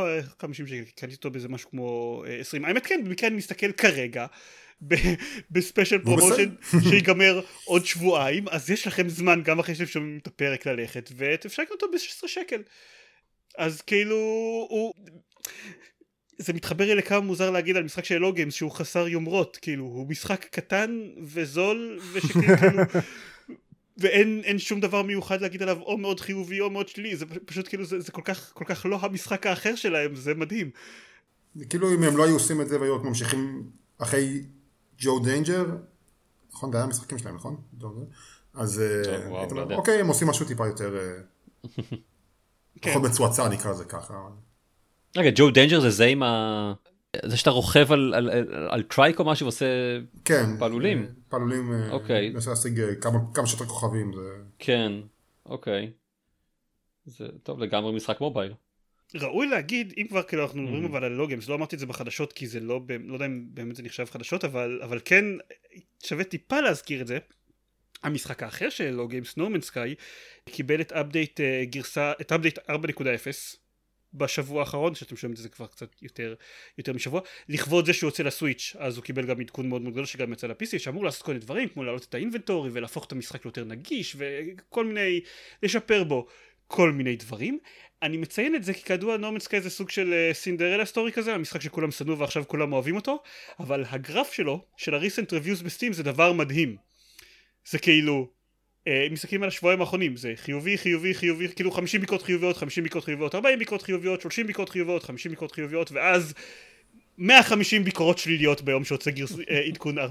50 0.41 0.67
שקל, 0.67 0.83
קניתי 0.97 1.17
אותו 1.17 1.31
באיזה 1.31 1.49
משהו 1.49 1.71
כמו 1.71 2.23
20, 2.41 2.65
האמת 2.65 2.87
כן, 2.87 3.01
במקרה 3.05 3.29
אני 3.29 3.37
מסתכל 3.37 3.73
כרגע. 3.73 4.27
ב 5.51 5.57
special 5.57 5.99
promotion 5.99 6.55
שיגמר 6.91 7.41
עוד 7.65 7.87
שבועיים 7.87 8.49
אז 8.49 8.71
יש 8.71 8.87
לכם 8.87 9.09
זמן 9.09 9.43
גם 9.43 9.59
אחרי 9.59 9.75
שאתם 9.75 9.87
שומעים 9.87 10.19
את 10.23 10.27
הפרק 10.27 10.67
ללכת 10.67 11.11
ואפשר 11.17 11.63
לקנות 11.63 11.83
אותו 11.83 11.93
ב-16 11.93 12.29
שקל 12.29 12.63
אז 13.59 13.81
כאילו 13.81 14.17
הוא 14.71 14.95
זה 16.39 16.53
מתחבר 16.53 16.85
לי 16.85 16.95
לכמה 16.95 17.21
מוזר 17.21 17.51
להגיד 17.51 17.77
על 17.77 17.83
משחק 17.83 18.05
של 18.05 18.19
Hello 18.19 18.33
Games 18.33 18.55
שהוא 18.55 18.71
חסר 18.71 19.09
יומרות 19.09 19.59
כאילו 19.63 19.85
הוא 19.85 20.09
משחק 20.09 20.47
קטן 20.51 21.01
וזול 21.23 21.99
ושכאילו 22.13 22.83
ואין 23.99 24.59
שום 24.59 24.81
דבר 24.81 25.03
מיוחד 25.03 25.41
להגיד 25.41 25.63
עליו 25.63 25.81
או 25.81 25.99
מאוד 25.99 26.21
חיובי 26.21 26.61
או 26.61 26.71
מאוד 26.71 26.89
שלילי 26.89 27.17
זה 27.17 27.27
פשוט 27.45 27.69
כאילו 27.69 27.85
זה, 27.85 28.01
זה 28.01 28.13
כל 28.13 28.23
כך 28.25 28.51
כל 28.55 28.65
כך 28.65 28.87
לא 28.87 28.99
המשחק 29.03 29.47
האחר 29.47 29.75
שלהם 29.75 30.17
זה 30.17 30.35
מדהים. 30.35 30.71
כאילו 31.71 31.95
אם 31.95 32.03
הם 32.03 32.17
לא 32.17 32.25
היו 32.25 32.35
עושים 32.35 32.61
את 32.61 32.69
זה 32.69 32.81
והיו 32.81 32.99
ממשיכים 32.99 33.63
אחרי 33.99 34.43
Joe 34.99 35.19
Danger, 35.19 35.65
נכון? 36.53 36.73
זה 36.73 36.77
היה 36.77 36.85
המשחקים 36.85 37.19
שלהם, 37.19 37.37
נכון? 37.37 37.57
אז 38.55 38.81
אה, 38.81 39.29
לא 39.51 39.75
אוקיי, 39.75 40.01
הם 40.01 40.09
עושים 40.09 40.29
משהו 40.29 40.47
טיפה 40.47 40.67
יותר, 40.67 40.97
אה, 40.97 41.21
כן. 42.83 42.91
פחות 42.91 43.03
מצועצע 43.03 43.49
נקרא 43.49 43.71
לזה 43.71 43.85
ככה. 43.85 44.29
רגע, 45.17 45.31
Joe 45.35 45.51
Danger 45.51 45.81
זה 45.81 45.91
זה 45.91 46.05
עם 46.05 46.23
ה... 46.23 46.73
זה 47.27 47.37
שאתה 47.37 47.51
רוכב 47.51 47.93
על, 47.93 48.15
על, 48.15 48.31
על, 48.31 48.69
על 48.71 48.83
טרייק 48.83 49.19
או 49.19 49.25
משהו 49.25 49.45
ועושה 49.45 49.67
כן, 50.25 50.59
פעלולים. 50.59 51.07
פעלולים, 51.29 51.73
אוקיי. 51.91 52.31
מנסה 52.31 52.51
להשיג 52.51 52.83
כמה, 53.01 53.19
כמה 53.35 53.47
שיותר 53.47 53.65
כוכבים. 53.65 54.13
זה... 54.13 54.21
כן, 54.59 54.93
אוקיי. 55.47 55.91
זה 57.07 57.27
טוב 57.43 57.61
לגמרי 57.61 57.93
משחק 57.93 58.21
מובייל. 58.21 58.53
ראוי 59.15 59.47
להגיד 59.47 59.95
אם 59.97 60.07
כבר 60.09 60.23
כאילו 60.23 60.43
אנחנו 60.43 60.63
מדברים 60.63 60.85
mm. 60.85 60.89
אבל 60.89 61.05
על 61.05 61.13
לוגיימס 61.13 61.49
לא 61.49 61.55
אמרתי 61.55 61.75
את 61.75 61.81
זה 61.81 61.87
בחדשות 61.87 62.33
כי 62.33 62.47
זה 62.47 62.61
לא 62.61 62.81
לא 63.05 63.15
יודע 63.15 63.27
אם 63.27 63.45
באמת 63.49 63.77
זה 63.77 63.83
נחשב 63.83 64.05
חדשות 64.05 64.45
אבל 64.45 64.81
אבל 64.83 65.01
כן 65.05 65.25
שווה 66.05 66.25
טיפה 66.25 66.61
להזכיר 66.61 67.01
את 67.01 67.07
זה 67.07 67.19
המשחק 68.03 68.43
האחר 68.43 68.71
של 68.71 68.91
לוגיימס 68.91 69.37
נורמן 69.37 69.61
סקאי 69.61 69.95
קיבל 70.45 70.81
את 70.81 70.93
אפדייט 70.93 71.41
גרסה 71.71 72.13
את 72.21 72.33
אפדייט 72.33 72.59
4.0 72.59 72.71
בשבוע 74.15 74.61
האחרון, 74.61 74.95
שאתם 74.95 75.17
שומעים 75.17 75.33
את 75.33 75.43
זה 75.43 75.49
כבר 75.49 75.67
קצת 75.67 76.03
יותר, 76.03 76.35
יותר 76.79 76.93
משבוע, 76.93 77.21
לכבוד 77.49 77.87
זה 77.87 77.93
שהוא 77.93 78.09
יוצא 78.09 78.23
לסוויץ', 78.23 78.77
אז 78.79 78.97
הוא 78.97 79.05
קיבל 79.05 79.27
גם 79.27 79.41
עדכון 79.41 79.69
מאוד 79.69 79.83
מאוד 79.83 79.93
גדול 79.93 80.07
שגם 80.07 80.33
יצא 80.33 80.47
ל-PC, 80.47 80.79
שאמור 80.79 81.05
לעשות 81.05 81.23
כל 81.23 81.33
מיני 81.33 81.45
דברים, 81.45 81.69
כמו 81.69 81.85
להעלות 81.85 82.05
את 82.05 82.15
האינבנטורי 82.15 82.71
ולהפוך 82.73 83.05
את 83.05 83.13
המשחק 83.13 83.45
ליותר 83.45 83.65
נגיש, 83.65 84.17
וכל 84.19 84.85
מיני, 84.85 85.21
לשפר 85.63 86.05
בו 86.05 86.27
כל 86.69 86.93
מיני 86.93 87.17
דברים. 87.17 87.59
אני 88.03 88.17
מציין 88.17 88.55
את 88.55 88.65
זה 88.65 88.75
כי 88.75 88.83
כידוע 88.83 89.17
נורמן 89.17 89.41
סקאי 89.41 89.61
זה 89.61 89.71
סוג 89.71 89.91
של 89.91 90.31
סינדרלה 90.33 90.85
סטורי 90.85 91.13
כזה, 91.13 91.35
המשחק 91.35 91.61
שכולם 91.61 91.91
שנאו 91.91 92.19
ועכשיו 92.19 92.45
כולם 92.49 92.73
אוהבים 92.73 92.97
אותו, 92.97 93.23
אבל 93.61 93.85
הגרף 93.89 94.33
שלו, 94.33 94.65
של 94.77 94.95
ה-recent 94.95 95.31
reviews 95.31 95.65
בסטים 95.65 95.93
זה 95.93 96.03
דבר 96.03 96.33
מדהים. 96.33 96.77
זה 97.65 97.79
כאילו, 97.79 98.29
אה, 98.89 99.07
מסתכלים 99.11 99.43
על 99.43 99.49
השבועיים 99.49 99.81
האחרונים 99.81 100.17
זה 100.17 100.33
חיובי 100.37 100.79
חיובי 100.79 101.15
חיובי 101.15 101.49
כאילו 101.49 101.71
50 101.71 102.01
ביקורות 102.01 102.23
חיוביות 102.23 102.57
50 102.57 102.85
ביקורות 102.85 103.05
חיוביות 103.05 103.35
40 103.35 103.59
ביקורות 103.59 103.83
חיוביות 103.83 104.21
30 104.21 104.47
ביקורות 104.47 104.69
חיוביות 104.69 105.03
50 105.03 105.31
ביקורות 105.31 105.53
חיוביות 105.53 105.93
ואז 105.93 106.35
150 107.19 107.85
ביקורות 107.85 108.19
שליליות 108.19 108.63
ביום 108.63 108.85
שיוצא 108.85 109.11
אה, 109.51 109.61
עדכון 109.67 109.99
4-0 109.99 110.01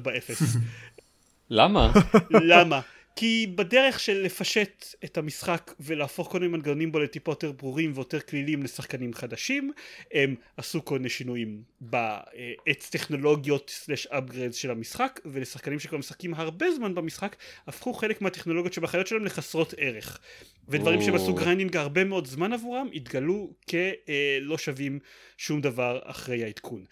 למה? 1.49 1.91
למה? 2.31 2.81
כי 3.19 3.47
בדרך 3.55 3.99
של 3.99 4.21
לפשט 4.21 4.85
את 5.05 5.17
המשחק 5.17 5.73
ולהפוך 5.79 6.31
כל 6.31 6.39
מיני 6.39 6.51
מנגנונים 6.51 6.91
בו 6.91 6.99
לטיפה 6.99 7.31
יותר 7.31 7.51
ברורים 7.51 7.91
ויותר 7.95 8.19
קלילים 8.19 8.63
לשחקנים 8.63 9.13
חדשים 9.13 9.71
הם 10.13 10.35
עשו 10.57 10.85
כל 10.85 10.97
מיני 10.97 11.09
שינויים 11.09 11.63
בעץ 11.81 12.89
טכנולוגיות 12.89 13.69
slash 13.69 14.07
upgrades 14.07 14.55
של 14.55 14.71
המשחק 14.71 15.19
ולשחקנים 15.25 15.79
שכבר 15.79 15.97
משחקים 15.97 16.33
הרבה 16.33 16.71
זמן 16.71 16.95
במשחק 16.95 17.35
הפכו 17.67 17.93
חלק 17.93 18.21
מהטכנולוגיות 18.21 18.73
שבחלליות 18.73 19.07
שלהם 19.07 19.25
לחסרות 19.25 19.73
ערך. 19.77 20.19
ודברים 20.67 21.01
שהם 21.01 21.15
עשו 21.15 21.33
grinding 21.33 21.77
הרבה 21.77 22.03
מאוד 22.03 22.27
זמן 22.27 22.53
עבורם 22.53 22.87
התגלו 22.93 23.53
כלא 23.69 24.57
שווים 24.57 24.99
שום 25.37 25.61
דבר 25.61 25.99
אחרי 26.03 26.43
העדכון. 26.43 26.85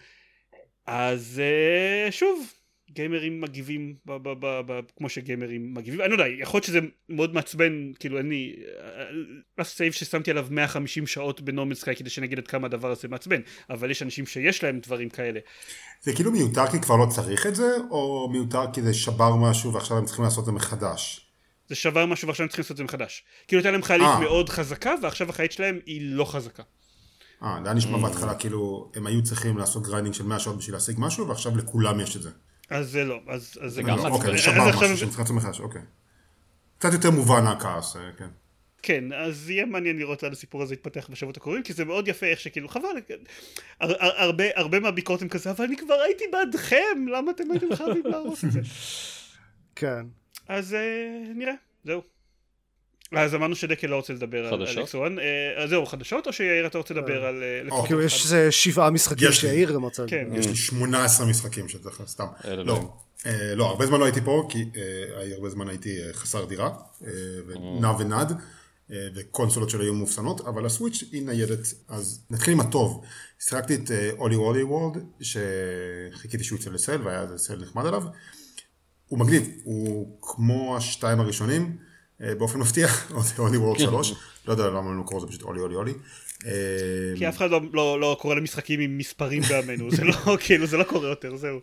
אז 0.86 1.42
אה, 1.44 2.12
שוב 2.12 2.52
גיימרים 2.90 3.40
מגיבים 3.40 3.94
ב- 4.06 4.16
ב- 4.16 4.46
ב- 4.46 4.60
ב- 4.66 4.80
כמו 4.96 5.08
שגיימרים 5.08 5.74
מגיבים 5.74 6.00
אני 6.00 6.08
לא 6.08 6.14
יודע 6.14 6.26
יכול 6.28 6.58
להיות 6.58 6.64
שזה 6.64 6.80
מאוד 7.08 7.34
מעצבן 7.34 7.92
כאילו 7.98 8.20
אני 8.20 8.54
ה 9.58 9.65
save 9.65 9.92
ששמתי 9.92 10.30
עליו 10.30 10.46
150 10.50 11.06
שעות 11.06 11.40
ב 11.40 11.44
No 11.44 11.53
Man's 11.53 11.74
Sky 11.74 11.96
כדי 11.96 12.10
שנגיד 12.10 12.38
עד 12.38 12.46
כמה 12.46 12.66
הדבר 12.66 12.90
הזה 12.90 13.08
מעצבן 13.08 13.40
אבל 13.70 13.90
יש 13.90 14.02
אנשים 14.02 14.26
שיש 14.26 14.64
להם 14.64 14.80
דברים 14.80 15.08
כאלה. 15.08 15.40
זה 16.02 16.12
כאילו 16.12 16.32
מיותר 16.32 16.66
כי 16.66 16.80
כבר 16.80 16.96
לא 16.96 17.06
צריך 17.06 17.46
את 17.46 17.54
זה 17.54 17.76
או 17.90 18.28
מיותר 18.32 18.64
כי 18.72 18.82
זה 18.82 18.94
שבר 18.94 19.36
משהו 19.36 19.72
ועכשיו 19.72 19.98
הם 19.98 20.04
צריכים 20.04 20.24
לעשות 20.24 20.38
את 20.38 20.46
זה 20.46 20.52
מחדש. 20.52 21.26
זה 21.68 21.74
שבר 21.74 22.06
משהו 22.06 22.28
ועכשיו 22.28 22.44
הם 22.44 22.48
צריכים 22.48 22.62
לעשות 22.62 22.70
את 22.70 22.76
זה 22.76 22.84
מחדש. 22.84 23.24
כאילו 23.48 23.60
הייתה 23.60 23.70
להם 23.70 23.82
חללית 23.82 24.06
אה. 24.06 24.20
מאוד 24.20 24.48
חזקה 24.48 24.94
ועכשיו 25.02 25.30
החללית 25.30 25.52
שלהם 25.52 25.78
היא 25.86 26.00
לא 26.02 26.24
חזקה. 26.24 26.62
אה, 27.42 27.58
זה 27.62 27.68
היה 27.68 27.74
נשמע 27.74 27.98
בהתחלה 27.98 28.34
כאילו 28.34 28.90
הם 28.94 29.06
היו 29.06 29.22
צריכים 29.22 29.58
לעשות 29.58 29.82
grinding 29.82 30.14
של 30.14 30.24
100 30.24 30.38
שעות 30.38 30.58
בשביל 30.58 30.76
להשיג 30.76 30.96
משהו 30.98 31.28
ועכשיו 31.28 31.56
לכולם 31.56 32.00
יש 32.00 32.16
את 32.16 32.22
זה. 32.22 32.30
אז 32.70 32.90
זה 32.90 33.04
לא, 33.04 33.20
אז, 33.28 33.58
אז 33.60 33.72
זה 33.72 33.82
גם 33.82 33.96
לא, 33.96 34.08
אוקיי, 34.08 34.38
שבר 34.38 34.68
משהו 34.68 34.96
שהם 34.96 35.08
צריכים 35.08 35.18
לעשות 35.18 35.36
מחדש, 35.36 35.60
אוקיי. 35.60 35.82
קצת 36.78 36.92
יותר 36.92 37.10
מובן 37.10 37.46
הכעס, 37.46 37.96
אה, 37.96 38.00
כן. 38.18 38.28
כן, 38.82 39.12
אז 39.12 39.50
יהיה 39.50 39.66
מעניין 39.66 39.98
לראות 39.98 40.22
לאן 40.22 40.32
הסיפור 40.32 40.62
הזה 40.62 40.74
יתפתח 40.74 41.08
בשבועות 41.10 41.36
הקרובים, 41.36 41.62
כי 41.62 41.72
זה 41.72 41.84
מאוד 41.84 42.08
יפה 42.08 42.26
איך 42.26 42.40
שכאילו 42.40 42.68
חבל, 42.68 42.88
הר, 43.80 43.92
הרבה, 43.98 44.44
הרבה 44.56 44.80
מהביקורת 44.80 45.22
הם 45.22 45.28
כזה, 45.28 45.50
אבל 45.50 45.64
אני 45.64 45.76
כבר 45.76 45.94
הייתי 45.94 46.24
בעדכם, 46.32 47.06
למה 47.12 47.30
אתם 47.30 47.50
הייתם 47.50 47.76
חייבים 47.76 48.06
להרוס 48.06 48.44
את 48.44 48.52
זה? 48.52 48.60
כן. 49.76 50.06
אז 50.48 50.72
אה, 50.72 51.28
נראה, 51.34 51.54
זהו. 51.84 52.15
אז 53.16 53.34
אמרנו 53.34 53.56
שדקל 53.56 53.86
לא 53.86 53.96
רוצה 53.96 54.12
לדבר 54.12 54.46
על 54.46 54.62
אלכס 54.62 54.94
וואן, 54.94 55.18
אה, 55.18 55.66
זהו, 55.66 55.86
חדשות 55.86 56.26
או 56.26 56.32
שיאיר 56.32 56.66
אתה 56.66 56.78
רוצה 56.78 56.94
לדבר 56.94 57.24
על... 57.24 57.42
אה, 57.42 57.86
כאילו 57.86 58.02
יש 58.02 58.26
שבעה 58.50 58.90
משחקים 58.90 59.32
שיאיר 59.32 59.72
גם 59.72 59.82
רוצה. 59.82 60.04
כן. 60.06 60.28
יש 60.32 60.46
לי 60.46 60.56
18 60.56 61.26
משחקים 61.26 61.68
שצריך, 61.68 62.02
סתם. 62.06 62.26
לא, 62.44 62.92
אה, 63.26 63.54
לא, 63.54 63.66
הרבה 63.66 63.86
זמן 63.86 64.00
לא 64.00 64.04
הייתי 64.04 64.20
פה, 64.20 64.48
כי 64.50 64.64
הרבה 65.36 65.50
זמן 65.50 65.68
הייתי 65.68 65.98
חסר 66.12 66.44
דירה, 66.44 66.70
נע 67.80 67.90
ונד, 67.98 68.32
וקונסולות 69.14 69.70
שלי 69.70 69.84
היו 69.84 69.94
מאופסנות, 69.94 70.40
אבל 70.40 70.66
הסוויץ' 70.66 71.04
היא 71.12 71.26
ניידת, 71.26 71.58
אז 71.88 72.20
נתחיל 72.30 72.52
עם 72.52 72.60
הטוב. 72.60 73.04
שיחקתי 73.38 73.74
את 73.74 73.90
אולי 74.18 74.36
וולי 74.36 74.62
וולד, 74.62 75.04
שחיכיתי 75.20 76.44
שהוא 76.44 76.58
יצא 76.58 76.70
לסייל, 76.70 77.02
והיה 77.02 77.26
סייל 77.36 77.62
נחמד 77.62 77.86
עליו. 77.86 78.02
הוא 79.06 79.18
מגניב, 79.18 79.48
הוא 79.64 80.18
כמו 80.22 80.76
השתיים 80.76 81.20
הראשונים. 81.20 81.76
אה, 82.22 82.34
באופן 82.34 82.58
מפתיע, 82.58 82.88
Olli 83.38 83.56
World 83.56 83.78
3, 83.78 84.14
לא 84.46 84.52
יודע 84.52 84.66
למה 84.66 84.78
הם 84.78 84.98
לא 84.98 85.02
קוראים 85.02 85.26
לזה 85.26 85.32
פשוט 85.32 85.42
אולי 85.42 85.60
אולי 85.60 85.74
אולי. 85.74 85.92
כי 87.16 87.28
אף 87.28 87.36
אחד 87.36 87.50
לא, 87.50 87.60
לא, 87.72 88.00
לא 88.00 88.16
קורא 88.20 88.34
למשחקים 88.34 88.80
עם 88.80 88.98
מספרים 88.98 89.42
בימינו, 89.42 89.90
זה 89.90 90.04
לא 90.04 90.14
כאילו 90.46 90.66
זה 90.66 90.76
לא 90.76 90.84
קורה 90.84 91.08
יותר, 91.08 91.36
זהו. 91.36 91.60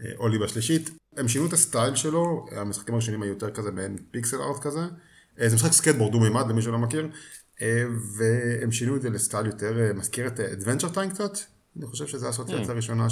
אה, 0.00 0.10
Olli 0.16 0.38
בשלישית, 0.38 0.90
הם 1.16 1.28
שינו 1.28 1.46
את 1.46 1.52
הסטייל 1.52 1.94
שלו, 1.94 2.46
המשחקים 2.52 2.94
הראשונים 2.94 3.22
היו 3.22 3.32
יותר 3.32 3.50
כזה 3.50 3.70
מעין 3.70 3.96
pixel 4.10 4.36
art 4.36 4.62
כזה, 4.62 4.80
אה, 5.40 5.48
זה 5.48 5.54
משחק 5.54 5.72
סקייטבורד 5.72 6.12
דו 6.12 6.20
מימד 6.20 6.44
למי 6.48 6.62
שלא 6.62 6.78
מכיר, 6.78 7.08
והם 8.16 8.72
שינו 8.72 8.96
את 8.96 9.02
זה 9.02 9.10
לסטייל 9.10 9.46
יותר, 9.46 9.92
מזכיר 9.94 10.26
את 10.26 10.40
Adventure 10.40 10.88
Time 10.88 11.10
קצת, 11.10 11.38
אני 11.76 11.86
חושב 11.86 12.06
שזו 12.06 12.26
האסוציאציה 12.26 12.72
הראשונה 12.72 13.06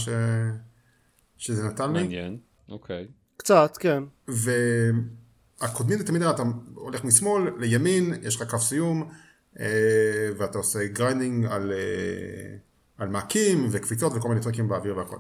שזה 1.37 1.69
נתן 1.69 1.93
לי. 1.93 2.03
מעניין, 2.03 2.39
אוקיי. 2.69 3.07
קצת, 3.37 3.77
כן. 3.81 4.03
הקודמים 5.65 5.99
זה 5.99 6.05
תמיד 6.05 6.23
אתה 6.23 6.43
הולך 6.75 7.05
משמאל 7.05 7.53
לימין, 7.59 8.15
יש 8.23 8.37
לך 8.37 8.51
קו 8.51 8.59
סיום, 8.59 9.09
אה, 9.61 9.67
ואתה 10.39 10.59
עושה 10.59 10.87
grinding 10.87 11.47
על, 11.47 11.73
אה, 11.73 12.57
על 12.99 13.09
מעקים 13.09 13.69
וקפיצות 13.71 14.13
וכל 14.15 14.29
מיני 14.29 14.41
טרקים 14.41 14.69
באוויר 14.69 14.97
והכל. 14.97 15.17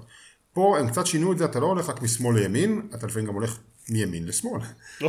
פה 0.53 0.79
הם 0.79 0.89
קצת 0.91 1.07
שינו 1.07 1.33
את 1.33 1.39
זה, 1.39 1.45
אתה 1.45 1.61
לא 1.61 1.67
הולך 1.67 1.89
רק 1.89 2.03
משמאל 2.03 2.39
לימין, 2.39 2.89
אתה 2.95 3.07
לפעמים 3.07 3.29
גם 3.29 3.35
הולך 3.35 3.59
מימין 3.91 4.27
לשמאל. 4.27 4.61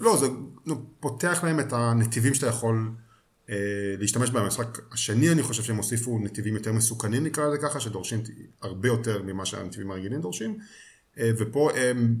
לא, 0.00 0.16
זה 0.16 0.26
פותח 1.00 1.44
להם 1.44 1.60
את 1.60 1.72
הנתיבים 1.72 2.34
שאתה 2.34 2.46
יכול 2.46 2.90
אה, 3.50 3.54
להשתמש 3.98 4.30
בהם. 4.30 4.44
המשחק 4.44 4.78
השני 4.92 5.32
אני 5.32 5.42
חושב 5.42 5.62
שהם 5.62 5.76
הוסיפו 5.76 6.18
נתיבים 6.18 6.54
יותר 6.54 6.72
מסוכנים 6.72 7.24
נקרא 7.24 7.46
לזה 7.46 7.58
ככה, 7.58 7.80
שדורשים 7.80 8.22
הרבה 8.62 8.88
יותר 8.88 9.22
ממה 9.22 9.46
שהנתיבים 9.46 9.90
הרגילים 9.90 10.20
דורשים, 10.20 10.58
ופה 11.20 11.70
הם 11.72 12.14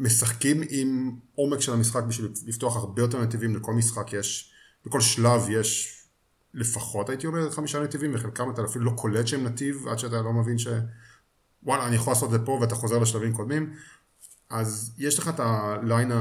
משחקים 0.00 0.62
עם 0.68 1.16
עומק 1.34 1.60
של 1.60 1.72
המשחק 1.72 2.02
בשביל 2.02 2.32
לפתוח 2.46 2.76
הרבה 2.76 3.02
יותר 3.02 3.22
נתיבים, 3.22 3.56
לכל 3.56 3.72
משחק 3.72 4.12
יש, 4.12 4.52
בכל 4.86 5.00
שלב 5.00 5.42
יש 5.50 5.96
לפחות 6.54 7.08
הייתי 7.08 7.26
אומר 7.26 7.50
חמישה 7.50 7.80
נתיבים 7.80 8.14
וחלקם 8.14 8.50
אתה 8.50 8.64
אפילו 8.64 8.84
לא 8.84 8.90
קולט 8.90 9.26
שהם 9.26 9.44
נתיב 9.44 9.88
עד 9.88 9.98
שאתה 9.98 10.22
לא 10.22 10.32
מבין 10.32 10.58
שוואלה 10.58 11.86
אני 11.86 11.96
יכול 11.96 12.10
לעשות 12.10 12.34
את 12.34 12.40
זה 12.40 12.46
פה 12.46 12.58
ואתה 12.60 12.74
חוזר 12.74 12.98
לשלבים 12.98 13.32
קודמים 13.32 13.74
אז 14.50 14.94
יש 14.98 15.18
לך 15.18 15.28
את 15.28 15.40
הליין, 15.40 16.12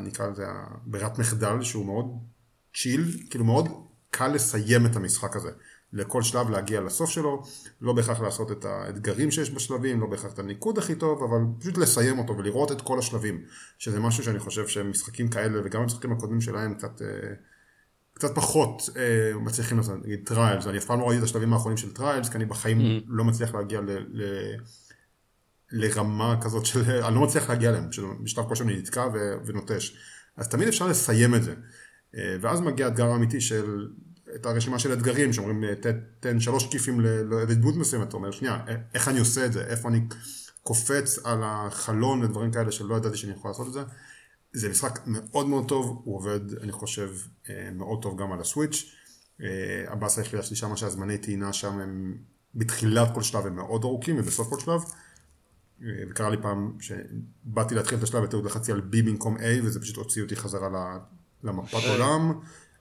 נקרא 0.00 0.26
לזה 0.26 0.46
ברירת 0.86 1.18
מחדל 1.18 1.62
שהוא 1.62 1.86
מאוד 1.86 2.06
chill, 2.74 3.26
כאילו 3.30 3.44
מאוד 3.44 3.68
קל 4.10 4.28
לסיים 4.28 4.86
את 4.86 4.96
המשחק 4.96 5.36
הזה. 5.36 5.50
לכל 5.92 6.22
שלב 6.22 6.50
להגיע 6.50 6.80
לסוף 6.80 7.10
שלו, 7.10 7.42
לא 7.80 7.92
בהכרח 7.92 8.20
לעשות 8.20 8.52
את 8.52 8.64
האתגרים 8.64 9.30
שיש 9.30 9.50
בשלבים, 9.50 10.00
לא 10.00 10.06
בהכרח 10.06 10.32
את 10.32 10.38
הניקוד 10.38 10.78
הכי 10.78 10.94
טוב, 10.94 11.22
אבל 11.22 11.40
פשוט 11.58 11.78
לסיים 11.78 12.18
אותו 12.18 12.36
ולראות 12.38 12.72
את 12.72 12.80
כל 12.80 12.98
השלבים, 12.98 13.42
שזה 13.78 14.00
משהו 14.00 14.24
שאני 14.24 14.38
חושב 14.38 14.68
שמשחקים 14.68 15.28
כאלה 15.28 15.60
וגם 15.64 15.82
המשחקים 15.82 16.12
הקודמים 16.12 16.40
שלהם 16.40 16.74
קצת, 16.74 17.02
אה, 17.02 17.34
קצת 18.14 18.34
פחות 18.34 18.88
אה, 18.96 19.38
מצליחים 19.38 19.76
לעשות, 19.76 19.94
נגיד 20.04 20.20
Trials, 20.26 20.66
אני 20.66 20.78
אף 20.78 20.84
פעם 20.84 21.00
לא 21.00 21.08
ראיתי 21.08 21.18
את 21.18 21.24
השלבים 21.24 21.52
האחרונים 21.52 21.76
של 21.76 21.92
Trials, 21.92 22.28
כי 22.28 22.36
אני 22.36 22.44
בחיים 22.44 22.80
mm-hmm. 22.80 23.04
לא 23.06 23.24
מצליח 23.24 23.54
להגיע 23.54 23.80
ל... 23.80 23.90
ל 23.90 24.22
לרמה 25.72 26.36
כזאת 26.40 26.66
של, 26.66 26.82
אני 27.06 27.14
לא 27.14 27.20
מצליח 27.20 27.50
להגיע 27.50 27.70
אליהם, 27.70 27.88
בשלב 28.22 28.44
כלשהו 28.48 28.64
אני 28.64 28.78
נתקע 28.78 29.08
ו, 29.14 29.18
ונוטש. 29.46 29.96
אז 30.36 30.48
תמיד 30.48 30.68
אפשר 30.68 30.86
לסיים 30.86 31.34
את 31.34 31.42
זה. 31.42 31.54
אה, 32.16 32.36
ואז 32.40 32.60
מגיע 32.60 32.86
האתגר 32.86 33.06
האמיתי 33.06 33.40
של 33.40 33.88
את 34.34 34.46
הרשימה 34.46 34.78
של 34.78 34.92
אתגרים 34.92 35.32
שאומרים 35.32 35.64
תן 36.20 36.40
שלוש 36.40 36.66
כיפים 36.66 37.00
לדמות 37.48 37.76
מסוימת, 37.76 38.08
אתה 38.08 38.16
אומר 38.16 38.30
שנייה 38.30 38.64
איך 38.94 39.08
אני 39.08 39.18
עושה 39.18 39.46
את 39.46 39.52
זה, 39.52 39.64
איפה 39.64 39.88
אני 39.88 40.00
קופץ 40.62 41.18
על 41.24 41.40
החלון 41.44 42.22
ודברים 42.22 42.52
כאלה 42.52 42.72
שלא 42.72 42.94
ידעתי 42.94 43.16
שאני 43.16 43.32
יכול 43.32 43.50
לעשות 43.50 43.66
את 43.66 43.72
זה. 43.72 43.80
זה 44.52 44.68
משחק 44.68 45.00
מאוד 45.06 45.46
מאוד 45.46 45.68
טוב, 45.68 46.02
הוא 46.04 46.16
עובד 46.16 46.40
אני 46.62 46.72
חושב 46.72 47.10
אה, 47.50 47.70
מאוד 47.74 48.02
טוב 48.02 48.20
גם 48.20 48.32
על 48.32 48.40
הסוויץ'. 48.40 48.94
אה, 49.42 49.84
הבאסה 49.88 50.20
היחידה 50.20 50.42
שלי 50.42 50.56
שם 50.56 50.76
שהזמני 50.76 51.18
טעינה 51.18 51.52
שם 51.52 51.78
הם 51.78 52.16
בתחילת 52.54 53.08
כל 53.14 53.22
שלב 53.22 53.46
הם 53.46 53.56
מאוד 53.56 53.84
ארוכים 53.84 54.18
ובסוף 54.18 54.48
כל 54.48 54.60
שלב. 54.60 54.80
אה, 55.82 55.88
וקרה 56.10 56.30
לי 56.30 56.36
פעם 56.42 56.72
שבאתי 56.80 57.74
להתחיל 57.74 57.98
את 57.98 58.02
השלב 58.02 58.22
ובטעות 58.22 58.44
לחצתי 58.44 58.72
על 58.72 58.78
B 58.78 58.96
במקום 59.06 59.36
A 59.36 59.64
וזה 59.64 59.80
פשוט 59.80 59.96
הוציא 59.96 60.22
אותי 60.22 60.36
חזרה 60.36 60.98
למפת 61.42 61.78
עולם. 61.88 62.40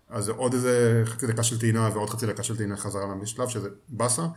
אז 0.09 0.25
זה 0.25 0.31
עוד 0.31 0.53
איזה 0.53 1.01
חצי 1.05 1.27
דקה 1.27 1.43
של 1.43 1.59
טעינה 1.59 1.89
ועוד 1.93 2.09
חצי 2.09 2.27
דקה 2.27 2.43
של 2.43 2.57
טעינה 2.57 2.77
חזרה 2.77 3.01
לשלב 3.01 3.49
שזה 3.49 3.69
באסה. 3.89 4.27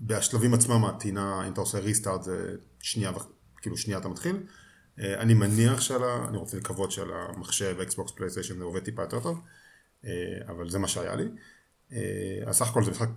בשלבים 0.00 0.54
עצמם 0.54 0.84
הטעינה, 0.84 1.46
אם 1.46 1.52
אתה 1.52 1.60
עושה 1.60 1.78
restart 1.78 2.22
זה 2.22 2.56
שנייה, 2.80 3.12
כאילו 3.56 3.76
שנייה 3.76 3.98
אתה 3.98 4.08
מתחיל. 4.08 4.36
אה, 4.98 5.20
אני 5.20 5.34
מניח 5.34 5.80
שעל 5.80 6.04
ה... 6.04 6.28
אני 6.28 6.36
רוצה 6.36 6.56
לקוות 6.56 6.92
שעל 6.92 7.10
המחשב, 7.12 7.76
Xbox, 7.82 8.12
PlayStation 8.12 8.58
זה 8.58 8.64
עובד 8.64 8.84
טיפה 8.84 9.02
יותר 9.02 9.20
טוב, 9.20 9.40
אה, 10.04 10.10
אבל 10.48 10.70
זה 10.70 10.78
מה 10.78 10.88
שהיה 10.88 11.14
לי. 11.14 11.28
אז 12.46 12.56
סך 12.56 12.70
הכל 12.70 12.84
זה 12.84 12.90
משחק 12.90 13.08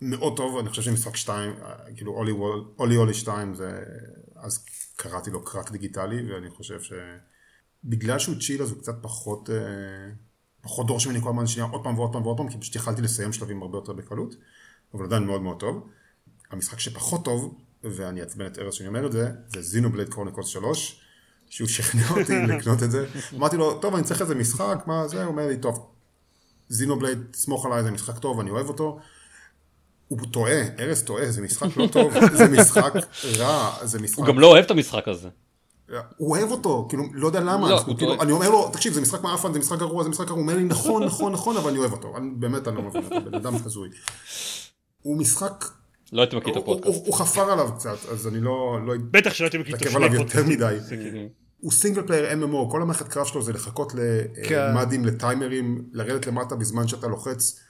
מאוד 0.00 0.36
טוב, 0.36 0.58
אני 0.58 0.68
חושב 0.68 0.82
שמשחק 0.82 1.16
2, 1.16 1.54
כאילו 1.96 2.12
אולי 2.12 2.32
אולי, 2.78 2.96
אולי 2.96 3.14
2 3.14 3.54
זה, 3.54 3.82
אז 4.36 4.64
קראתי 4.96 5.30
לו 5.30 5.44
קראק 5.44 5.70
דיגיטלי, 5.70 6.32
ואני 6.32 6.50
חושב 6.50 6.78
שבגלל 6.80 8.18
שהוא 8.18 8.36
צ'יל 8.40 8.62
אז 8.62 8.70
הוא 8.70 8.78
קצת 8.78 8.94
פחות, 9.02 9.50
פחות 10.64 10.86
דורש 10.86 11.06
ממני 11.06 11.20
כל 11.20 11.28
הזמן 11.28 11.46
שנייה 11.46 11.68
עוד 11.72 11.84
פעם 11.84 11.98
ועוד 11.98 12.12
פעם 12.12 12.22
ועוד 12.26 12.36
פעם, 12.36 12.48
כי 12.48 12.58
פשוט 12.58 12.76
יכלתי 12.76 13.02
לסיים 13.02 13.32
שלבים 13.32 13.62
הרבה 13.62 13.78
יותר 13.78 13.92
בקלות, 13.92 14.34
אבל 14.94 15.04
עדיין 15.04 15.24
מאוד 15.24 15.42
מאוד 15.42 15.60
טוב. 15.60 15.88
המשחק 16.50 16.80
שפחות 16.80 17.24
טוב, 17.24 17.54
ואני 17.84 18.20
אעצבן 18.20 18.46
את 18.46 18.58
ארז 18.58 18.74
שאני 18.74 18.88
אומר 18.88 19.06
את 19.06 19.12
זה, 19.12 19.30
זה 19.48 19.62
זינובלייד 19.62 20.08
קורניקוס 20.08 20.48
3, 20.48 21.00
שהוא 21.48 21.68
שכנע 21.68 22.10
אותי 22.10 22.38
לקנות 22.56 22.82
את 22.82 22.90
זה. 22.90 23.06
אמרתי 23.34 23.56
לו, 23.56 23.78
טוב, 23.80 23.94
אני 23.94 24.04
צריך 24.04 24.20
איזה 24.20 24.34
משחק, 24.34 24.84
מה 24.86 25.08
זה? 25.08 25.24
הוא 25.24 25.32
אומר 25.32 25.46
לי, 25.46 25.56
טוב, 25.56 25.90
זינובלייד, 26.68 27.18
סמוך 27.34 27.66
עליי, 27.66 27.82
זה 27.82 27.90
משחק 27.90 28.18
טוב, 28.18 28.40
אני 28.40 28.50
אוהב 28.50 28.68
אותו. 28.68 28.98
הוא 30.08 30.18
טועה, 30.30 30.62
ארז 30.78 31.02
טועה, 31.02 31.30
זה 31.30 31.42
משחק 31.42 31.76
לא 31.76 31.86
טוב, 31.92 32.12
זה 32.32 32.48
משחק 32.48 32.92
רע, 33.38 33.86
זה 33.86 34.00
משחק... 34.00 34.18
הוא 34.18 34.26
גם 34.26 34.38
לא 34.38 34.46
אוהב 34.46 34.64
את 34.64 34.70
המשחק 34.70 35.08
הזה. 35.08 35.28
הוא 36.16 36.36
אוהב 36.36 36.50
אותו, 36.50 36.86
כאילו, 36.88 37.04
לא 37.12 37.26
יודע 37.26 37.40
למה, 37.40 37.70
לא, 37.70 37.78
אנחנו, 37.78 37.96
כאילו, 37.96 38.22
אני 38.22 38.32
אומר 38.32 38.50
לו, 38.50 38.70
תקשיב, 38.72 38.92
זה 38.92 39.00
משחק 39.00 39.22
מעפן, 39.22 39.52
זה 39.52 39.58
משחק 39.58 39.78
גרוע, 39.78 40.04
זה 40.04 40.08
משחק 40.08 40.26
גרוע, 40.26 40.38
הוא 40.38 40.42
אומר 40.42 40.56
לי, 40.56 40.64
נכון, 40.64 41.04
נכון, 41.10 41.32
נכון, 41.32 41.56
אבל 41.56 41.70
אני 41.70 41.78
אוהב 41.78 41.92
אותו, 41.92 42.16
אני, 42.16 42.30
באמת 42.36 42.68
אני 42.68 42.76
לא 42.76 42.82
מבין 42.82 43.04
אותו, 43.04 43.20
בן 43.24 43.34
אדם 43.34 43.54
הזוי. 43.54 43.88
הוא 45.02 45.16
משחק... 45.16 45.64
לא 46.12 46.20
הייתי 46.20 46.36
מכיר 46.36 46.52
את 46.52 46.56
הפודקאסט. 46.56 47.06
הוא 47.06 47.14
חפר 47.14 47.52
עליו 47.52 47.72
קצת, 47.74 47.96
אז 48.12 48.28
אני 48.28 48.40
לא... 48.40 48.78
לא 48.86 48.94
בטח 49.10 49.34
שלא 49.34 49.46
הייתי 49.46 49.58
מכיר 49.58 49.76
את 49.76 49.80
הפודקאסט. 49.80 50.04
עליו 50.04 50.14
יותר 50.14 50.44
מדי. 50.44 50.76
הוא 51.60 51.72
single 51.72 52.02
player 52.02 52.42
MMO, 52.42 52.70
כל 52.70 52.82
המערכת 52.82 53.08
קרב 53.08 53.26
שלו 53.26 53.42
זה 53.42 53.52
לחכות 53.52 53.92
למאדים, 53.94 55.02
כן. 55.02 55.08
לטיימרים, 55.08 55.84
לרדת 55.92 56.26
למטה 56.26 56.56
בזמן 56.56 56.88
שאתה 56.88 57.06
לוחץ. 57.06 57.60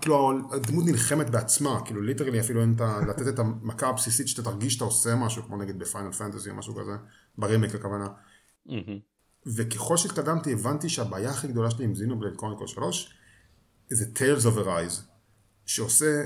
כאילו 0.00 0.40
הדמות 0.52 0.84
נלחמת 0.84 1.30
בעצמה, 1.30 1.80
כאילו 1.84 2.02
literally 2.02 2.40
אפילו 2.40 2.60
אין 2.60 2.76
לתת 3.08 3.28
את 3.28 3.38
המכה 3.38 3.88
הבסיסית 3.88 4.28
שאתה 4.28 4.42
תרגיש 4.42 4.74
שאתה 4.74 4.84
עושה 4.84 5.14
משהו, 5.14 5.42
כמו 5.42 5.56
נגיד 5.56 5.78
ב-Final 5.78 6.12
Fantasy 6.12 6.50
או 6.50 6.54
משהו 6.54 6.74
כזה, 6.74 6.92
ב-remake 7.38 7.74
הכוונה. 7.74 8.08
וככל 9.56 9.96
שהתקדמתי 9.96 10.52
הבנתי 10.52 10.88
שהבעיה 10.88 11.30
הכי 11.30 11.48
גדולה 11.48 11.70
שלי 11.70 11.84
עם 11.84 11.94
Xenoblade 11.94 12.36
Chronicles 12.36 12.66
3 12.66 13.14
זה 13.90 14.04
Tales 14.14 14.42
of 14.44 14.66
Arise, 14.66 15.00
שעושה 15.66 16.24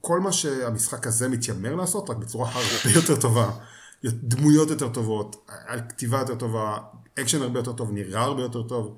כל 0.00 0.20
מה 0.20 0.32
שהמשחק 0.32 1.06
הזה 1.06 1.28
מתיימר 1.28 1.74
לעשות, 1.74 2.10
רק 2.10 2.16
בצורה 2.16 2.50
הרבה 2.50 2.90
יותר 2.94 3.20
טובה. 3.20 3.50
דמויות 4.04 4.70
יותר 4.70 4.88
טובות, 4.88 5.48
כתיבה 5.88 6.18
יותר 6.18 6.34
טובה, 6.34 6.78
אקשן 7.20 7.42
הרבה 7.42 7.58
יותר 7.58 7.72
טוב, 7.72 7.90
נראה 7.92 8.22
הרבה 8.22 8.42
יותר 8.42 8.62
טוב. 8.62 8.96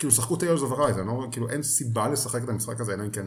כאילו 0.00 0.12
שחקו 0.12 0.34
את 0.34 0.42
Tales 0.42 0.60
of 0.60 0.72
Arise, 0.76 0.98
לא, 0.98 1.28
כאילו 1.32 1.48
אין 1.48 1.62
סיבה 1.62 2.08
לשחק 2.08 2.44
את 2.44 2.48
המשחק 2.48 2.80
הזה, 2.80 2.94
אלא 2.94 3.02
אם 3.02 3.10
כן 3.10 3.26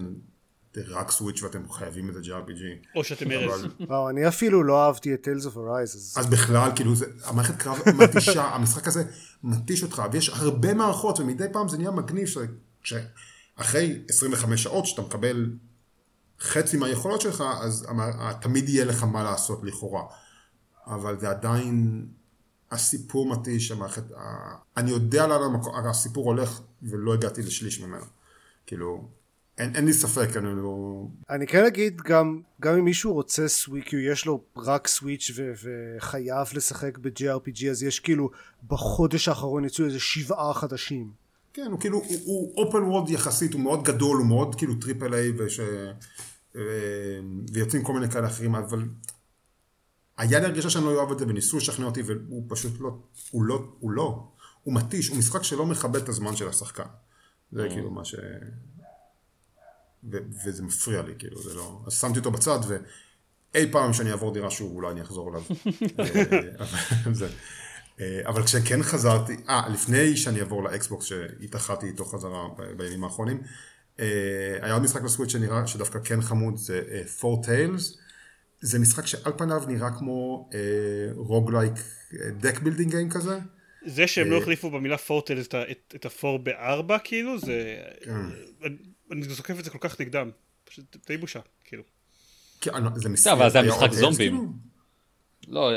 זה 0.73 0.81
רק 0.87 1.11
Switch 1.11 1.43
ואתם 1.43 1.71
חייבים 1.71 2.09
את 2.09 2.15
ה-JRPG. 2.15 2.87
או 2.95 3.03
שאתם 3.03 3.31
ארז. 3.31 3.65
אני 4.09 4.27
אפילו 4.27 4.63
לא 4.63 4.85
אהבתי 4.85 5.13
את 5.13 5.27
Tales 5.27 5.45
of 5.45 5.55
Arise. 5.55 6.19
אז, 6.19 6.27
בכלל, 6.31 6.71
כאילו, 6.75 6.93
המערכת 7.23 7.55
קרב 7.57 7.79
מתישה, 7.97 8.43
המשחק 8.55 8.87
הזה 8.87 9.03
מתיש 9.43 9.83
אותך, 9.83 10.03
ויש 10.11 10.29
הרבה 10.29 10.73
מערכות, 10.73 11.19
ומדי 11.19 11.45
פעם 11.51 11.69
זה 11.69 11.77
נהיה 11.77 11.91
מגניב, 11.91 12.27
שאחרי 12.83 14.03
25 14.09 14.63
שעות 14.63 14.85
שאתה 14.85 15.01
מקבל 15.01 15.51
חצי 16.39 16.77
מהיכולות 16.77 17.21
שלך, 17.21 17.43
אז 17.61 17.87
תמיד 18.41 18.69
יהיה 18.69 18.85
לך 18.85 19.03
מה 19.03 19.23
לעשות 19.23 19.63
לכאורה. 19.63 20.03
אבל 20.87 21.19
זה 21.19 21.29
עדיין 21.29 22.05
הסיפור 22.73 23.29
מתיש, 23.29 23.71
המערכת, 23.71 24.03
אני 24.77 24.91
יודע 24.91 25.27
לאן 25.27 25.51
הסיפור 25.89 26.25
הולך 26.25 26.61
ולא 26.83 27.13
הגעתי 27.13 27.41
לשליש 27.41 27.81
ממנו. 27.81 28.05
כאילו, 28.65 29.07
אין, 29.57 29.75
אין 29.75 29.85
לי 29.85 29.93
ספק, 29.93 30.37
אני 30.37 30.55
לא... 30.55 31.05
אני 31.29 31.47
כן 31.47 31.65
אגיד 31.65 32.01
גם, 32.01 32.41
גם 32.61 32.75
אם 32.75 32.85
מישהו 32.85 33.13
רוצה 33.13 33.47
סוויץ', 33.47 33.85
כי 33.85 33.95
יש 33.95 34.25
לו 34.25 34.43
רק 34.57 34.87
סוויץ' 34.87 35.31
ו- 35.35 35.51
וחייב 35.63 36.47
לשחק 36.53 36.97
ב-JRPG, 36.97 37.69
אז 37.71 37.83
יש 37.83 37.99
כאילו, 37.99 38.29
בחודש 38.67 39.27
האחרון 39.27 39.65
יצאו 39.65 39.85
איזה 39.85 39.99
שבעה 39.99 40.53
חדשים. 40.53 41.11
כן, 41.53 41.67
הוא 41.71 41.79
כאילו, 41.79 42.03
הוא 42.23 42.53
open 42.57 42.77
world 42.77 43.09
יחסית, 43.09 43.53
הוא 43.53 43.61
מאוד 43.61 43.83
גדול, 43.83 44.17
הוא 44.17 44.27
מאוד 44.27 44.55
כאילו 44.55 44.75
triple 44.75 45.13
A, 45.13 45.31
וש... 45.37 45.59
ויוצאים 47.53 47.83
כל 47.83 47.93
מיני 47.93 48.09
כאלה 48.09 48.27
אחרים, 48.27 48.55
אבל 48.55 48.83
היה 50.17 50.39
לי 50.39 50.45
הרגשה 50.45 50.69
שאני 50.69 50.85
לא 50.85 50.89
אוהב 50.89 51.11
את 51.11 51.19
זה 51.19 51.25
וניסו 51.27 51.57
לשכנע 51.57 51.85
אותי 51.85 52.01
והוא 52.01 52.45
פשוט 52.49 52.73
לא, 52.79 52.97
הוא 53.31 53.43
לא, 53.43 53.65
הוא 53.79 53.91
לא, 53.91 54.27
הוא 54.63 54.73
מתיש, 54.73 55.07
הוא 55.07 55.17
משחק 55.17 55.43
שלא 55.43 55.65
מכבד 55.65 55.95
את 55.95 56.09
הזמן 56.09 56.35
של 56.35 56.47
השחקן. 56.47 56.83
זה 57.51 57.67
כאילו 57.69 57.91
מה 57.91 58.05
ש... 58.05 58.15
ו- 60.11 60.17
וזה 60.45 60.63
מפריע 60.63 61.01
לי, 61.01 61.13
כאילו, 61.19 61.41
זה 61.41 61.53
לא... 61.53 61.81
אז 61.87 61.93
שמתי 61.93 62.19
אותו 62.19 62.31
בצד 62.31 62.59
ואי 62.67 63.71
פעם 63.71 63.93
שאני 63.93 64.11
אעבור 64.11 64.33
דירה 64.33 64.51
שוב 64.51 64.75
אולי 64.75 64.91
אני 64.91 65.01
אחזור 65.01 65.29
אליו. 65.29 65.41
אה, 65.99 67.27
אה, 67.99 68.21
אבל 68.25 68.43
כשכן 68.43 68.83
חזרתי, 68.83 69.37
אה, 69.49 69.69
לפני 69.69 70.17
שאני 70.17 70.39
אעבור 70.39 70.63
ל-Xbox 70.63 71.05
שהתאחדתי 71.05 71.87
איתו 71.87 72.05
חזרה 72.05 72.47
בימים 72.77 73.03
האחרונים, 73.03 73.41
אה, 73.99 74.05
היה 74.61 74.73
עוד 74.73 74.83
משחק 74.83 75.01
ב-Switch 75.01 75.31
שנראה 75.31 75.67
שדווקא 75.67 75.99
כן 76.03 76.21
חמוד, 76.21 76.57
זה 76.57 76.81
Foretales. 77.19 78.02
זה 78.63 78.79
משחק 78.79 79.05
שעל 79.05 79.33
פניו 79.37 79.63
נראה 79.67 79.89
כמו 79.91 80.49
roguelike 81.15 81.73
deck 82.39 82.59
building 82.59 82.91
game 82.91 83.09
כזה. 83.09 83.39
זה 83.85 84.07
שהם 84.07 84.31
לא 84.31 84.37
החליפו 84.37 84.71
במילה 84.71 84.97
פורטל 84.97 85.41
את, 85.41 85.55
את, 85.71 85.93
את 85.95 86.05
ה-four 86.05 86.39
בארבע 86.39 86.97
כאילו 87.03 87.39
זה 87.39 87.75
כן. 88.03 88.11
אני, 88.63 88.75
אני 89.11 89.23
זוקף 89.23 89.59
את 89.59 89.65
זה 89.65 89.69
כל 89.69 89.77
כך 89.81 90.01
נגדם 90.01 90.29
פשוט 90.63 90.97
די 91.07 91.17
בושה 91.17 91.39
כאילו. 91.63 91.83
כן, 92.61 92.71
זה 92.95 93.09
משחק, 93.09 93.31
אבל 93.31 93.49
זה 93.49 93.59
המשחק 93.59 93.91
זומבים. 93.91 94.31
כאילו? 94.31 94.53
לא, 95.47 95.71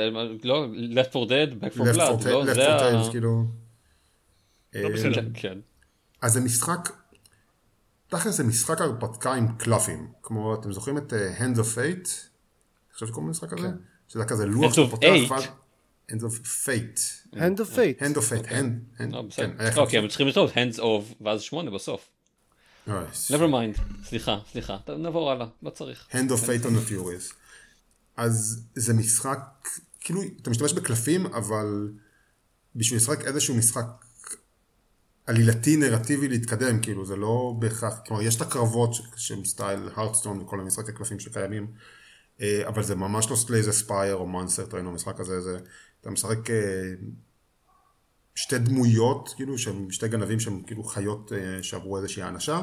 לא, 0.44 0.66
left 0.94 1.12
for 1.12 1.28
dead, 1.28 1.64
back 1.64 1.76
for 1.76 1.96
blood, 1.96 2.28
לא, 2.28 2.54
זה 2.54 2.74
ה... 2.74 3.10
כאילו. 3.10 3.44
לא 4.74 4.88
בסדר. 4.88 5.28
כן. 5.42 5.58
אז 6.22 6.32
זה 6.32 6.40
משחק, 6.40 6.90
תכל'ס 8.08 8.34
זה 8.34 8.44
משחק 8.44 8.80
הרפתקה 8.80 9.34
עם 9.34 9.48
קלפים, 9.58 10.08
כמו 10.22 10.54
אתם 10.54 10.72
זוכרים 10.72 10.98
את 10.98 11.12
Hands 11.38 11.58
of 11.58 11.76
Fate? 11.76 12.35
חושב 12.96 13.06
שקוראים 13.06 13.26
למשחק 13.28 13.52
הזה? 13.52 13.68
כן. 13.68 13.74
שזה 14.08 14.24
כזה 14.24 14.46
לוח 14.46 14.74
שאתה 14.74 14.90
פותח 14.90 15.06
ואז... 15.30 15.44
Hand 16.10 16.22
of 16.22 16.64
Fate. 16.64 17.00
Hand 17.34 17.58
of 17.58 17.76
Fate. 17.76 18.00
Hand 18.00 18.16
of 18.16 18.30
Fate. 18.30 18.54
לא, 19.10 19.24
כן, 19.36 19.50
אוקיי, 19.76 19.98
אבל 19.98 20.08
צריכים 20.08 20.28
לכתוב 20.28 20.50
Hands 20.50 20.78
of 20.78 21.14
ואז 21.20 21.40
שמונה 21.40 21.70
בסוף. 21.70 22.08
never 22.88 23.48
mind, 23.50 23.80
סליחה, 24.04 24.38
סליחה, 24.52 24.76
נעבור 24.98 25.30
הלאה, 25.30 25.46
לא 25.62 25.70
צריך. 25.70 26.08
Hand 26.10 26.30
of 26.30 26.44
Fate 26.46 26.64
on 26.64 26.68
the 26.68 26.90
Furious. 26.90 27.34
אז 28.16 28.66
זה 28.74 28.94
משחק, 28.94 29.68
כאילו, 30.00 30.22
אתה 30.42 30.50
משתמש 30.50 30.72
בקלפים, 30.72 31.26
אבל 31.26 31.92
בשביל 32.76 32.98
לשחק 32.98 33.24
איזשהו 33.24 33.54
משחק 33.54 33.86
עלילתי 35.26 35.76
נרטיבי 35.76 36.28
להתקדם, 36.28 36.80
כאילו, 36.80 37.06
זה 37.06 37.16
לא 37.16 37.54
בהכרח, 37.58 38.00
כלומר, 38.06 38.22
יש 38.22 38.36
את 38.36 38.40
הקרבות 38.40 38.90
שהם 39.16 39.44
סטייל 39.44 39.88
Hearthstone 39.94 40.40
וכל 40.40 40.60
המשחקי 40.60 40.92
קלפים 40.92 41.20
שקיימים. 41.20 41.66
אה, 42.40 42.68
אבל 42.68 42.82
זה 42.82 42.94
ממש 42.94 43.30
לא 43.30 43.36
Slay 43.36 43.55
the 43.55 43.68
Spire 43.68 44.14
או 44.14 44.26
Monster 44.26 44.52
Train, 44.52 44.74
ראינו 44.74 44.92
משחק 44.92 45.20
הזה, 45.20 45.40
זה, 45.40 45.58
אתה 46.00 46.10
משחק 46.10 46.50
אה, 46.50 46.92
שתי 48.34 48.58
דמויות, 48.58 49.34
כאילו, 49.36 49.58
שהם 49.58 49.90
שתי 49.90 50.08
גנבים 50.08 50.40
שהם 50.40 50.62
כאילו 50.62 50.84
חיות 50.84 51.32
אה, 51.32 51.62
שעברו 51.62 51.96
איזושהי 51.96 52.22
האנשה, 52.22 52.60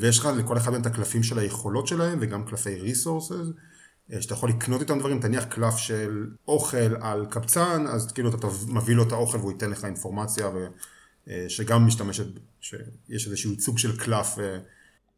ויש 0.00 0.18
לך 0.18 0.28
לכל 0.38 0.56
אחד 0.56 0.70
מהם 0.70 0.80
את 0.80 0.86
הקלפים 0.86 1.22
של 1.22 1.38
היכולות 1.38 1.86
שלהם, 1.86 2.18
וגם 2.20 2.44
קלפי 2.44 2.74
ריסורסס, 2.74 3.46
שאתה 4.20 4.34
יכול 4.34 4.48
לקנות 4.48 4.80
איתם 4.80 4.98
דברים, 4.98 5.20
תניח 5.20 5.44
קלף 5.44 5.76
של 5.76 6.26
אוכל 6.48 6.96
על 7.00 7.26
קבצן, 7.30 7.86
אז 7.86 8.12
כאילו 8.12 8.34
אתה 8.34 8.46
מביא 8.68 8.94
לו 8.94 9.02
את 9.02 9.12
האוכל 9.12 9.38
והוא 9.38 9.52
ייתן 9.52 9.70
לך 9.70 9.84
אינפורמציה, 9.84 10.50
שגם 11.48 11.86
משתמשת, 11.86 12.26
שיש 12.60 13.26
איזשהו 13.26 13.50
ייצוג 13.50 13.78
של 13.78 13.98
קלף. 13.98 14.38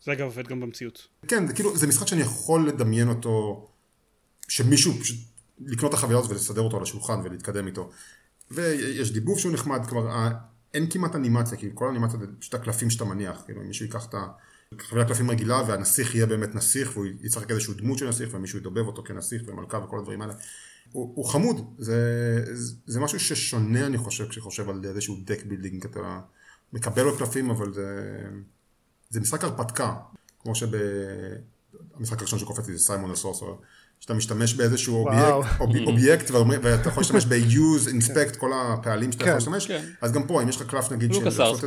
זה 0.05 0.13
אגב 0.13 0.25
עובד 0.25 0.49
גם 0.49 0.61
במציאות. 0.61 1.09
כן, 1.29 1.47
זה 1.47 1.53
כאילו, 1.53 1.77
זה 1.77 1.87
משחק 1.87 2.07
שאני 2.07 2.21
יכול 2.21 2.69
לדמיין 2.69 3.09
אותו, 3.09 3.67
שמישהו 4.49 4.93
פשוט 5.01 5.19
לקנות 5.61 5.91
את 5.91 5.99
החבילות 5.99 6.31
ולסדר 6.31 6.61
אותו 6.61 6.77
על 6.77 6.83
השולחן 6.83 7.21
ולהתקדם 7.25 7.67
איתו. 7.67 7.91
ויש 8.51 9.13
דיבוב 9.13 9.39
שהוא 9.39 9.53
נחמד, 9.53 9.87
כלומר, 9.89 10.29
אין 10.75 10.91
כמעט 10.91 11.15
אנימציה, 11.15 11.59
כי 11.59 11.71
כל 11.75 11.89
אנימציה 11.89 12.19
זה 12.19 12.27
פשוט 12.39 12.55
הקלפים 12.55 12.91
שאתה 12.91 13.05
מניח, 13.05 13.43
כאילו, 13.45 13.61
מישהו 13.61 13.85
ייקח 13.85 14.07
את 14.07 14.15
החבילת 14.81 15.07
קלפים 15.07 15.31
רגילה 15.31 15.63
והנסיך 15.69 16.15
יהיה 16.15 16.27
באמת 16.27 16.55
נסיך 16.55 16.91
והוא 16.97 17.07
ישחק 17.23 17.51
איזשהו 17.51 17.75
דמות 17.75 17.99
של 17.99 18.09
נסיך 18.09 18.29
ומישהו 18.33 18.59
ידובב 18.59 18.87
אותו 18.87 19.03
כנסיך 19.05 19.43
ומלכה 19.47 19.79
וכל 19.79 19.99
הדברים 19.99 20.23
האלה. 20.23 20.35
הוא, 20.93 21.13
הוא 21.15 21.25
חמוד, 21.25 21.75
זה, 21.79 22.01
זה 22.87 23.01
משהו 23.01 23.21
ששונה 23.21 23.87
אני 23.87 23.99
חושב 23.99 24.29
כשחושב 24.29 24.71
על 24.71 24.85
איזשהו 24.85 25.17
deck 25.25 25.45
building, 25.45 25.85
אתה 25.85 26.21
מקבל 26.73 27.03
לו 27.03 27.19
קלפים 27.19 27.51
אבל 27.51 27.73
זה... 27.73 28.19
זה 29.11 29.21
משחק 29.21 29.45
הרפתקה, 29.45 29.95
כמו 30.41 30.55
שבמשחק 30.55 32.19
הראשון 32.19 32.39
שקופץ 32.39 32.69
לי 32.69 32.77
זה 32.77 32.85
Simon 32.85 33.11
the 33.11 33.22
Sorcerer, 33.22 33.55
שאתה 34.01 34.15
משתמש 34.15 34.55
באיזשהו 34.55 34.97
אובייקט, 34.97 35.61
אובייקט 35.87 36.31
ואתה 36.31 36.89
יכול 36.89 37.01
להשתמש 37.01 37.25
ב-use, 37.25 37.89
inspect, 37.89 38.37
כל 38.39 38.51
הפעלים 38.55 39.13
שאתה 39.13 39.23
יכול 39.23 39.31
כן, 39.31 39.35
להשתמש, 39.35 39.67
כן. 39.67 39.85
אז 40.01 40.13
גם 40.13 40.27
פה 40.27 40.43
אם 40.43 40.49
יש 40.49 40.57
לך 40.57 40.71
קלף 40.71 40.93
נגיד 40.93 41.15
של 41.15 41.25
לעשות 41.25 41.65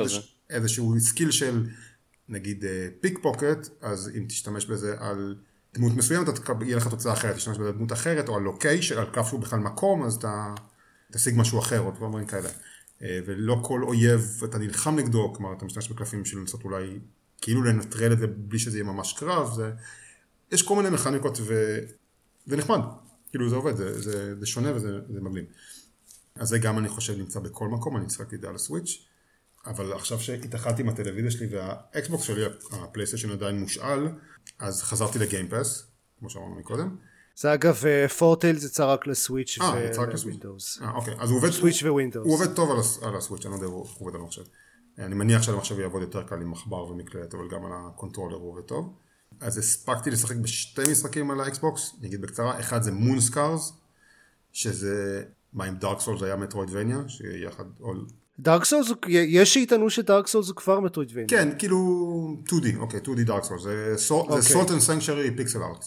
איזשהו 0.49 0.99
skill 0.99 1.31
של 1.31 1.67
נגיד 2.29 2.65
pickpocket, 2.99 3.69
אז 3.81 4.11
אם 4.17 4.25
תשתמש 4.27 4.65
בזה 4.65 4.95
על 4.99 5.35
דמות 5.73 5.93
מסוימת, 5.93 6.27
יהיה 6.61 6.77
לך 6.77 6.87
תוצאה 6.87 7.13
אחרת, 7.13 7.35
תשתמש 7.35 7.57
בזה 7.57 7.67
על 7.67 7.73
דמות 7.75 7.91
אחרת, 7.91 8.29
או 8.29 8.35
על 8.35 8.41
location, 8.41 8.97
על 8.97 9.05
קלף 9.05 9.23
שהוא 9.25 9.39
בכלל 9.39 9.59
מקום, 9.59 10.03
אז 10.03 10.13
אתה 10.13 10.53
תשיג 11.11 11.33
משהו 11.37 11.59
אחר, 11.59 11.79
או 11.79 11.91
דברים 11.91 12.25
כאלה. 12.25 12.49
אה, 13.01 13.19
ולא 13.25 13.59
כל 13.61 13.83
אויב 13.83 14.41
אתה 14.43 14.57
נלחם 14.57 14.95
נגדו, 14.95 15.33
כלומר 15.35 15.53
אתה 15.53 15.65
משתמש 15.65 15.89
בקלפים 15.89 16.23
בשביל 16.23 16.39
לנסות 16.41 16.63
אולי 16.63 16.99
כאילו 17.41 17.63
לנטרל 17.63 18.13
את 18.13 18.19
זה 18.19 18.27
בלי 18.27 18.59
שזה 18.59 18.77
יהיה 18.77 18.83
ממש 18.83 19.13
קרב, 19.13 19.53
זה... 19.55 19.71
יש 20.51 20.61
כל 20.61 20.75
מיני 20.75 20.89
מכניקות 20.89 21.37
ו... 21.41 21.77
ונחמד, 22.47 22.79
כאילו 23.29 23.49
זה 23.49 23.55
עובד, 23.55 23.75
זה, 23.75 24.01
זה, 24.01 24.39
זה 24.39 24.45
שונה 24.45 24.75
וזה 24.75 24.99
זה 25.09 25.21
מגניב. 25.21 25.45
אז 26.35 26.49
זה 26.49 26.59
גם 26.59 26.77
אני 26.77 26.89
חושב 26.89 27.17
נמצא 27.17 27.39
בכל 27.39 27.67
מקום, 27.67 27.97
אני 27.97 28.05
משחק 28.05 28.33
את 28.33 28.41
זה 28.41 28.49
על 28.49 28.55
ה-Switch, 28.55 29.05
אבל 29.65 29.93
עכשיו 29.93 30.19
שהתאחדתי 30.19 30.81
עם 30.81 30.89
הטלוויזיה 30.89 31.31
שלי 31.31 31.47
וה-Xbox 31.51 32.23
שלי, 32.23 32.45
ה-PlayStation 32.71 33.31
עדיין 33.31 33.59
מושאל, 33.59 34.07
אז 34.59 34.83
חזרתי 34.83 35.19
ל-Game 35.19 35.56
Pass, 35.56 35.87
כמו 36.19 36.29
שאמרנו 36.29 36.55
מקודם. 36.55 36.95
זה 37.35 37.53
אגב 37.53 37.83
Foretales 38.17 38.57
יצא 38.57 38.93
רק 38.93 39.07
ל-Switch 39.07 39.57
ו-Windows. 40.23 40.81
אה, 40.81 40.91
אוקיי, 40.91 41.13
אז 41.19 41.29
הוא 41.29 41.37
עובד, 41.37 41.51
Switch 41.51 41.83
ו-Windows. 41.83 42.25
הוא 42.25 42.33
עובד 42.33 42.53
טוב 42.53 42.69
על 43.01 43.15
ה-Switch, 43.15 43.45
אני 43.45 43.51
לא 43.51 43.55
יודע 43.55 43.67
איך 43.67 43.73
הוא 43.73 44.07
עובד 44.07 44.15
על 44.15 44.21
המחשב. 44.21 44.43
אני 44.99 45.15
מניח 45.15 45.41
שהמחשב 45.41 45.79
יעבוד 45.79 46.01
יותר 46.01 46.23
קל 46.23 46.41
עם 46.41 46.51
עכבר 46.51 46.85
ומקלדת, 46.85 47.33
אבל 47.33 47.47
גם 47.51 47.65
על 47.65 47.71
הקונטרולר 47.73 48.35
הוא 48.35 48.49
עובד 48.49 48.61
טוב. 48.61 48.93
אז 49.39 49.57
הספקתי 49.57 50.11
לשחק 50.11 50.35
בשתי 50.35 50.81
משחקים 50.91 51.31
על 51.31 51.41
ה-Xbox, 51.41 51.95
אני 51.99 52.07
אגיד 52.07 52.21
בקצרה, 52.21 52.59
אחד 52.59 52.81
זה 52.81 52.91
Moonscars, 52.91 53.73
שזה, 54.51 55.23
מה 55.53 55.65
עם 55.65 55.75
Dark 55.75 55.99
Souls 55.99 56.23
היה 56.23 56.35
metroidvania, 56.35 56.97
שיחד, 57.07 57.63
Dark 58.39 58.65
Souls, 58.65 58.87
יש 59.07 59.53
שיטענו 59.53 59.89
ש 59.89 60.02
Dark 60.02 60.27
Souls 60.27 60.47
הוא 60.47 60.55
כבר 60.55 60.79
metroidvania. 60.79 61.27
כן, 61.27 61.49
כאילו 61.59 61.77
2D, 62.47 62.77
אוקיי, 62.77 62.99
2D 62.99 63.23
Dark 63.23 63.43
Souls, 63.43 63.63
זה 63.63 63.93
Salt 64.41 64.71
and 64.71 64.79
Sanctuary 64.79 65.35
pixel 65.37 65.63
art. 65.63 65.85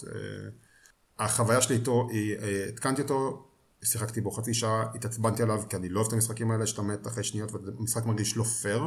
החוויה 1.19 1.61
שלי 1.61 1.75
איתו, 1.75 2.07
אה, 2.13 2.65
התקנתי 2.69 3.01
אותו, 3.01 3.44
שיחקתי 3.85 4.21
בו 4.21 4.31
חצי 4.31 4.53
שעה, 4.53 4.85
התעצבנתי 4.95 5.43
עליו, 5.43 5.63
כי 5.69 5.75
אני 5.75 5.89
לא 5.89 5.99
אוהב 5.99 6.07
את 6.07 6.13
המשחקים 6.13 6.51
האלה 6.51 6.67
שאתה 6.67 6.81
מת 6.81 7.07
אחרי 7.07 7.23
שניות, 7.23 7.51
והמשחק 7.53 8.05
מרגיש 8.05 8.37
לא 8.37 8.43
פייר, 8.43 8.83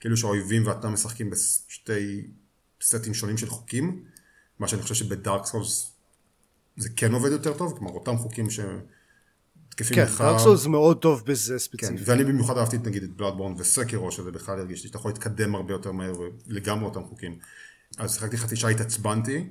כאילו 0.00 0.16
שהאויבים 0.16 0.66
ואתה 0.66 0.88
משחקים 0.88 1.30
בשתי 1.30 2.30
סטים 2.82 3.14
שונים 3.14 3.36
של 3.36 3.48
חוקים, 3.48 4.04
מה 4.58 4.68
שאני 4.68 4.82
חושב 4.82 4.94
שבדארק 4.94 5.46
סולס 5.46 5.92
זה 6.76 6.88
כן 6.96 7.12
עובד 7.12 7.30
יותר 7.30 7.54
טוב, 7.54 7.78
כלומר 7.78 7.92
אותם 7.92 8.16
חוקים 8.16 8.50
ש... 8.50 8.60
כן, 9.76 10.04
דארק 10.18 10.40
סולס 10.40 10.66
מאוד 10.66 10.98
טוב 10.98 11.22
בזה 11.26 11.58
ספציפית. 11.58 11.98
כן, 11.98 12.10
ואני 12.12 12.24
במיוחד 12.24 12.58
אהבתי 12.58 12.78
נגיד 12.78 13.02
את 13.02 13.16
בלאדבורן 13.16 13.54
וסקרו, 13.58 14.12
שזה 14.12 14.30
בכלל 14.30 14.58
הרגיש 14.58 14.82
לי 14.82 14.88
שאתה 14.88 14.98
יכול 14.98 15.10
להתקדם 15.10 15.54
הרבה 15.54 15.72
יותר 15.72 15.92
מהר 15.92 16.12
ולגמרי 16.46 16.84
אותם 16.84 17.04
חוקים. 17.04 17.38
אז 17.98 18.14
שיחקתי 18.14 18.36
חצי 18.36 18.56
שעה, 18.56 18.70
התעצבנתי, 18.70 19.48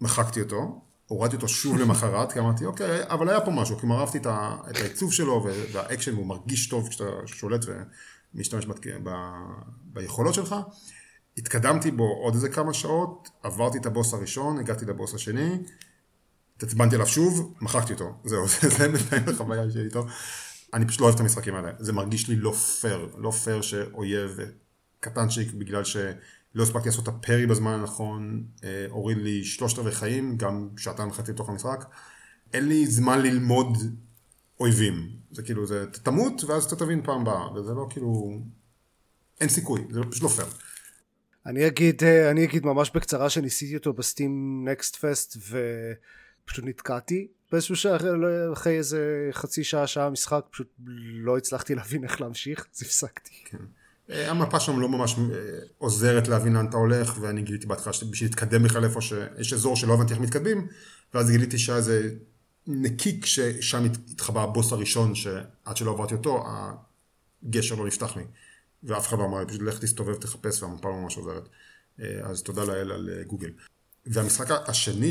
מחקתי 0.00 0.40
אותו, 0.40 0.80
הורדתי 1.12 1.36
אותו 1.36 1.48
שוב 1.48 1.78
למחרת, 1.78 2.32
כי 2.32 2.38
אמרתי, 2.38 2.64
אוקיי, 2.64 3.02
אבל 3.08 3.28
היה 3.28 3.40
פה 3.40 3.50
משהו, 3.50 3.78
כלומר 3.78 4.00
אהבתי 4.00 4.18
את, 4.18 4.26
העיצוב 4.26 5.12
שלו 5.12 5.46
והאקשן, 5.72 6.14
והוא 6.14 6.26
מרגיש 6.26 6.68
טוב 6.68 6.88
כשאתה 6.88 7.04
שולט 7.26 7.64
ומשתמש 8.34 8.66
ב, 8.66 8.72
ב, 9.02 9.10
ביכולות 9.84 10.34
שלך. 10.34 10.54
התקדמתי 11.38 11.90
בו 11.90 12.04
עוד 12.04 12.34
איזה 12.34 12.48
כמה 12.48 12.74
שעות, 12.74 13.28
עברתי 13.42 13.78
את 13.78 13.86
הבוס 13.86 14.14
הראשון, 14.14 14.58
הגעתי 14.58 14.84
לבוס 14.84 15.14
השני, 15.14 15.58
התעצבנתי 16.56 16.94
עליו 16.94 17.06
שוב, 17.06 17.54
מחקתי 17.60 17.92
אותו, 17.92 18.14
זהו, 18.24 18.48
זה 18.78 18.88
בינתיים 18.88 19.28
החוויה 19.28 19.70
שלי 19.70 19.84
איתו. 19.84 20.06
אני 20.74 20.86
פשוט 20.86 21.00
לא 21.00 21.06
אוהב 21.06 21.14
את 21.14 21.20
המשחקים 21.20 21.54
האלה, 21.54 21.70
זה 21.78 21.92
מרגיש 21.92 22.28
לי 22.28 22.36
לא 22.36 22.52
פייר, 22.52 23.08
לא 23.16 23.30
פייר 23.30 23.62
שאויב 23.62 24.38
קטנצ'יק 25.00 25.52
בגלל 25.52 25.84
ש... 25.84 25.96
לא 26.54 26.62
הספקתי 26.62 26.88
לעשות 26.88 27.08
את 27.08 27.14
הפרי 27.14 27.46
בזמן 27.46 27.72
הנכון, 27.72 28.44
אה, 28.64 28.86
הוריד 28.90 29.18
לי 29.18 29.44
שלושת 29.44 29.78
רבעי 29.78 29.92
חיים, 29.92 30.36
גם 30.36 30.68
שעתיים 30.76 31.08
וחצי 31.08 31.32
לתוך 31.32 31.48
המשחק. 31.48 31.84
אין 32.52 32.68
לי 32.68 32.86
זמן 32.86 33.22
ללמוד 33.22 33.78
אויבים. 34.60 35.08
זה 35.30 35.42
כאילו, 35.42 35.66
זה 35.66 35.86
תמות 35.86 36.44
ואז 36.44 36.64
אתה 36.64 36.76
תבין 36.76 37.02
פעם 37.02 37.20
הבאה, 37.20 37.52
וזה 37.52 37.72
לא 37.72 37.86
כאילו... 37.90 38.40
אין 39.40 39.48
סיכוי, 39.48 39.80
זה 39.90 40.00
פשוט 40.10 40.22
לא 40.22 40.28
פייר. 40.28 40.48
אני 41.46 41.66
אגיד, 41.66 42.04
אה, 42.04 42.30
אני 42.30 42.44
אגיד 42.44 42.66
ממש 42.66 42.90
בקצרה 42.94 43.30
שניסיתי 43.30 43.76
אותו 43.76 43.92
בסטים 43.92 44.64
נקסט 44.68 44.96
פסט 44.96 45.36
ופשוט 45.36 46.64
נתקעתי 46.64 47.28
באיזשהו 47.52 47.76
שעה 47.76 47.96
אחרי 48.52 48.78
איזה 48.78 49.28
חצי 49.32 49.64
שעה 49.64 49.86
שעה 49.86 50.10
משחק 50.10 50.44
פשוט 50.50 50.72
לא 51.24 51.38
הצלחתי 51.38 51.74
להבין 51.74 52.04
איך 52.04 52.20
להמשיך 52.20 52.66
אז 52.74 52.82
הפסקתי. 52.82 53.34
כן. 53.44 53.58
אה, 54.10 54.30
המפה 54.30 54.60
שם 54.60 54.80
לא 54.80 54.88
ממש 54.88 55.18
אה, 55.18 55.24
עוזרת 55.78 56.28
להבין 56.28 56.52
לאן 56.52 56.66
אתה 56.66 56.76
הולך, 56.76 57.16
ואני 57.20 57.42
גיליתי 57.42 57.66
בהתחלה 57.66 57.92
שבשביל 57.92 58.28
להתקדם 58.30 58.62
בכלל 58.62 58.84
איפה 58.84 59.00
שיש 59.00 59.52
אזור 59.52 59.76
שלא 59.76 59.94
הבנתי 59.94 60.12
איך 60.12 60.22
מתקדמים, 60.22 60.66
ואז 61.14 61.30
גיליתי 61.30 61.58
שהיה 61.58 61.78
איזה 61.78 62.10
נקיק 62.66 63.26
ששם 63.26 63.84
התחבא 63.84 64.42
הבוס 64.42 64.72
הראשון, 64.72 65.14
שעד 65.14 65.76
שלא 65.76 65.90
עברתי 65.90 66.14
אותו, 66.14 66.44
הגשר 66.46 67.74
לא 67.74 67.86
נפתח 67.86 68.16
לי. 68.16 68.24
ואף 68.82 69.08
אחד 69.08 69.18
לא 69.18 69.24
אמר 69.24 69.40
לי, 69.40 69.46
פשוט 69.46 69.62
לך 69.62 69.78
תסתובב, 69.78 70.14
תחפש, 70.14 70.62
והמפה 70.62 70.88
לא 70.88 70.94
ממש 70.94 71.16
עוזרת. 71.16 71.48
אה, 72.00 72.20
אז 72.22 72.42
תודה 72.42 72.64
לאל 72.64 72.92
על 72.92 73.10
גוגל. 73.26 73.50
והמשחק 74.06 74.50
השני, 74.50 75.10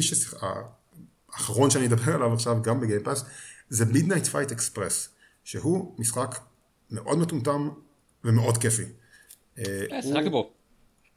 האחרון 1.31 1.69
שאני 1.69 1.87
אדבר 1.87 2.15
עליו 2.15 2.33
עכשיו, 2.33 2.61
גם 2.61 2.79
בגיימפאס, 2.79 3.23
זה 3.69 3.85
Midnight 3.85 4.27
Fight 4.27 4.51
Express, 4.51 5.09
שהוא 5.43 5.95
משחק 5.99 6.39
מאוד 6.91 7.17
מטומטם, 7.17 7.69
ומאוד 8.23 8.57
כיפי. 8.57 8.83
אה, 9.59 10.01
שיחקתי 10.01 10.29
בו. 10.29 10.51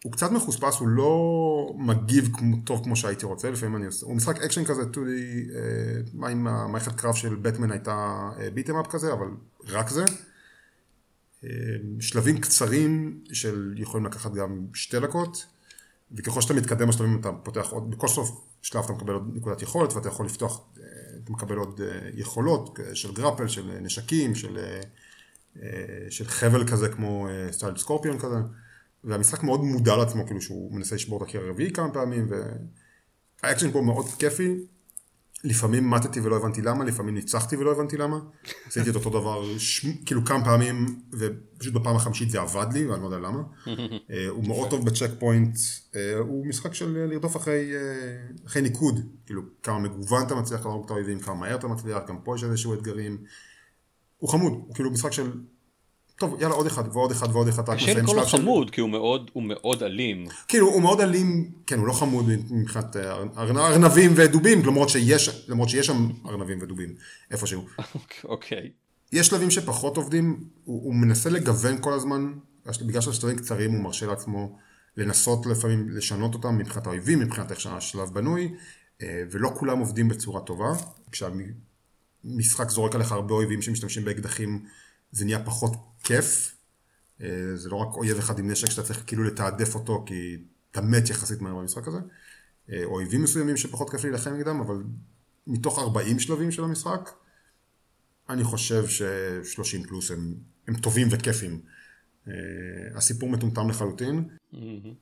הוא 0.04 0.12
קצת 0.12 0.30
מחוספס, 0.30 0.78
הוא 0.78 0.88
לא 0.88 1.74
מגיב 1.76 2.28
טוב 2.64 2.84
כמו 2.84 2.96
שהייתי 2.96 3.26
רוצה, 3.26 3.50
לפעמים 3.50 3.76
אני 3.76 3.86
עושה, 3.86 4.06
הוא 4.06 4.16
משחק 4.16 4.38
אקשן 4.38 4.64
כזה, 4.64 4.86
2D, 4.86 5.46
אה, 5.54 5.60
מה 6.14 6.28
עם 6.28 6.46
המערכת 6.46 6.94
קרב 6.94 7.14
של 7.14 7.34
בטמן 7.34 7.70
הייתה 7.70 8.30
beat 8.54 8.67
'em 8.67 8.76
up 8.76 8.86
כזה, 8.86 9.12
אבל 9.12 9.26
רק 9.68 9.88
זה. 9.88 10.04
אה, 11.44 11.48
שלבים 12.00 12.40
קצרים 12.40 13.20
של 13.32 13.74
יכולים 13.76 14.06
לקחת 14.06 14.32
גם 14.32 14.66
שתי 14.74 15.00
דקות, 15.00 15.46
וככל 16.12 16.40
שאתה 16.40 16.54
מתקדם 16.54 16.88
בשלבים 16.88 17.20
אתה 17.20 17.32
פותח 17.32 17.68
עוד, 17.70 17.90
בכל 17.90 18.08
סוף 18.08 18.44
שלב 18.62 18.84
אתה 18.84 18.92
מקבל 18.92 19.12
עוד 19.12 19.30
נקודת 19.34 19.62
יכולת 19.62 19.92
ואתה 19.92 20.08
יכול 20.08 20.26
לפתוח, 20.26 20.60
אתה 21.24 21.32
מקבל 21.32 21.56
עוד 21.56 21.80
יכולות 22.14 22.78
של 22.94 23.14
grapple, 23.14 23.48
של 23.48 23.78
נשקים, 23.80 24.34
של 24.34 24.58
אה, 24.58 24.80
של 26.10 26.24
חבל 26.24 26.66
כזה 26.66 26.88
כמו 26.88 27.28
אה, 27.28 27.76
סקורפיון 27.76 28.18
כזה, 28.18 28.36
והמשחק 29.04 29.42
מאוד 29.42 29.60
מודע 29.60 29.96
לעצמו, 29.96 30.26
כאילו 30.26 30.40
שהוא 30.40 30.72
מנסה 30.72 30.94
לשבור 30.94 31.22
את 31.22 31.28
הקיר 31.28 31.40
הרביעי 31.40 31.70
כמה 31.70 31.90
פעמים, 31.90 32.28
והאקשן 33.42 33.70
פה 33.72 33.80
מאוד 33.80 34.06
כיפי, 34.18 34.54
לפעמים 35.44 35.90
מתתי 35.90 36.20
ולא 36.20 36.36
הבנתי 36.36 36.62
למה, 36.62 36.84
לפעמים 36.84 37.14
ניצחתי 37.14 37.56
ולא 37.56 37.72
הבנתי 37.72 37.96
למה, 37.96 38.18
עשיתי 38.66 38.90
את 38.90 38.94
אותו 38.94 39.10
דבר 39.10 39.58
ש... 39.58 39.86
כאילו 40.06 40.24
כמה 40.24 40.44
פעמים, 40.44 41.00
ופשוט 41.12 41.74
בפעם 41.74 41.96
החמישית 41.96 42.30
זה 42.30 42.40
עבד 42.40 42.66
לי, 42.72 42.86
ואני 42.86 43.02
לא 43.02 43.06
יודע 43.06 43.18
למה. 43.18 43.42
אה, 44.10 44.28
הוא 44.28 44.46
מאוד 44.46 44.70
טוב 44.70 44.86
ב 44.86 45.10
checkpoint, 45.18 45.56
הוא 46.20 46.46
משחק 46.46 46.74
של 46.74 47.06
לרדוף 47.10 47.36
אחרי, 47.36 47.72
אחרי 48.46 48.62
ניקוד, 48.62 49.00
כאילו 49.26 49.42
כמה 49.62 49.78
מגוון 49.78 50.26
אתה 50.26 50.34
מצליח 50.34 50.66
להרוג 50.66 50.84
את 50.84 50.90
האויבים, 50.90 51.20
כמה 51.20 51.34
מהר 51.34 51.54
אתה 51.54 51.68
מצליח, 51.68 52.02
גם 52.08 52.16
פה 52.24 52.34
יש 52.36 52.44
איזשהו 52.44 52.74
אתגרים. 52.74 53.18
הוא 54.18 54.30
חמוד, 54.30 54.52
הוא 54.52 54.74
כאילו 54.74 54.90
משחק 54.90 55.12
של... 55.12 55.30
טוב, 56.18 56.40
יאללה 56.40 56.54
עוד 56.54 56.66
אחד 56.66 56.96
ועוד 56.96 57.10
אחד 57.10 57.28
ועוד 57.32 57.48
אחד. 57.48 57.74
קשה 57.74 57.94
לקרוא 57.94 58.16
לו 58.16 58.26
חמוד, 58.26 58.70
כי 58.70 58.80
הוא 58.80 58.90
מאוד, 58.90 59.30
הוא 59.32 59.42
מאוד 59.42 59.82
אלים. 59.82 60.26
כאילו, 60.48 60.68
הוא 60.68 60.82
מאוד 60.82 61.00
אלים, 61.00 61.50
כן, 61.66 61.78
הוא 61.78 61.86
לא 61.86 61.92
חמוד 61.92 62.24
מבחינת 62.50 62.96
אה, 62.96 63.16
ארנבים 63.36 64.12
ודובים, 64.16 64.66
למרות 64.66 64.88
שיש, 64.88 65.44
למרות 65.48 65.68
שיש 65.68 65.86
שם 65.86 66.10
ארנבים 66.26 66.58
ודובים, 66.62 66.94
איפשהו. 67.30 67.64
אוקיי. 68.24 68.70
יש 69.12 69.26
שלבים 69.26 69.50
שפחות 69.50 69.96
עובדים, 69.96 70.44
הוא, 70.64 70.84
הוא 70.84 70.94
מנסה 70.94 71.30
לגוון 71.30 71.76
כל 71.80 71.92
הזמן, 71.92 72.32
בגלל 72.86 73.00
שהשלבים 73.00 73.36
קצרים 73.36 73.72
הוא 73.72 73.82
מרשה 73.82 74.06
לעצמו 74.06 74.58
לנסות 74.96 75.46
לפעמים 75.46 75.88
לשנות 75.90 76.34
אותם 76.34 76.58
מבחינת 76.58 76.86
האויבים, 76.86 77.18
מבחינת 77.18 77.50
איך 77.50 77.60
שהשלב 77.60 78.08
בנוי, 78.12 78.54
אה, 79.02 79.22
ולא 79.30 79.50
כולם 79.54 79.78
עובדים 79.78 80.08
בצורה 80.08 80.40
טובה. 80.40 80.72
משחק 82.24 82.70
זורק 82.70 82.94
עליך 82.94 83.12
הרבה 83.12 83.34
אויבים 83.34 83.62
שמשתמשים 83.62 84.04
באקדחים, 84.04 84.64
זה 85.12 85.24
נהיה 85.24 85.44
פחות 85.44 85.72
כיף. 86.02 86.56
אה, 87.20 87.56
זה 87.56 87.68
לא 87.68 87.76
רק 87.76 87.96
אויב 87.96 88.18
אחד 88.18 88.38
עם 88.38 88.50
נשק 88.50 88.70
שאתה 88.70 88.82
צריך 88.82 89.02
כאילו 89.06 89.24
לתעדף 89.24 89.74
אותו, 89.74 90.04
כי 90.06 90.36
אתה 90.70 90.80
מת 90.80 91.10
יחסית 91.10 91.40
מהר 91.40 91.54
במשחק 91.54 91.88
הזה. 91.88 91.98
אה, 92.72 92.84
אויבים 92.84 93.22
מסוימים 93.22 93.56
שפחות 93.56 93.90
כיף 93.90 94.04
להילחם 94.04 94.34
נגדם, 94.34 94.60
אבל 94.60 94.82
מתוך 95.46 95.78
40 95.78 96.18
שלבים 96.18 96.50
של 96.50 96.64
המשחק, 96.64 97.10
אני 98.28 98.44
חושב 98.44 98.86
ש-30 98.88 99.88
פלוס 99.88 100.10
הם, 100.10 100.34
הם 100.68 100.76
טובים 100.76 101.08
וכיפים. 101.10 101.60
Uh, 102.26 102.30
הסיפור 102.94 103.28
מטומטם 103.28 103.70
לחלוטין, 103.70 104.28
mm-hmm. 104.52 104.56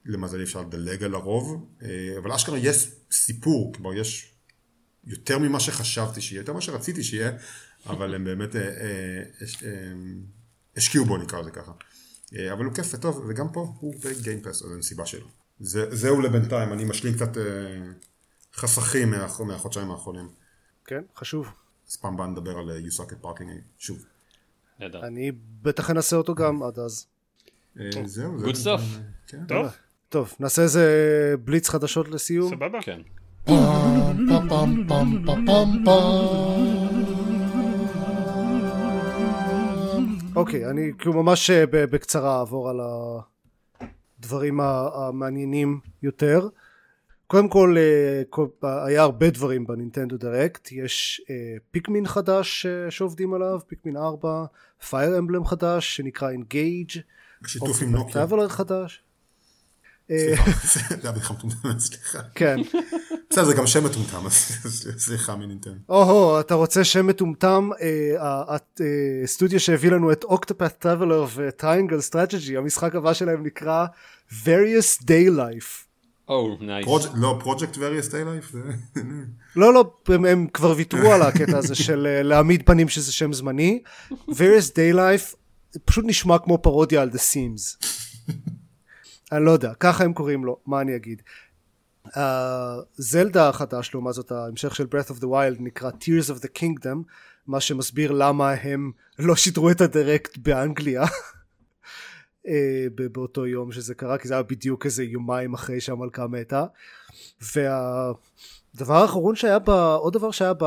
למזלי 0.05 0.43
אפשר 0.43 0.61
לדלג 0.61 1.03
על 1.03 1.15
הרוב, 1.15 1.67
uh, 1.81 1.85
אבל 2.19 2.33
אשכרה 2.33 2.59
יש 2.59 2.89
סיפור, 3.13 3.73
כלומר 3.75 3.95
יש 3.95 4.32
יותר 5.05 5.39
ממה 5.39 5.61
שחשבתי 5.61 6.21
שיהיה, 6.21 6.41
יותר 6.41 6.53
ממה 6.53 6.61
שרציתי 6.61 7.05
שיהיה, 7.05 7.31
אבל 7.87 8.15
הם 8.15 8.25
באמת 8.25 8.57
אה, 8.57 8.63
אה, 8.63 9.23
אה, 9.65 9.93
השקיעו 10.77 11.05
בו 11.05 11.17
נקרא 11.17 11.41
לזה 11.41 11.51
ככה. 11.51 11.73
אבל 12.53 12.65
הוא 12.65 12.75
כיף 12.75 12.95
וטוב, 12.95 13.25
וגם 13.29 13.53
פה 13.53 13.75
הוא 13.81 13.95
בגיימפס, 14.05 14.63
אז 14.63 14.73
אין 14.73 14.83
סיבה 14.83 15.07
שלא. 15.07 15.27
זה, 15.61 15.95
זהו 15.95 16.21
לבינתיים, 16.21 16.73
אני 16.73 16.85
משלים 16.85 17.15
קצת 17.15 17.37
חסכים 18.55 19.11
מה, 19.11 19.27
מהחודשיים 19.47 19.91
האחרונים. 19.91 20.29
כן, 20.85 21.03
חשוב. 21.17 21.47
אז 21.89 21.97
פעם 21.97 22.17
הבאה 22.17 22.27
נדבר 22.27 22.59
על 22.59 22.85
You 22.85 22.96
Suck 22.96 23.10
at 23.10 23.17
Parking 23.21 23.51
שוב. 23.79 24.05
אני 24.81 25.33
בטח 25.63 25.91
אנסה 25.91 26.17
אותו 26.17 26.35
גם 26.35 26.63
עד 26.63 26.79
אז. 26.79 27.07
זהו, 28.05 28.39
זה... 28.39 28.45
good 28.45 28.55
stuff. 28.55 28.81
טוב. 29.49 29.67
טוב, 30.09 30.35
נעשה 30.41 30.63
איזה 30.63 31.35
בליץ 31.45 31.69
חדשות 31.69 32.09
לסיום. 32.09 32.55
סבבה. 32.55 32.83
כן. 32.83 33.01
אוקיי, 40.37 40.71
אני 40.71 40.93
כאילו 40.99 41.23
ממש 41.23 41.51
בקצרה 41.51 42.39
אעבור 42.39 42.71
על 42.71 42.81
הדברים 44.19 44.61
המעניינים 44.61 45.81
יותר. 46.03 46.49
קודם 47.27 47.49
כל, 47.49 47.77
היה 48.63 49.03
הרבה 49.03 49.31
דברים 49.31 49.67
בנינטנדו 49.67 50.17
דירקט, 50.17 50.73
יש 50.73 51.21
פיקמין 51.71 52.07
חדש 52.07 52.67
שעובדים 52.91 53.35
עליו, 53.35 53.61
פיקמין 53.67 53.97
4, 53.97 54.45
Fire 54.91 55.19
Emblem 55.19 55.45
חדש 55.45 55.97
שנקרא 55.97 56.31
Engage, 56.31 56.91
בשיתוף 57.43 57.83
עם 57.83 57.93
נוקיה. 57.93 58.49
חדש. 58.49 59.03
סליחה, 60.19 60.51
זה 60.73 60.81
היה 61.03 61.13
בדיחה 61.13 61.35
מטומטמת, 61.35 61.81
סליחה. 61.81 62.19
כן. 62.35 62.57
בסדר, 63.31 63.45
זה 63.45 63.55
גם 63.55 63.67
שם 63.67 63.85
מטומטם, 63.85 64.29
סליחה 65.05 65.37
מנינטנדו. 65.37 65.77
או-הו, 65.89 66.41
אתה 66.41 66.55
רוצה 66.55 66.85
שם 66.85 67.07
מטומטם, 67.07 67.71
הסטודיו 69.25 69.61
שהביא 69.61 69.91
לנו 69.91 70.13
את 70.13 70.25
Octopath 70.25 70.79
Traveler 70.79 71.27
ו 71.35 71.42
Triangle 71.42 72.01
Strategy, 72.01 72.57
המשחק 72.57 72.95
הבא 72.95 73.13
שלהם 73.13 73.47
נקרא 73.47 73.87
Various 74.45 75.03
Day 75.03 75.31
Life. 75.37 75.93
או, 76.29 76.57
נייס. 76.61 76.87
לא, 77.15 77.39
Project 77.41 77.77
Various 77.79 78.09
Day 78.09 78.25
Life? 78.25 78.53
לא, 79.57 79.75
לא, 79.75 79.95
הם 80.09 80.47
כבר 80.53 80.75
ויתרו 80.77 81.13
על 81.13 81.23
הקטע 81.23 81.59
הזה 81.59 81.75
של 81.75 82.21
להעמיד 82.23 82.63
פנים 82.67 82.89
שזה 82.89 83.13
שם 83.13 83.33
זמני. 83.33 83.83
Various 84.13 84.71
Day 84.75 84.97
Life 84.97 85.37
פשוט 85.85 86.05
נשמע 86.09 86.39
כמו 86.39 86.59
פרודיה 86.59 87.03
על 87.03 87.11
The 87.11 87.19
Sims. 87.19 87.87
אני 89.33 89.45
לא 89.45 89.51
יודע, 89.51 89.75
ככה 89.81 90.05
הם 90.05 90.13
קוראים 90.13 90.45
לו, 90.45 90.59
מה 90.67 90.81
אני 90.81 90.97
אגיד. 90.97 91.23
זלדה 92.97 93.49
החדש 93.49 93.91
לעומת 93.95 94.15
זאת 94.15 94.33
ההמשך 94.33 94.75
של 94.75 94.85
Breath 94.85 95.11
of 95.11 95.21
the 95.21 95.27
Wild 95.27 95.61
נקרא 95.61 95.91
Tears 95.91 96.31
of 96.37 96.43
the 96.43 96.49
Kingdom 96.59 96.97
מה 97.47 97.61
שמסביר 97.61 98.13
למה 98.13 98.51
הם 98.51 98.93
לא 99.19 99.37
שידרו 99.37 99.71
את 99.71 99.81
הדירקט 99.81 100.39
באנגליה 100.39 101.03
באותו 102.95 103.47
יום 103.47 103.73
שזה 103.73 103.95
קרה 103.95 104.19
כי 104.19 104.29
זה 104.29 104.35
היה 104.35 104.43
בדיוק 104.43 104.87
איזה 104.87 105.05
יומיים 105.05 105.55
אחרי 105.55 105.81
שהמלכה 105.81 106.27
מתה 106.27 106.65
והדבר 107.55 108.95
האחרון 108.95 109.37
שהיה 109.37 109.59
ב... 109.59 109.71
עוד 109.71 110.13
דבר 110.13 110.31
שהיה 110.31 110.53
ב... 110.59 110.65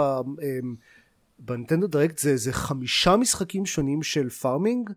בנינטנדו 1.39 1.87
דירקט 1.87 2.17
זה, 2.17 2.37
זה 2.37 2.53
חמישה 2.53 3.17
משחקים 3.17 3.65
שונים 3.65 4.03
של 4.03 4.29
farming 4.29 4.89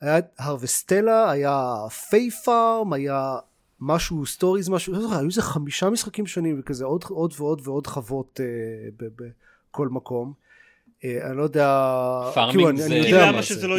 היה 0.00 0.18
Harvestella 0.38 1.30
היה 1.30 1.74
Fae 2.10 2.30
Farm 2.30 2.92
היה 2.92 3.36
משהו 3.80 4.26
Stories 4.26 4.68
משהו 4.68 4.92
לא 4.92 5.00
זוכר 5.00 5.16
היו 5.16 5.26
איזה 5.26 5.42
חמישה 5.42 5.90
משחקים 5.90 6.26
שונים 6.26 6.60
וכזה 6.60 6.84
עוד 6.84 7.04
עוד 7.08 7.32
ועוד 7.36 7.60
ועוד 7.64 7.86
חוות 7.86 8.40
אה, 8.40 9.06
בכל 9.70 9.88
מקום 9.88 10.32
אה, 11.04 11.26
אני 11.26 11.36
לא 11.36 11.42
יודע 11.42 11.90
farming 12.34 12.66
כאילו, 12.66 12.76
זה, 12.76 12.86
אני, 12.86 13.00
אני 13.00 13.06
יודע 13.06 13.16
יודע 13.16 13.26
מה 13.26 13.32
מה 13.32 13.42
זה. 13.42 13.46
שזה 13.46 13.68
לא 13.68 13.76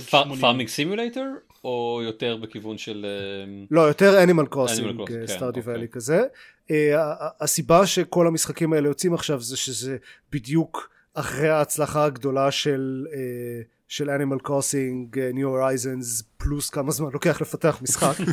80. 0.00 0.40
Farming 0.40 0.68
Simulator 0.68 1.24
או 1.64 2.00
יותר 2.04 2.36
בכיוון 2.36 2.78
של 2.78 3.06
אה, 3.08 3.64
לא 3.70 3.80
יותר 3.80 4.22
Animal 4.22 4.46
Animal 4.46 4.70
Crossing 4.70 5.02
Stardew 5.26 5.60
אוקיי. 5.60 5.72
Valley 5.72 5.88
כזה 5.88 6.22
אה, 6.70 7.14
הסיבה 7.40 7.86
שכל 7.86 8.26
המשחקים 8.26 8.72
האלה 8.72 8.88
יוצאים 8.88 9.14
עכשיו 9.14 9.40
זה 9.40 9.56
שזה 9.56 9.96
בדיוק 10.32 10.90
אחרי 11.14 11.48
ההצלחה 11.48 12.04
הגדולה 12.04 12.50
של 12.50 13.06
אה, 13.12 13.62
של 13.88 14.10
Animal 14.10 14.38
Crossing 14.38 15.18
New 15.18 15.48
Horizons 15.48 16.22
פלוס 16.36 16.70
כמה 16.70 16.90
זמן 16.90 17.10
לוקח 17.12 17.40
לפתח 17.40 17.78
משחק. 17.82 18.14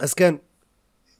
אז 0.00 0.14
כן 0.14 0.34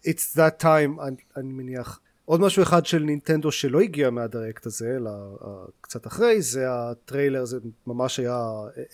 it's 0.07 0.37
that 0.37 0.63
time 0.63 1.03
אני, 1.03 1.17
אני 1.37 1.53
מניח. 1.53 2.01
עוד 2.25 2.41
משהו 2.41 2.63
אחד 2.63 2.87
של 2.87 3.03
נינטנדו 3.03 3.53
שלא 3.53 3.81
הגיע 3.81 4.11
מהדירקט 4.11 4.67
הזה 4.67 4.97
אלא 4.97 5.11
אה, 5.41 5.45
קצת 5.81 6.07
אחרי 6.07 6.43
זה 6.43 6.73
הטריילר 6.73 7.45
זה 7.45 7.59
ממש 7.87 8.19
היה 8.19 8.41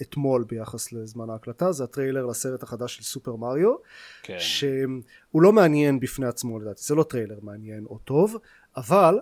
אתמול 0.03 0.45
ביחס 0.49 0.93
לזמן 0.93 1.31
ההקלטה 1.31 1.73
זה 1.73 1.85
הטריילר 1.85 2.27
לסרט 2.27 2.63
החדש 2.63 2.97
של 2.97 3.03
סופר 3.03 3.37
מריו 3.37 3.75
כן. 4.23 4.37
שהוא 4.39 5.43
לא 5.43 5.53
מעניין 5.53 6.01
בפני 6.01 6.27
עצמו 6.27 6.59
לדעתי. 6.59 6.83
זה 6.83 6.95
לא 6.95 7.03
טריילר 7.03 7.39
מעניין 7.43 7.85
או 7.85 7.99
טוב 7.99 8.37
אבל 8.77 9.19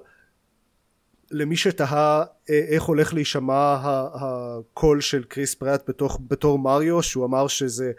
למי 1.30 1.56
שתהה 1.56 2.22
אה, 2.50 2.60
איך 2.68 2.82
הולך 2.82 3.14
להישמע 3.14 3.54
ה- 3.54 4.08
הקול 4.14 5.00
של 5.00 5.24
קריס 5.24 5.54
פרט 5.54 5.82
בתוך, 5.88 6.20
בתור 6.28 6.58
מריו 6.58 7.02
שהוא 7.02 7.24
אמר 7.24 7.48
שזה 7.48 7.90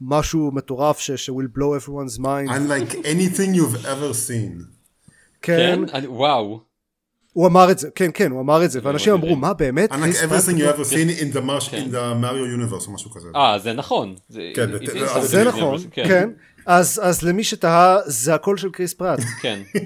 משהו 0.00 0.50
מטורף 0.54 0.98
ש- 0.98 1.30
will 1.30 1.58
blow 1.58 1.84
everyone's 1.84 2.18
mind 2.18 2.50
Unlike 2.50 2.94
anything 3.04 3.54
you've 3.56 3.84
ever 3.84 4.28
seen. 4.28 4.64
כן, 5.42 5.80
כן? 5.92 6.02
וואו. 6.08 6.60
הוא 7.32 7.46
אמר 7.46 7.70
את 7.70 7.78
זה 7.78 7.88
כן 7.94 8.10
כן 8.14 8.30
הוא 8.30 8.40
אמר 8.40 8.64
את 8.64 8.70
זה 8.70 8.80
ואנשים. 8.82 9.12
אמרו 9.12 9.36
מה 9.36 9.52
באמת 9.54 9.92
Unlike 9.92 9.96
everything 9.96 10.56
you 10.58 10.76
ever 10.76 10.84
seen 10.92 11.20
in 11.20 11.36
the, 11.36 11.40
Marsh, 11.40 11.70
כן. 11.70 11.84
in 11.86 11.94
the 11.94 12.24
Mario 12.24 12.56
universe 12.60 12.86
או 12.88 12.92
משהו 12.94 13.10
כזה. 13.10 13.28
אה, 13.36 13.58
זה 13.58 13.72
נכון. 13.72 14.14
זה- 14.28 14.50
כן, 14.54 14.66
זה 15.20 15.44
נכון 15.44 15.78
כן 15.92 16.30
אז 16.66 17.00
אז 17.04 17.22
למי 17.22 17.44
שתהה 17.44 17.98
זה 18.06 18.34
הקול 18.34 18.56
של 18.56 18.70
קריס 18.70 18.94
פרט 18.94 19.18
כן. 19.42 19.60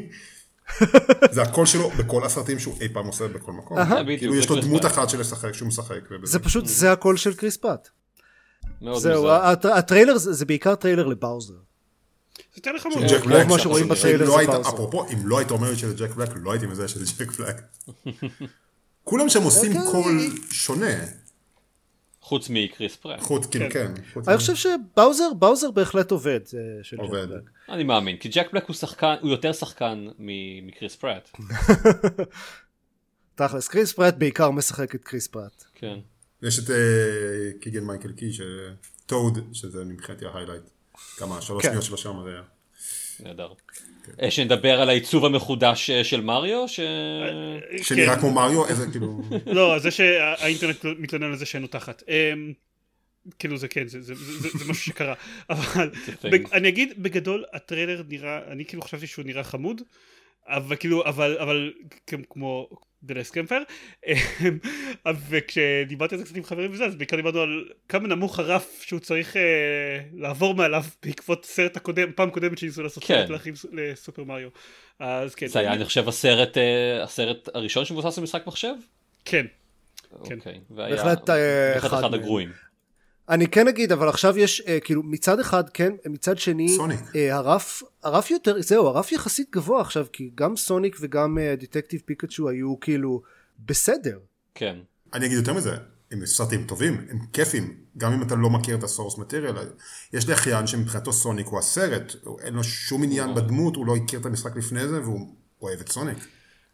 זה 1.35 1.43
הקול 1.43 1.67
שלו 1.67 1.91
בכל 1.91 2.25
הסרטים 2.25 2.59
שהוא 2.59 2.75
אי 2.81 2.89
פעם 2.89 3.07
עושה 3.07 3.29
בכל 3.29 3.53
מקום. 3.53 3.79
כאילו 4.19 4.35
יש 4.35 4.49
לו 4.49 4.61
דמות. 4.61 4.87
אחת 4.87 5.09
של 5.09 5.21
לשחק 5.21 5.53
שהוא 5.55 5.69
משחק. 5.69 5.99
זה 6.23 6.39
פשוט 6.39 6.67
זה 6.67 6.93
הקול 6.93 7.17
של 7.17 7.35
קריס 7.35 7.59
מאוד 8.81 9.03
זהו 9.03 9.29
הטריילר 9.65 10.19
זה 10.19 10.45
בעיקר 10.45 10.75
טריילר 10.75 11.07
לבאוזר 11.07 11.55
זה 11.55 12.41
יותר 12.57 12.71
חמור. 12.79 13.01
ג'ק 13.09 13.25
בלק. 13.25 13.47
מה 13.47 13.59
שרואים 13.59 13.89
בטריילר 13.89 14.25
לא 14.25 14.39
זה 14.41 14.47
באוזר. 14.47 14.69
אפרופו, 14.69 15.07
אם 15.13 15.27
לא 15.27 15.39
היית 15.39 15.51
אומר 15.51 15.71
לי 15.71 15.77
שזה 15.77 15.95
ג'ק 15.95 16.15
בלק, 16.15 16.31
לא 16.37 16.53
הייתי 16.53 16.67
מזהה 16.67 16.89
שזה 16.89 17.05
ג'ק 17.19 17.39
בלק. 17.39 17.63
כולם 19.05 19.29
שם 19.29 19.43
עושים 19.43 19.77
אוקיי. 19.77 19.93
קול 19.93 20.31
שונה. 20.51 20.95
חוץ 22.27 22.49
מקריס 22.51 22.97
פרט. 22.97 23.21
חוץ, 23.21 23.47
כאילו, 23.47 23.67
כן. 23.71 23.93
חוץ 24.13 24.29
אני 24.29 24.37
חושב 24.37 24.55
שבאוזר 24.55 25.33
באוזר 25.39 25.71
בהחלט 25.71 26.11
עובד 26.11 26.41
אה, 26.55 26.99
עובד. 26.99 27.27
אני 27.69 27.85
מאמין, 27.85 28.17
כי 28.17 28.29
ג'ק 28.29 28.53
בלק 28.53 28.65
הוא 28.69 28.77
שחקן, 28.77 29.15
הוא 29.21 29.31
יותר 29.31 29.53
שחקן 29.53 30.09
מקריס 30.19 30.97
פרט. 30.97 31.31
תכלס 33.35 33.69
קריס 33.69 33.93
פרט 33.93 34.15
בעיקר 34.19 34.51
משחק 34.51 34.95
את 34.95 35.05
קריס 35.05 35.27
פרט 35.27 35.65
כן. 35.75 35.99
יש 36.43 36.59
את 36.59 36.71
אה, 36.71 36.77
קיגן 37.61 37.85
מייקל 37.85 38.13
קי, 38.13 38.33
ש- 38.33 38.41
טוד, 39.07 39.39
שזה 39.53 39.85
מבחינתי 39.85 40.25
ה 40.27 40.30
highlight. 40.30 40.63
כמה, 41.17 41.43
שלוש 41.43 41.63
כן. 41.63 41.69
שניות 41.69 41.85
שלו 41.85 41.97
שם, 41.97 42.17
זה 42.25 42.31
היה. 42.31 42.43
נהדר. 43.21 43.53
אה, 44.23 44.31
שנדבר 44.31 44.81
על 44.81 44.89
העיצוב 44.89 45.25
המחודש 45.25 45.91
אה, 45.91 46.05
של 46.05 46.21
מריו, 46.21 46.69
ש... 46.69 46.81
שנראה 47.83 48.15
כן. 48.15 48.21
כמו 48.21 48.31
מריו, 48.31 48.67
איזה 48.67 48.87
כאילו... 48.91 49.23
לא, 49.47 49.79
זה 49.79 49.91
שהאינטרנט 49.91 50.85
מתלונן 50.99 51.31
על 51.31 51.37
זה 51.37 51.47
שאין 51.47 51.63
לו 51.63 51.69
תחת. 51.69 52.03
אמ, 52.09 52.53
כאילו 53.39 53.57
זה 53.57 53.69
כן, 53.69 53.87
זה, 53.87 54.03
זה, 54.03 54.15
זה, 54.15 54.49
זה, 54.59 54.65
משהו 54.71 54.85
שקרה. 54.85 55.15
אבל. 55.51 55.91
בג, 56.25 56.53
אני 56.53 56.69
אגיד 56.69 57.03
בגדול, 57.03 57.45
הטריילר 57.53 58.03
נראה, 58.09 58.39
אני 58.53 58.65
כאילו 58.65 58.83
חשבתי 58.83 59.07
שהוא 59.07 59.25
נראה 59.25 59.45
חמוד, 59.45 59.83
אבל 60.47 60.77
כאילו, 60.77 61.05
אבל, 61.05 61.39
אבל 61.39 61.73
כמו 62.31 62.69
The 63.07 63.17
Last 63.17 63.31
Campfire, 63.31 63.59
וכשדיברתי 65.29 66.15
על 66.15 66.19
זה 66.19 66.25
קצת 66.25 66.37
עם 66.37 66.45
חברים 66.45 66.73
וזה, 66.73 66.85
אז 66.85 66.95
בעיקר 66.95 67.17
דיברנו 67.17 67.41
על 67.41 67.65
כמה 67.89 68.09
נמוך 68.09 68.39
הרף 68.39 68.83
שהוא 68.83 69.01
צריך 69.01 69.37
אה, 69.37 69.43
לעבור 70.15 70.55
מעליו 70.55 70.85
בעקבות 71.03 71.45
הסרט 71.45 71.77
הקודם, 71.77 72.13
פעם 72.13 72.31
קודמת 72.31 72.59
שניסו 72.59 72.83
לעשות 72.83 73.05
כן. 73.05 73.15
סרט 73.15 73.31
לאחים 73.31 73.55
לסופר 73.73 74.25
מריו. 74.25 74.49
אז 74.99 75.35
כן. 75.35 75.47
זה 75.47 75.59
היה, 75.59 75.73
אני 75.73 75.85
חושב, 75.85 76.09
הסרט, 76.09 76.59
אה, 76.59 77.03
הסרט 77.03 77.49
הראשון 77.55 77.85
שמבוסס 77.85 78.19
על 78.19 78.25
משחק 78.25 78.47
מחשב? 78.47 78.75
כן. 79.25 79.47
כן. 80.25 80.35
אוקיי. 80.39 80.61
והיה 80.71 80.97
בהחלט, 80.97 81.31
אה, 81.31 81.73
בהחלט 81.75 81.93
אחד 81.93 81.99
אחד. 81.99 82.15
הגרועים. 82.15 82.53
אני 83.29 83.47
כן 83.49 83.69
אגיד 83.69 83.93
אבל 83.93 84.09
עכשיו 84.09 84.39
יש 84.39 84.61
אה, 84.61 84.81
כאילו 84.81 85.03
מצד 85.03 85.41
אחד 85.41 85.69
כן 85.71 85.93
מצד 86.07 86.39
שני 86.39 86.69
סוניק. 86.77 87.01
אה, 87.17 87.35
הרף 87.37 87.83
הרף 88.03 88.31
יותר 88.31 88.63
זהו 88.63 88.87
הרף 88.87 89.13
יחסית 89.13 89.51
גבוה 89.53 89.81
עכשיו 89.81 90.07
כי 90.13 90.31
גם 90.35 90.57
סוניק 90.57 90.97
וגם 91.01 91.39
אה, 91.39 91.55
דטקטיב 91.61 92.01
פיקאצ'ו 92.05 92.49
היו 92.49 92.81
כאילו 92.81 93.23
בסדר 93.67 94.19
כן. 94.55 94.77
אני 95.15 95.27
אגיד 95.27 95.37
יותר 95.39 95.55
מזה, 95.55 95.77
הם 96.11 96.27
סרטים 96.27 96.65
טובים, 96.65 97.07
הם 97.11 97.19
כיפים, 97.33 97.75
גם 97.97 98.13
אם 98.13 98.23
אתה 98.23 98.35
לא 98.35 98.51
מכיר 98.51 98.77
את 98.77 98.85
הסורס 98.85 99.19
מטריאל, 99.19 99.55
יש 100.13 100.27
לי 100.29 100.35
אחיין 100.35 100.67
שמבחינתו 100.67 101.13
סוניק 101.13 101.47
הוא 101.47 101.59
הסרט, 101.59 102.13
הוא- 102.25 102.41
אין 102.41 102.55
לו 102.55 102.65
שום 102.65 103.03
עניין 103.03 103.35
בדמות, 103.35 103.77
הוא 103.77 103.87
לא 103.87 103.97
הכיר 103.97 104.21
את 104.21 104.27
המשחק 104.27 104.57
לפני 104.57 104.89
זה, 104.89 105.01
והוא 105.03 105.35
אוהב 105.63 105.81
את 105.81 105.89
סוניק. 105.89 106.19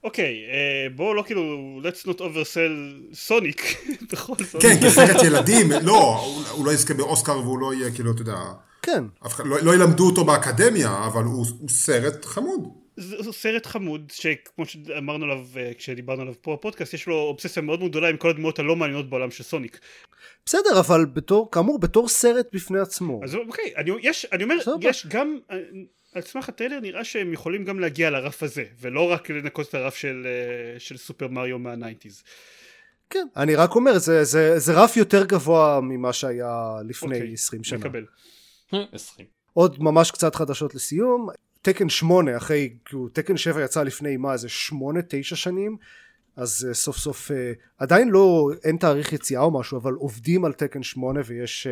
אוקיי, 0.05 0.45
אה, 0.51 0.87
בואו 0.97 1.15
לא 1.15 1.23
כאילו, 1.23 1.43
let's 1.83 2.07
not 2.09 2.19
oversell 2.19 3.15
סוניק, 3.15 3.63
בכל 4.13 4.35
זאת. 4.53 4.63
כן, 4.63 4.77
כסרט 4.85 5.23
ילדים, 5.25 5.73
לא, 5.83 6.17
הוא- 6.51 6.67
לא 6.67 6.73
יזכה 6.73 6.95
באוסקר 6.95 7.39
והוא 7.39 7.59
לא 7.59 7.75
יהיה 7.75 7.95
כאילו, 7.95 8.13
אתה 8.13 8.23
יודע, 8.23 8.37
כן 8.83 9.05
כן. 9.37 9.45
לא, 9.45 9.63
לא 9.63 9.75
ילמדו 9.75 10.07
אותו 10.07 10.25
באקדמיה, 10.25 11.07
אבל 11.07 11.25
הוא, 11.25 11.47
הוא 11.61 11.69
סרט 11.69 12.25
חמוד. 12.25 12.69
זה 12.97 13.33
סרט 13.33 13.67
חמוד 13.67 14.13
שכמו 14.15 14.67
שאמרנו 14.67 15.25
עליו 15.25 15.39
אה, 15.57 15.71
כשדיברנו 15.79 16.23
עליו 16.23 16.35
פה 16.43 16.57
בפודקאסט 16.59 16.95
יש 16.95 17.07
לו 17.07 17.15
אובססיה 17.21 17.63
מאוד 17.63 17.79
מאוד 17.79 17.91
גדולה 17.91 18.09
עם 18.09 18.17
כל 18.17 18.31
הדמויות 18.31 18.59
הלא 18.59 18.77
מעניינות 18.77 19.11
בעולם 19.11 19.31
של 19.31 19.45
סוניק. 19.45 19.79
בסדר 20.47 20.81
אבל 20.81 21.05
בתור 21.13 21.51
כאמור 21.51 21.79
בתור 21.79 22.09
סרט 22.09 22.47
בפני 22.53 22.79
עצמו. 22.81 23.21
אז 23.25 23.35
אוקיי 23.35 23.73
אני, 23.77 23.91
יש, 24.03 24.27
אני 24.33 24.45
אומר. 24.45 24.57
יש 24.81 25.07
גם 25.11 25.39
על 26.15 26.23
סמך 26.23 26.49
הטריילר 26.49 26.81
נראה 26.81 27.05
שהם 27.05 27.33
יכולים 27.33 27.65
גם 27.65 27.81
להגיע 27.81 28.11
לרף 28.11 28.43
הזה 28.43 28.65
ולא 28.81 29.11
רק 29.11 29.31
לנקות 29.31 29.69
את 29.69 29.75
הרף 29.75 29.97
של, 29.97 30.27
אה, 30.27 30.81
של 30.81 30.97
סופר 30.97 31.29
מריו 31.29 31.59
מה 31.59 31.70
nineties. 31.70 32.23
כן 33.11 33.27
אני 33.37 33.55
רק 33.55 33.75
אומר 33.75 33.99
זה, 33.99 34.25
זה, 34.25 34.59
זה 34.59 34.73
רף 34.73 34.97
יותר 34.97 35.25
גבוה 35.25 35.81
ממה 35.83 36.13
שהיה 36.13 36.75
לפני 36.89 37.17
אוקיי, 37.17 37.33
20 37.33 37.65
שנה. 37.65 37.79
מקבל. 37.79 38.05
20. 38.93 39.27
עוד 39.53 39.83
ממש 39.83 40.11
קצת 40.11 40.35
חדשות 40.35 40.75
לסיום 40.75 41.29
תקן 41.63 41.89
8 41.89 42.37
אחרי 42.37 42.77
כאילו 42.85 43.09
תקן 43.09 43.37
7 43.37 43.65
יצא 43.65 43.83
לפני 43.83 44.17
מה 44.17 44.33
איזה 44.33 44.49
8 44.49 45.01
9 45.09 45.37
שנים 45.37 45.77
אז 46.37 46.69
uh, 46.71 46.75
סוף 46.75 46.97
סוף 46.97 47.31
uh, 47.31 47.35
עדיין 47.79 48.09
לא 48.09 48.51
אין 48.65 48.77
תאריך 48.77 49.13
יציאה 49.13 49.43
או 49.43 49.61
משהו 49.61 49.79
אבל 49.79 49.93
עובדים 49.93 50.45
על 50.45 50.53
תקן 50.53 50.83
8 50.83 51.21
ויש 51.25 51.67
uh, 51.67 51.71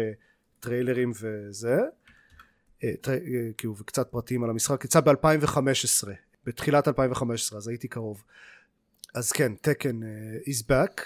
טריילרים 0.61 1.13
וזה 1.21 1.79
כאילו 3.59 3.77
וקצת 3.79 4.09
פרטים 4.11 4.45
על 4.45 4.51
המשחק 4.51 4.85
יצא 4.85 5.01
ב-2015 5.01 6.09
בתחילת 6.47 6.89
2015 6.89 7.59
אז 7.59 7.69
הייתי 7.69 7.89
קרוב. 7.89 8.23
אז 9.15 9.33
כן 9.33 9.53
תקן 9.61 10.01
uh, 10.03 10.49
is 10.49 10.63
back. 10.63 11.03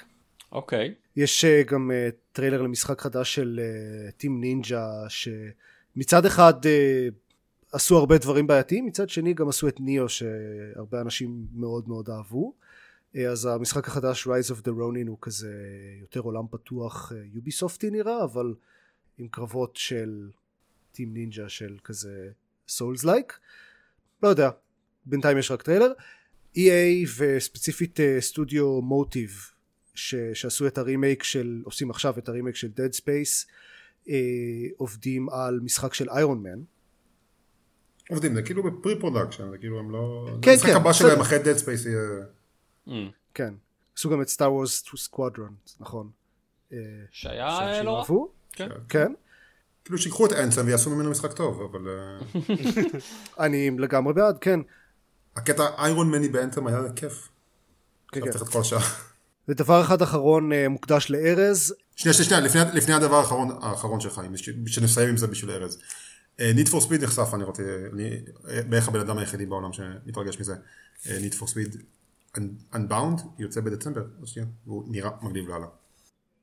אוקיי. 0.52 0.88
okay. 0.88 1.20
יש 1.20 1.44
גם 1.44 1.90
טריילר 2.32 2.62
למשחק 2.62 3.00
חדש 3.00 3.34
של 3.34 3.60
Team 4.16 4.40
Ninja 4.40 5.04
שמצד 5.08 6.26
אחד 6.26 6.54
עשו 7.74 7.98
הרבה 7.98 8.18
דברים 8.18 8.46
בעייתיים 8.46 8.86
מצד 8.86 9.08
שני 9.08 9.34
גם 9.34 9.48
עשו 9.48 9.68
את 9.68 9.80
Nioh 9.80 10.08
שהרבה 10.08 11.00
אנשים 11.00 11.46
מאוד 11.52 11.88
מאוד 11.88 12.10
אהבו. 12.10 12.54
אה, 13.16 13.28
אז 13.28 13.46
המשחק 13.46 13.88
החדש 13.88 14.26
Rise 14.26 14.50
of 14.50 14.60
the 14.60 14.70
Ronin 14.70 15.08
הוא 15.08 15.18
כזה 15.20 15.54
יותר 16.00 16.20
עולם 16.20 16.44
פתוח 16.50 17.12
יוביסופטי 17.32 17.86
אה, 17.86 17.92
נראה 17.92 18.24
אבל 18.24 18.54
עם 19.18 19.28
קרבות 19.28 19.76
של 19.76 20.30
Team 20.94 21.14
Ninja 21.14 21.48
של 21.48 21.76
כזה 21.84 22.28
Souls 22.68 23.04
like 23.04 23.38
לא 24.22 24.28
יודע 24.28 24.50
בינתיים 25.06 25.38
יש 25.38 25.50
רק 25.50 25.62
טריילר 25.62 25.92
EA 26.56 27.08
וספציפית 27.18 27.98
סטודיו 28.20 28.78
אה, 28.78 28.82
Motive 28.82 29.50
שעשו 29.94 30.66
את 30.66 30.78
הרימייק 30.78 31.22
של 31.22 31.62
עושים 31.64 31.90
עכשיו 31.90 32.18
את 32.18 32.28
הרימייק 32.28 32.56
של 32.56 32.70
Dead 32.76 33.00
Space 33.00 33.46
אה, 34.04 34.10
עובדים 34.76 35.28
על 35.28 35.60
משחק 35.60 35.94
של 35.94 36.10
איירון 36.10 36.42
מן 36.42 36.62
עובדים, 38.10 38.34
זה 38.34 38.42
כאילו 38.42 38.62
ב 38.62 38.72
pre 38.72 39.00
production, 39.00 39.50
זה 39.50 39.58
כאילו 39.58 39.78
הם 39.78 39.90
לא... 39.90 40.26
כן, 40.28 40.40
כן. 40.42 40.50
המשחק 40.50 40.70
הבא 40.70 40.92
שלהם 40.92 41.20
אחרי 41.20 41.38
Dead 41.38 41.58
Space 41.58 41.88
יהיה... 41.88 42.24
Mm. 42.88 43.12
כן. 43.34 43.54
עשו 43.96 44.10
גם 44.10 44.22
את 44.22 44.28
Star 44.28 44.52
Wars 44.52 44.84
Squadrons, 44.96 45.54
נכון. 45.80 46.10
אה, 46.72 46.78
שהיה 47.10 47.82
לא 47.82 47.90
רע. 47.90 48.04
כן. 48.52 48.68
כן. 48.88 49.12
כאילו 49.84 49.98
שיקחו 49.98 50.26
את 50.26 50.32
אנסם 50.32 50.66
ויעשו 50.66 50.90
ממנו 50.90 51.10
משחק 51.10 51.32
טוב, 51.32 51.60
אבל... 51.70 51.88
אה, 51.88 52.18
אני 53.44 53.70
לגמרי 53.78 54.14
בעד, 54.14 54.38
כן. 54.40 54.60
הקטע 55.36 55.66
איירון 55.78 56.10
מני 56.10 56.28
באנתם 56.28 56.66
היה 56.66 56.92
כיף. 56.96 57.28
כן, 58.12 58.20
כן. 58.20 58.30
צריך 58.30 58.42
את 58.42 58.48
כל 58.48 58.60
השעה. 58.60 58.80
ודבר 59.48 59.82
אחד 59.82 60.02
אחרון 60.02 60.52
אה, 60.52 60.68
מוקדש 60.68 61.10
לארז. 61.10 61.74
שנייה, 61.96 62.14
שנייה, 62.14 62.40
לפני, 62.40 62.60
לפני 62.72 62.94
הדבר 62.94 63.16
האחרון, 63.16 63.58
האחרון 63.62 64.00
שלך, 64.00 64.20
שנסיים 64.66 65.08
עם 65.08 65.16
זה 65.16 65.26
בשביל 65.26 65.50
ארז. 65.50 65.78
ניט 66.38 66.68
פור 66.68 66.80
ספיד 66.80 67.04
נחשף, 67.04 67.34
אני 67.34 67.44
רוצה, 67.44 67.62
אני 67.92 68.20
בערך 68.68 68.88
הבן 68.88 69.00
אדם 69.00 69.18
היחידי 69.18 69.46
בעולם 69.46 69.72
שמתרגש 69.72 70.40
מזה. 70.40 70.54
ניט 71.06 71.34
פור 71.34 71.48
ספיד 71.48 71.76
Unbound 72.74 73.22
יוצא 73.38 73.60
בדצמבר, 73.60 74.04
והוא 74.66 74.84
נראה 74.88 75.10
מגניב 75.22 75.48
לאללה. 75.48 75.66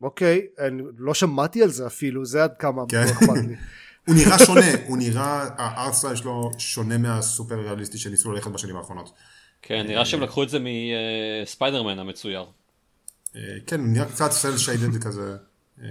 אוקיי, 0.01 0.47
אני 0.59 0.83
לא 0.97 1.13
שמעתי 1.13 1.63
על 1.63 1.69
זה 1.69 1.87
אפילו, 1.87 2.25
זה 2.25 2.43
עד 2.43 2.53
כמה 2.59 2.83
כן. 2.89 3.03
לא 3.05 3.11
אכפת 3.11 3.47
לי. 3.47 3.55
הוא 4.07 4.15
נראה 4.15 4.39
שונה, 4.39 4.65
הוא 4.87 4.97
נראה, 4.97 5.49
הארטסטייל 5.57 6.15
שלו 6.15 6.51
שונה 6.57 6.97
מהסופר 6.97 7.55
ריאליסטי 7.55 7.97
שניסו 7.97 8.31
ללכת 8.31 8.51
בשנים 8.51 8.75
האחרונות. 8.75 9.13
כן, 9.61 9.87
נראה 9.87 10.05
שהם 10.05 10.21
לקחו 10.21 10.43
את 10.43 10.49
זה 10.49 10.57
מספיידרמן 11.43 11.99
המצויר. 11.99 12.45
אה, 13.35 13.41
כן, 13.67 13.81
נראה 13.81 14.05
קצת 14.05 14.31
סל 14.31 14.57
שיידד 14.57 15.03
כזה. 15.03 15.35
אה, 15.81 15.87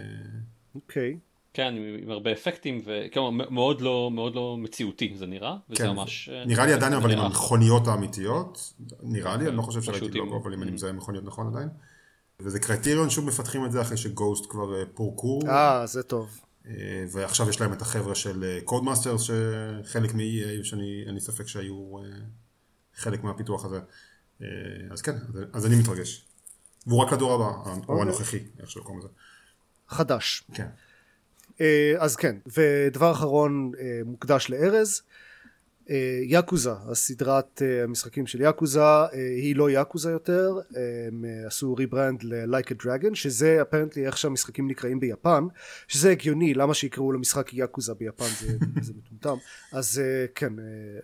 אוקיי. 0.75 1.19
כן, 1.55 1.75
עם 2.03 2.11
הרבה 2.11 2.33
אפקטים, 2.33 2.83
ומאוד 2.87 3.81
לא, 3.81 4.11
מאוד 4.13 4.35
לא 4.35 4.57
מציאותי 4.59 5.15
זה 5.17 5.27
נראה, 5.27 5.57
וזה 5.71 5.83
כן, 5.83 5.91
ממש... 5.91 6.29
אה, 6.33 6.45
נראה 6.45 6.67
לי 6.67 6.73
עדיין 6.73 6.93
אבל 6.93 7.13
עם 7.13 7.19
המכוניות 7.19 7.87
האמיתיות, 7.87 8.75
נראה 9.03 9.37
לי, 9.37 9.49
אני 9.49 9.57
לא 9.57 9.63
חושב 9.63 9.83
שראיתי 9.83 10.19
לוגו, 10.19 10.41
אבל 10.43 10.55
אם 10.55 10.63
אני 10.63 10.71
מזהה 10.71 10.93
מכוניות 10.93 11.25
נכון 11.25 11.47
עדיין. 11.47 11.69
וזה 12.43 12.61
קריטריון 12.61 13.11
שוב 13.11 13.25
מפתחים 13.27 13.67
את 13.67 13.73
זה 13.73 13.81
אחרי 13.81 13.97
שגוסט 13.97 14.45
כבר 14.49 14.81
אה, 14.81 14.85
פורקו. 14.95 15.41
אה, 15.49 15.87
זה 15.87 16.03
טוב. 16.03 16.41
אה, 16.67 17.05
ועכשיו 17.13 17.49
יש 17.49 17.61
להם 17.61 17.73
את 17.73 17.83
החבר'ה 17.83 18.15
של 18.15 18.59
Codemasters, 18.65 19.23
שחלק 19.23 20.15
מ-EA, 20.15 20.65
שאני 20.65 21.21
ספק 21.21 21.47
שהיו 21.47 21.93
חלק 22.95 23.25
מהפיתוח 23.25 23.65
הזה. 23.65 23.81
אז 24.91 25.03
כן, 25.03 25.17
אז 25.53 25.67
אני 25.67 25.77
מתרגש. 25.77 26.27
והוא 26.87 27.03
רק 27.03 27.13
לדור 27.13 27.35
הבא, 27.35 27.45
או 27.45 27.75
אוקיי. 27.89 28.03
הנוכחי, 28.03 28.45
איך 28.61 28.71
שלא 28.71 28.83
קוראים 28.83 28.99
לזה. 28.99 29.09
חדש. 29.89 30.45
כן. 30.55 30.67
אה, 31.61 31.95
אז 31.99 32.17
כן, 32.17 32.37
ודבר 32.47 33.13
אחרון 33.13 33.73
אה, 33.81 34.01
מוקדש 34.05 34.51
לארז, 34.51 35.03
אה, 35.03 35.30
יאקוזה, 36.23 36.73
הסדרת 36.73 37.63
המשחקים 37.85 38.27
של 38.27 38.41
יאקוזה, 38.41 38.81
היא 39.13 39.57
לא 39.57 39.71
יאקוזה 39.71 40.11
יותר, 40.11 40.59
הם 41.09 41.25
עשו 41.47 41.75
rebrand 41.75 42.23
ל-Like 42.23 42.71
a 42.71 42.85
Dragon, 42.85 43.15
שזה 43.15 43.63
apparently 43.63 44.07
איך 44.07 44.19
שהמשחקים 44.19 44.71
נקראים 44.71 45.01
ביפן, 45.01 45.45
שזה 45.89 46.11
הגיוני, 46.11 46.55
למה 46.55 46.75
שיקראו 46.75 47.13
למשחק 47.13 47.55
יאקוזה 47.55 47.95
ביפן, 47.95 48.25
זה, 48.41 48.59
זה 48.87 48.93
מטומטם, 48.97 49.37
אז 49.73 50.03
כן, 50.35 50.53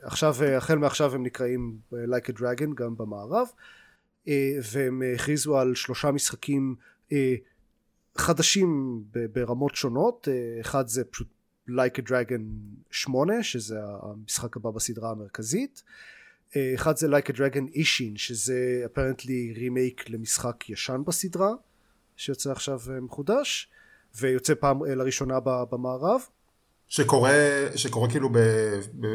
עכשיו, 0.03 0.37
החל 0.45 0.79
מעכשיו 0.79 1.15
הם 1.15 1.23
נקראים 1.23 1.77
Like 1.93 2.31
a 2.31 2.41
Dragon 2.41 2.75
גם 2.75 2.97
במערב, 2.97 3.47
והם 4.73 5.03
הכריזו 5.15 5.59
על 5.59 5.75
שלושה 5.75 6.11
משחקים 6.11 6.75
חדשים 8.19 9.03
ברמות 9.33 9.75
שונות 9.75 10.29
אה, 10.31 10.61
אחד 10.61 10.89
זה 10.89 11.05
פשוט 11.05 11.29
Like 11.69 11.99
a 11.99 12.09
Dragon 12.09 12.43
8 12.91 13.43
שזה 13.43 13.79
המשחק 14.03 14.57
הבא 14.57 14.71
בסדרה 14.71 15.11
המרכזית 15.11 15.83
אה, 16.57 16.73
אחד 16.75 16.97
זה 16.97 17.07
Like 17.07 17.31
a 17.31 17.33
Dragon 17.33 17.73
Ishin 17.75 18.17
שזה 18.17 18.83
apparently 18.87 19.53
רימייק 19.57 20.11
למשחק 20.11 20.71
ישן 20.71 21.03
בסדרה 21.07 21.51
שיוצא 22.17 22.51
עכשיו 22.51 22.81
אה, 22.91 23.01
מחודש 23.01 23.69
ויוצא 24.21 24.55
פעם 24.55 24.85
לראשונה 24.85 25.41
במערב 25.41 26.21
שקורה, 26.89 27.33
שקורה 27.77 28.11
כאילו 28.11 28.29
ב, 28.33 28.39
ב, 29.01 29.07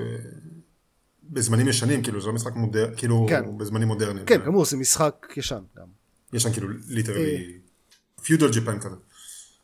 בזמנים 1.23 1.67
ישנים 1.67 2.03
כאילו 2.03 2.21
זה 2.21 2.27
לא 2.27 2.33
משחק 2.33 2.55
מודרני 2.55 2.97
כאילו 2.97 3.25
כן. 3.29 3.57
בזמנים 3.57 3.87
מודרניים 3.87 4.25
כן 4.25 4.41
כאמור 4.43 4.65
זה 4.65 4.77
משחק 4.77 5.33
ישן 5.37 5.63
גם 5.77 5.87
ישן 6.33 6.51
כאילו 6.51 6.67
literally 6.87 7.59
feudal 8.23 8.51
Japan 8.51 8.79
כזה. 8.79 8.95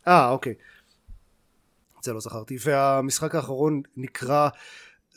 אה 0.07 0.29
אוקיי. 0.29 0.53
זה 2.07 2.13
לא 2.13 2.19
זכרתי 2.19 2.57
והמשחק 2.65 3.35
האחרון 3.35 3.81
נקרא 3.97 4.49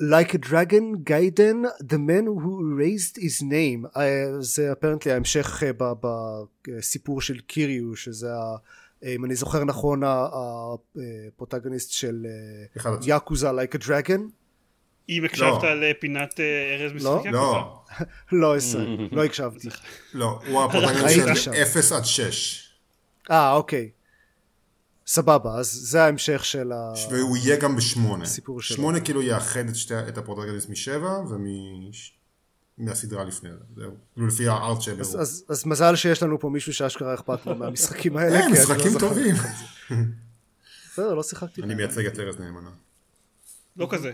Like 0.01 0.33
a 0.33 0.39
Dragon 0.49 1.11
Gaiden 1.11 1.67
The 1.83 1.99
Man 2.09 2.27
Who 2.43 2.53
Raised 2.81 3.17
His 3.19 3.43
Name 3.43 3.97
uh, 3.97 4.01
זה 4.41 4.73
אפרנטלי 4.73 5.13
ההמשך 5.13 5.63
uh, 5.63 5.83
בסיפור 6.69 7.21
של 7.21 7.41
קיריו 7.41 7.97
שזה 7.97 8.35
ה... 8.35 8.57
אם 9.07 9.25
אני 9.25 9.35
זוכר 9.35 9.65
נכון 9.65 10.03
הפרוטגוניסט 10.05 11.91
של 11.91 12.27
יאקוזה 13.07 13.51
Like 13.51 13.75
a 13.75 13.87
Dragon 13.87 14.21
אם 15.09 15.25
הקשבת 15.25 15.63
לא. 15.63 15.75
לפינת 15.75 16.41
ארז 16.41 16.93
משחק 16.93 17.25
יאקוזה? 17.25 17.31
לא, 17.31 17.77
לא, 18.33 18.57
לא 19.17 19.25
הקשבתי. 19.25 19.69
לא, 20.15 20.41
הוא 20.47 20.65
הפרוטגוניסט 20.65 21.35
של 21.45 21.51
0 21.51 21.93
עד 21.93 22.05
6. 22.05 22.71
אה 23.31 23.53
אוקיי 23.53 23.91
סבבה 25.11 25.59
אז 25.59 25.67
זה 25.73 26.03
ההמשך 26.03 26.45
של 26.45 26.73
ה... 26.73 26.93
והוא 27.11 27.37
יהיה 27.37 27.57
גם 27.57 27.77
בשמונה. 27.77 28.27
סיפור 28.27 28.63
שלו. 28.63 28.77
שמונה 28.77 29.01
כאילו 29.01 29.23
יאחד 29.23 29.69
את, 29.69 29.77
שתי, 29.77 29.95
את 30.09 30.19
הפרוטגניסט 30.19 30.69
משבע 30.69 31.19
ומהסדרה 32.79 33.25
לפני 33.25 33.51
זה. 33.51 33.65
זהו. 33.77 33.91
כאילו 34.15 34.27
לפי 34.27 34.49
הארט 34.49 34.81
שהם 34.81 35.01
אז, 35.01 35.21
אז, 35.21 35.45
אז 35.49 35.67
מזל 35.67 35.97
שיש 35.97 36.23
לנו 36.23 36.41
פה 36.41 36.49
מישהו 36.49 36.75
שאשכרה 36.75 37.15
אכפת 37.15 37.47
לו 37.47 37.55
מהמשחקים 37.55 38.17
האלה 38.19 38.43
כן 38.43 38.53
משחקים 38.53 38.95
לא 38.95 38.99
טובים. 38.99 39.35
בסדר 40.93 41.15
לא 41.15 41.23
שיחקתי 41.23 41.63
אני 41.63 41.75
מייצג 41.75 42.07
את 42.07 42.19
ארז 42.19 42.41
נאמנה. 42.41 42.71
לא 43.77 43.89
כזה. 43.91 44.13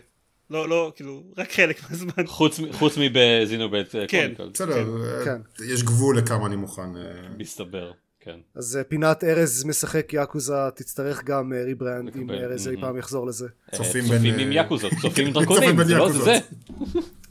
לא, 0.51 0.69
לא, 0.69 0.93
כאילו, 0.97 1.23
רק 1.37 1.53
חלק 1.53 1.91
מהזמן. 1.91 2.27
חוץ 2.73 2.99
מבזינובט 2.99 3.95
כן, 4.09 4.33
בסדר, 4.53 4.85
כן. 5.25 5.41
יש 5.65 5.83
גבול 5.83 6.19
לכמה 6.19 6.47
אני 6.47 6.57
מוכן. 6.57 6.91
מסתבר. 7.39 7.93
כן. 8.27 8.39
אז 8.55 8.79
פינת 8.89 9.25
ארז 9.25 9.65
משחק 9.65 10.13
יאקוזה 10.13 10.71
תצטרך 10.75 11.25
גם 11.25 11.53
rebrand 11.53 12.17
אם 12.17 12.31
ארז 12.31 12.69
אי 12.69 12.81
פעם 12.81 12.99
יחזור 12.99 13.27
לזה. 13.27 13.49
צופים 13.73 14.05
עם 14.41 14.53
יאקוזות, 14.53 14.93
צופים 15.03 15.27
עם 15.27 15.33
דרקונים, 15.33 15.85
זה 15.85 15.95
לא 15.95 16.13
זה. 16.13 16.39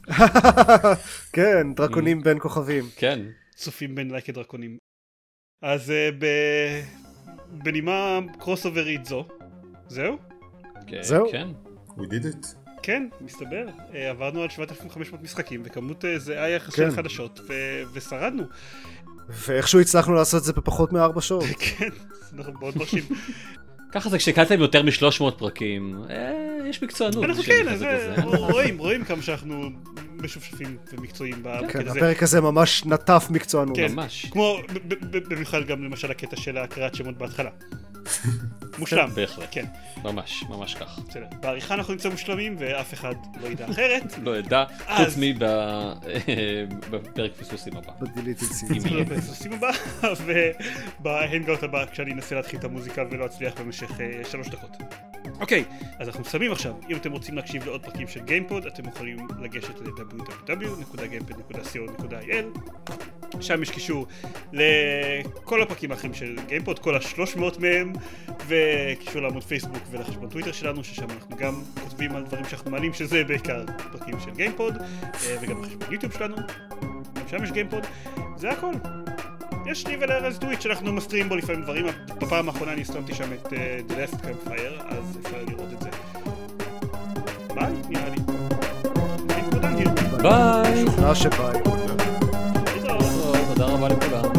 כן, 1.32 1.74
דרקונים 1.74 2.22
בין 2.22 2.38
כוכבים. 2.38 2.84
כן. 2.96 3.20
צופים 3.54 3.94
בין 3.94 4.10
Like 4.10 4.28
a 4.28 4.32
דרקונים. 4.32 4.78
אז 5.62 5.92
בנימה 7.50 8.20
קרוס 8.38 8.66
אוברית 8.66 9.04
זו, 9.04 9.26
זהו? 9.88 10.18
זהו. 11.00 11.26
כן. 11.32 11.48
We 11.98 12.02
did 12.02 12.24
it. 12.24 12.46
כן, 12.82 13.08
מסתבר. 13.20 13.66
עברנו 13.92 14.42
על 14.42 14.48
7,500 14.48 15.22
משחקים, 15.22 15.62
וכמות 15.64 16.04
זהה 16.16 16.48
יחס 16.48 16.76
של 16.76 16.90
חדשות, 16.90 17.40
ושרדנו. 17.94 18.44
ואיכשהו 19.28 19.80
הצלחנו 19.80 20.14
לעשות 20.14 20.40
את 20.40 20.44
זה 20.44 20.52
בפחות 20.52 20.92
מארבע 20.92 21.20
שעות. 21.20 21.44
כן, 21.78 21.88
אנחנו 22.38 22.52
מאוד 22.60 22.78
מרשים. 22.78 23.04
ככה 23.92 24.08
זה 24.08 24.18
כשהקלטתם 24.18 24.60
יותר 24.60 24.82
מ-300 24.82 25.30
פרקים, 25.38 26.02
יש 26.68 26.82
מקצוענות. 26.82 27.24
אנחנו 27.24 27.42
כן, 27.42 27.66
רואים, 28.24 28.78
רואים 28.78 29.04
כמה 29.04 29.22
שאנחנו 29.22 29.70
משופשפים 30.16 30.76
ומקצועיים 30.92 31.42
כן, 31.68 31.88
הפרק 31.88 32.22
הזה 32.22 32.40
ממש 32.40 32.86
נטף 32.86 33.26
מקצוענות. 33.30 33.76
כן, 33.76 33.92
ממש. 33.92 34.26
כמו, 34.30 34.58
במיוחד 35.28 35.66
גם 35.66 35.84
למשל 35.84 36.10
הקטע 36.10 36.36
של 36.36 36.58
הקריאת 36.58 36.94
שמות 36.94 37.18
בהתחלה. 37.18 37.50
מושלם. 38.78 39.08
בהחלט. 39.14 39.48
כן. 39.50 39.64
ממש, 40.04 40.44
ממש 40.48 40.74
כך. 40.74 40.98
בסדר. 41.08 41.26
בעריכה 41.40 41.74
אנחנו 41.74 41.92
נמצא 41.92 42.08
מושלמים 42.08 42.56
ואף 42.58 42.94
אחד 42.94 43.14
לא 43.40 43.48
ידע 43.48 43.66
אחרת. 43.70 44.18
לא 44.24 44.38
ידע, 44.38 44.64
חוץ 44.96 45.14
מבפרק 45.16 47.32
פספוסים 47.40 47.76
הבא. 47.76 47.92
בפספוסים 49.04 49.52
הבא, 49.52 49.70
ובה 51.00 51.19
hangout 51.19 51.62
הבא 51.62 51.84
כשאני 51.92 52.12
אנסה 52.12 52.34
להתחיל 52.34 52.58
את 52.58 52.64
המוזיקה 52.64 53.04
ולא 53.10 53.26
אצליח 53.26 53.60
במשך 53.60 53.90
שלוש 54.30 54.48
דקות. 54.48 54.70
אוקיי, 55.40 55.64
אז 55.98 56.08
אנחנו 56.08 56.20
מסיימים 56.20 56.52
עכשיו. 56.52 56.72
אם 56.90 56.96
אתם 56.96 57.12
רוצים 57.12 57.36
להקשיב 57.36 57.64
לעוד 57.64 57.82
פרקים 57.82 58.08
של 58.08 58.20
גיימפוד, 58.20 58.66
אתם 58.66 58.88
יכולים 58.88 59.16
לגשת 59.40 59.80
ל-www.gamepod.il 59.80 62.58
שם 63.40 63.62
יש 63.62 63.70
קישור 63.70 64.06
לכל 64.52 65.62
הפרקים 65.62 65.92
האחרים 65.92 66.14
של 66.14 66.36
גיימפוד, 66.46 66.78
כל 66.78 66.96
השלוש 66.96 67.36
מאות 67.36 67.60
מהם, 67.60 67.92
וקישור 68.46 69.22
לעמוד 69.22 69.44
פייסבוק 69.44 69.82
ולחשבון 69.90 70.28
טוויטר 70.28 70.52
שלנו, 70.52 70.84
ששם 70.84 71.10
אנחנו 71.10 71.36
גם 71.36 71.62
כותבים 71.82 72.16
על 72.16 72.24
דברים 72.24 72.44
שאנחנו 72.44 72.70
מעלים, 72.70 72.94
שזה 72.94 73.24
בעיקר 73.24 73.64
פרקים 73.92 74.20
של 74.20 74.30
גיימפוד, 74.30 74.74
וגם 75.40 75.62
בחשבון 75.62 75.92
יוטיוב 75.92 76.12
שלנו, 76.12 76.36
גם 77.14 77.28
שם 77.28 77.44
יש 77.44 77.52
גיימפוד, 77.52 77.86
זה 78.36 78.50
הכל. 78.50 78.72
יש 79.66 79.86
לי 79.86 79.96
ולארז 80.00 80.38
טוויט 80.38 80.60
שאנחנו 80.60 80.92
מסתירים 80.92 81.28
בו 81.28 81.36
לפעמים 81.36 81.62
דברים, 81.62 81.86
בפעם 82.20 82.48
האחרונה 82.48 82.72
אני 82.72 82.80
הסתרתי 82.80 83.14
שם 83.14 83.32
את 83.32 83.46
The 83.88 83.92
Last 83.92 84.14
Campfire, 84.14 84.84
אז 84.84 85.05
ביי, 87.56 87.72
נראה 87.88 88.08
לי. 88.08 88.20
ביי. 90.22 90.84
שוכנע 90.86 91.14
שביי. 91.14 91.60
תודה 93.48 93.66
רבה 93.66 93.88
לכולם. 93.88 94.35